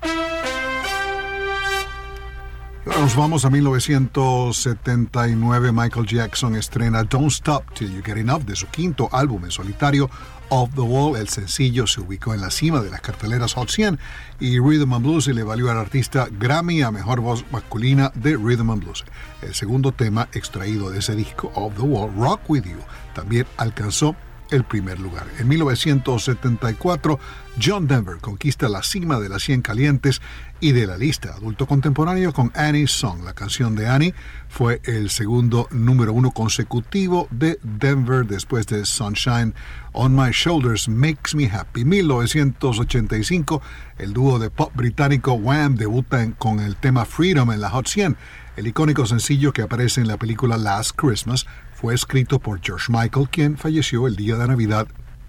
Nos 2.85 3.15
vamos 3.15 3.45
a 3.45 3.49
1979. 3.49 5.71
Michael 5.71 6.05
Jackson 6.05 6.55
estrena 6.55 7.03
Don't 7.03 7.31
Stop 7.31 7.73
Till 7.73 7.91
You 7.91 8.03
Get 8.03 8.17
Enough 8.17 8.43
de 8.43 8.55
su 8.55 8.67
quinto 8.67 9.09
álbum 9.11 9.45
en 9.45 9.49
solitario, 9.49 10.07
Off 10.49 10.69
the 10.75 10.81
Wall. 10.81 11.19
El 11.19 11.27
sencillo 11.27 11.87
se 11.87 12.01
ubicó 12.01 12.35
en 12.35 12.41
la 12.41 12.51
cima 12.51 12.81
de 12.81 12.91
las 12.91 13.01
carteleras 13.01 13.55
Hot 13.55 13.71
100 13.71 13.97
y 14.39 14.59
Rhythm 14.59 14.93
and 14.93 15.03
Blues 15.03 15.25
le 15.25 15.41
valió 15.41 15.71
al 15.71 15.79
artista 15.79 16.27
Grammy 16.29 16.83
a 16.83 16.91
mejor 16.91 17.21
voz 17.21 17.43
masculina 17.51 18.11
de 18.13 18.37
Rhythm 18.37 18.69
and 18.69 18.83
Blues. 18.83 19.03
El 19.41 19.55
segundo 19.55 19.91
tema 19.91 20.29
extraído 20.33 20.91
de 20.91 20.99
ese 20.99 21.15
disco, 21.15 21.51
Off 21.55 21.73
the 21.75 21.81
Wall, 21.81 22.13
Rock 22.15 22.41
With 22.47 22.65
You, 22.65 22.77
también 23.15 23.47
alcanzó 23.57 24.15
el 24.51 24.63
primer 24.63 24.99
lugar. 24.99 25.27
En 25.39 25.47
1974, 25.47 27.19
John 27.63 27.87
Denver 27.87 28.17
conquista 28.17 28.69
la 28.69 28.83
cima 28.83 29.19
de 29.19 29.29
las 29.29 29.43
100 29.43 29.61
calientes 29.61 30.21
y 30.59 30.71
de 30.71 30.87
la 30.87 30.97
lista 30.97 31.33
adulto 31.33 31.67
contemporáneo 31.67 32.33
con 32.33 32.51
Annie's 32.55 32.91
Song. 32.91 33.23
La 33.23 33.33
canción 33.33 33.75
de 33.75 33.87
Annie 33.87 34.13
fue 34.47 34.81
el 34.85 35.09
segundo 35.09 35.67
número 35.71 36.13
uno 36.13 36.31
consecutivo 36.31 37.27
de 37.31 37.59
Denver 37.63 38.25
después 38.25 38.65
de 38.67 38.85
Sunshine 38.85 39.53
on 39.91 40.15
My 40.15 40.31
Shoulders 40.31 40.87
Makes 40.87 41.35
Me 41.35 41.49
Happy. 41.49 41.85
1985, 41.85 43.61
el 43.97 44.13
dúo 44.13 44.39
de 44.39 44.49
pop 44.49 44.71
británico 44.75 45.33
Wham 45.33 45.75
debuta 45.75 46.31
con 46.37 46.59
el 46.59 46.75
tema 46.75 47.05
Freedom 47.05 47.51
en 47.51 47.61
la 47.61 47.69
Hot 47.69 47.87
100. 47.87 48.17
El 48.55 48.67
icónico 48.67 49.05
sencillo 49.05 49.51
que 49.51 49.61
aparece 49.61 50.01
en 50.01 50.07
la 50.07 50.17
película 50.17 50.57
Last 50.57 50.91
Christmas 50.95 51.45
fue 51.73 51.93
escrito 51.93 52.39
por 52.39 52.61
George 52.61 52.85
Michael, 52.89 53.29
quien 53.29 53.57
falleció 53.57 54.07
el 54.07 54.15
día 54.15 54.37
de 54.37 54.47
Navidad 54.47 54.87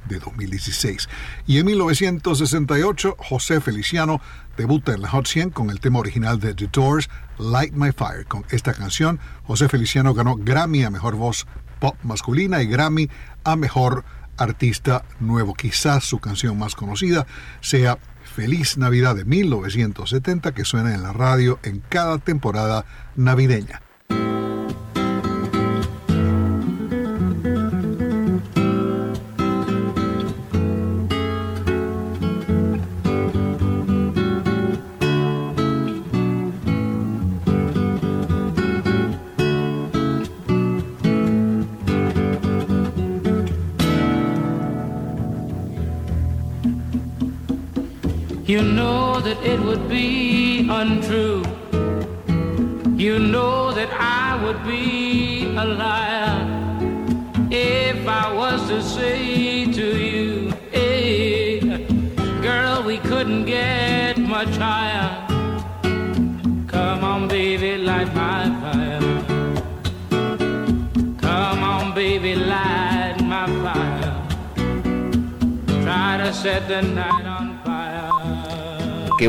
de 0.08 0.18
2016. 0.18 1.08
Y 1.46 1.58
en 1.58 1.66
1968, 1.66 3.16
José 3.18 3.60
Feliciano 3.60 4.20
debuta 4.56 4.92
en 4.92 5.02
la 5.02 5.08
Hot 5.08 5.26
100 5.26 5.50
con 5.50 5.70
el 5.70 5.80
tema 5.80 5.98
original 5.98 6.40
de 6.40 6.54
The 6.54 6.68
Doors, 6.72 7.08
Light 7.38 7.74
My 7.74 7.92
Fire. 7.92 8.26
Con 8.26 8.44
esta 8.50 8.74
canción, 8.74 9.20
José 9.44 9.68
Feliciano 9.68 10.14
ganó 10.14 10.36
Grammy 10.36 10.84
a 10.84 10.90
Mejor 10.90 11.16
Voz 11.16 11.46
Pop 11.80 11.96
Masculina 12.02 12.62
y 12.62 12.66
Grammy 12.66 13.10
a 13.44 13.56
Mejor 13.56 14.04
Artista 14.36 15.04
Nuevo. 15.20 15.54
Quizás 15.54 16.04
su 16.04 16.18
canción 16.18 16.58
más 16.58 16.74
conocida 16.74 17.26
sea 17.60 17.98
Feliz 18.34 18.76
Navidad 18.76 19.14
de 19.16 19.24
1970, 19.24 20.52
que 20.52 20.64
suena 20.64 20.94
en 20.94 21.02
la 21.02 21.12
radio 21.12 21.58
en 21.62 21.80
cada 21.80 22.18
temporada 22.18 22.84
navideña. 23.14 23.80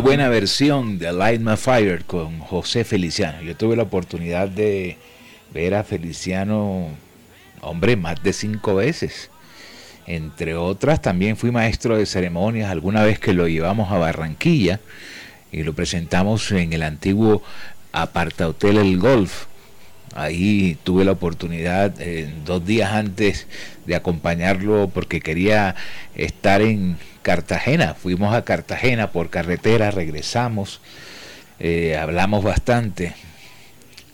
Buena 0.07 0.29
versión 0.29 0.99
de 0.99 1.11
Light 1.11 1.41
My 1.41 1.57
Fire 1.57 2.05
con 2.05 2.39
José 2.39 2.85
Feliciano. 2.85 3.41
Yo 3.41 3.57
tuve 3.57 3.75
la 3.75 3.83
oportunidad 3.83 4.47
de 4.47 4.95
ver 5.53 5.75
a 5.75 5.83
Feliciano, 5.83 6.87
hombre, 7.59 7.97
más 7.97 8.23
de 8.23 8.31
cinco 8.31 8.75
veces. 8.75 9.29
Entre 10.05 10.55
otras, 10.55 11.01
también 11.01 11.35
fui 11.35 11.51
maestro 11.51 11.97
de 11.97 12.05
ceremonias 12.05 12.71
alguna 12.71 13.03
vez 13.03 13.19
que 13.19 13.33
lo 13.33 13.49
llevamos 13.49 13.91
a 13.91 13.97
Barranquilla 13.97 14.79
y 15.51 15.63
lo 15.63 15.73
presentamos 15.73 16.53
en 16.53 16.71
el 16.71 16.83
antiguo 16.83 17.43
Aparta 17.91 18.47
Hotel 18.47 18.77
El 18.77 18.97
Golf. 18.99 19.47
Ahí 20.15 20.77
tuve 20.85 21.03
la 21.03 21.11
oportunidad 21.11 21.93
eh, 21.99 22.33
dos 22.45 22.65
días 22.65 22.93
antes 22.93 23.45
de 23.85 23.95
acompañarlo 23.95 24.89
porque 24.93 25.19
quería 25.19 25.75
estar 26.15 26.61
en 26.61 26.95
Cartagena. 27.27 27.93
Fuimos 27.93 28.33
a 28.33 28.45
Cartagena 28.45 29.11
por 29.11 29.29
carretera, 29.29 29.91
regresamos, 29.91 30.79
eh, 31.59 31.97
hablamos 31.97 32.41
bastante. 32.41 33.15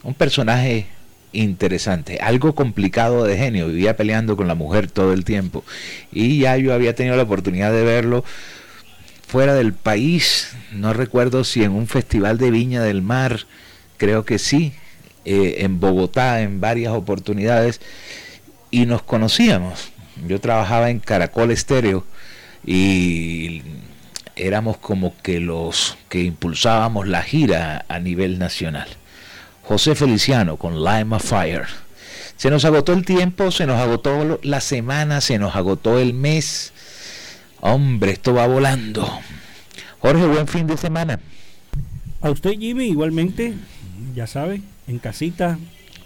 Un 0.02 0.16
personaje 0.16 0.88
interesante, 1.32 2.18
algo 2.22 2.56
complicado 2.56 3.24
de 3.24 3.38
genio, 3.38 3.68
vivía 3.68 3.96
peleando 3.96 4.36
con 4.36 4.48
la 4.48 4.56
mujer 4.56 4.90
todo 4.90 5.14
el 5.14 5.26
tiempo. 5.26 5.64
Y 6.12 6.40
ya 6.40 6.58
yo 6.58 6.74
había 6.74 6.96
tenido 6.96 7.16
la 7.16 7.22
oportunidad 7.22 7.72
de 7.72 7.84
verlo 7.84 8.26
fuera 9.28 9.54
del 9.54 9.74
país, 9.74 10.56
no 10.72 10.92
recuerdo 10.94 11.44
si 11.44 11.64
en 11.64 11.74
un 11.74 11.86
festival 11.86 12.40
de 12.40 12.50
Viña 12.50 12.82
del 12.82 13.04
Mar, 13.04 13.42
creo 13.98 14.26
que 14.26 14.40
sí, 14.40 14.74
eh, 15.24 15.58
en 15.60 15.80
Bogotá 15.80 16.42
en 16.42 16.60
varias 16.60 16.94
oportunidades, 16.94 17.80
y 18.72 18.88
nos 18.88 19.04
conocíamos. 19.04 19.92
Yo 20.28 20.42
trabajaba 20.42 20.90
en 20.90 21.00
Caracol 21.00 21.52
Estéreo 21.52 22.06
y 22.66 23.62
éramos 24.36 24.78
como 24.78 25.14
que 25.22 25.40
los 25.40 25.98
que 26.10 26.24
impulsábamos 26.24 27.08
la 27.08 27.22
gira 27.22 27.86
a 27.88 28.00
nivel 28.00 28.40
nacional. 28.40 28.88
José 29.64 29.96
Feliciano 29.96 30.58
con 30.58 30.84
Lime 30.84 31.16
of 31.16 31.24
Fire. 31.24 31.66
Se 32.36 32.50
nos 32.50 32.66
agotó 32.66 32.94
el 32.94 33.06
tiempo, 33.06 33.52
se 33.52 33.66
nos 33.66 33.80
agotó 33.80 34.40
la 34.44 34.60
semana, 34.60 35.22
se 35.22 35.38
nos 35.38 35.56
agotó 35.56 36.00
el 36.00 36.14
mes. 36.14 36.74
Hombre, 37.62 38.12
esto 38.12 38.34
va 38.34 38.48
volando. 38.48 39.08
Jorge, 40.00 40.26
buen 40.26 40.48
fin 40.48 40.68
de 40.68 40.76
semana. 40.76 41.20
A 42.22 42.30
usted, 42.32 42.52
Jimmy, 42.60 42.86
igualmente, 42.88 43.54
ya 44.16 44.28
sabe, 44.28 44.62
en 44.88 45.00
casita, 45.00 45.58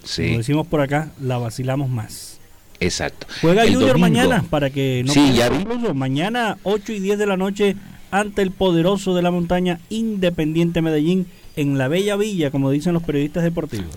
Sí. 0.04 0.26
como 0.28 0.38
decimos 0.38 0.68
por 0.68 0.82
acá, 0.82 1.10
la 1.20 1.38
vacilamos 1.38 1.90
más. 1.90 2.37
Exacto. 2.80 3.28
Juega 3.42 3.64
El 3.64 3.74
Junior 3.74 3.92
domingo. 4.00 4.08
mañana 4.08 4.46
para 4.50 4.70
que 4.70 5.04
no 5.06 5.14
Sí, 5.14 5.34
ya 5.34 5.48
incluso 5.48 5.94
mañana 5.94 6.58
8 6.64 6.92
y 6.94 7.00
10 7.00 7.18
de 7.18 7.26
la 7.26 7.38
noche 7.38 7.76
ante 8.12 8.42
el 8.42 8.52
poderoso 8.52 9.16
de 9.16 9.22
la 9.22 9.32
montaña 9.32 9.80
Independiente 9.90 10.82
Medellín 10.82 11.28
en 11.56 11.78
la 11.78 11.88
Bella 11.88 12.16
Villa, 12.16 12.52
como 12.52 12.70
dicen 12.72 12.94
los 12.94 13.04
periodistas 13.04 13.44
deportivos. 13.44 13.96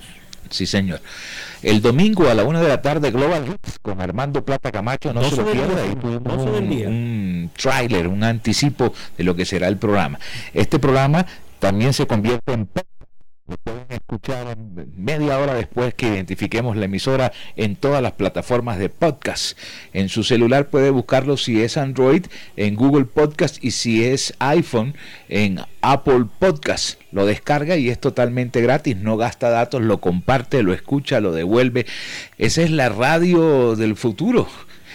Sí, 0.49 0.67
señor. 0.67 1.01
El 1.63 1.81
domingo 1.81 2.29
a 2.29 2.35
la 2.35 2.43
una 2.43 2.61
de 2.61 2.69
la 2.69 2.83
tarde, 2.83 3.11
Global 3.13 3.45
Hits 3.47 3.79
con 3.81 4.01
Armando 4.01 4.45
Plata 4.45 4.73
Camacho, 4.73 5.13
no 5.13 5.23
se 5.23 5.37
12 5.37 5.43
lo 5.43 5.53
pierda. 5.53 5.83
Ahí 5.83 5.95
tuvimos 5.95 6.23
12 6.25 6.51
del 6.51 6.87
un, 6.89 6.93
un 6.93 7.51
tráiler, 7.57 8.09
un 8.09 8.25
anticipo 8.25 8.93
de 9.17 9.25
lo 9.25 9.37
que 9.37 9.45
será 9.45 9.69
el 9.69 9.77
programa. 9.77 10.19
Este 10.53 10.79
programa 10.79 11.25
también 11.61 11.93
se 11.93 12.07
convierte 12.07 12.53
en. 12.53 12.69
Lo 13.51 13.57
pueden 13.57 13.87
escuchar 13.89 14.57
media 14.97 15.41
hora 15.41 15.55
después 15.55 15.93
que 15.95 16.07
identifiquemos 16.07 16.77
la 16.77 16.85
emisora 16.85 17.33
en 17.57 17.75
todas 17.75 18.01
las 18.01 18.13
plataformas 18.13 18.79
de 18.79 18.91
podcast. 18.91 19.59
En 19.93 20.09
su 20.09 20.23
celular 20.23 20.69
puede 20.69 20.91
buscarlo 20.91 21.37
si 21.37 21.61
es 21.61 21.77
Android 21.77 22.27
en 22.57 22.77
Google 22.77 23.07
Podcast 23.07 23.57
y 23.61 23.73
si 23.73 24.05
es 24.05 24.35
iPhone 24.39 24.95
en 25.29 25.59
Apple 25.81 26.27
Podcast. 26.39 27.01
Lo 27.11 27.27
descarga 27.27 27.77
y 27.77 27.89
es 27.89 27.99
totalmente 27.99 28.61
gratis, 28.61 28.97
no 28.97 29.17
gasta 29.17 29.51
datos, 29.51 29.83
lo 29.83 30.01
comparte, 30.01 30.63
lo 30.63 30.73
escucha, 30.73 31.19
lo 31.19 31.33
devuelve. 31.33 31.87
Esa 32.39 32.63
es 32.63 32.71
la 32.71 32.89
radio 32.89 33.75
del 33.75 33.97
futuro 33.97 34.47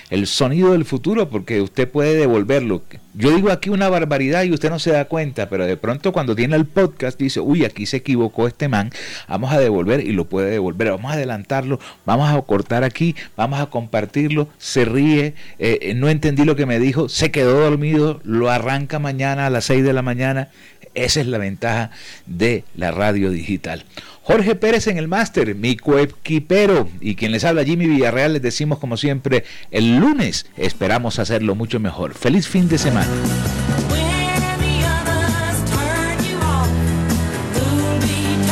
el 0.10 0.28
sonido 0.28 0.74
del 0.74 0.86
futuro 0.86 1.30
porque 1.30 1.62
usted 1.62 1.90
puede 1.90 2.16
devolverlo. 2.16 2.84
Yo 3.14 3.34
digo 3.34 3.50
aquí 3.50 3.70
una 3.70 3.90
barbaridad 3.90 4.44
y 4.44 4.52
usted 4.52 4.70
no 4.70 4.78
se 4.78 4.92
da 4.92 5.06
cuenta, 5.06 5.48
pero 5.50 5.66
de 5.66 5.78
pronto 5.78 6.12
cuando 6.12 6.36
tiene 6.36 6.56
el 6.56 6.66
podcast 6.66 7.18
dice, 7.18 7.40
uy, 7.40 7.64
aquí 7.64 7.86
se 7.86 7.98
equivocó 7.98 8.48
este 8.48 8.68
man, 8.68 8.92
vamos 9.30 9.54
a 9.54 9.60
devolver 9.60 10.02
y 10.02 10.12
lo 10.12 10.26
puede 10.26 10.52
devolver, 10.52 10.90
vamos 10.90 11.12
a 11.12 11.16
adelantarlo, 11.16 11.80
vamos 12.06 12.30
a 12.30 12.42
cortar 12.42 12.84
aquí, 12.84 13.16
vamos 13.38 13.60
a 13.62 13.68
compartirlo, 13.68 14.50
se 14.58 14.84
ríe, 14.84 15.34
eh, 15.60 15.80
eh, 15.82 15.94
no 15.94 16.10
entendí 16.10 16.44
lo 16.44 16.58
que 16.58 16.66
me 16.66 16.80
dijo, 16.80 17.08
se 17.08 17.32
quedó 17.32 17.62
dormido, 17.62 18.20
lo 18.24 18.50
arranca 18.50 19.00
mañana 19.00 19.46
a 19.46 19.50
las 19.50 19.66
6 19.66 19.84
de 19.84 19.94
la 19.94 20.02
mañana. 20.02 20.50
Esa 20.96 21.22
es 21.22 21.28
la 21.28 21.38
ventaja 21.38 21.92
de 22.26 22.64
la 22.76 22.92
radio 22.92 23.30
digital. 23.30 23.86
Jorge 24.24 24.56
Pérez 24.56 24.88
en 24.88 24.98
el 24.98 25.08
máster, 25.08 25.54
mi 25.54 25.76
coequipero 25.76 26.90
y 27.00 27.16
quien 27.16 27.32
les 27.32 27.44
habla 27.44 27.64
Jimmy 27.64 27.86
Villarreal, 27.86 28.34
les 28.34 28.42
decimos 28.42 28.80
como 28.80 28.98
siempre, 28.98 29.44
el 29.70 29.98
lunes 29.98 30.48
esperamos 30.58 31.20
hacerlo 31.20 31.54
mucho 31.54 31.80
mejor. 31.80 32.16
Feliz 32.16 32.48
fin 32.48 32.68
de 32.68 32.80
semana. 32.80 33.12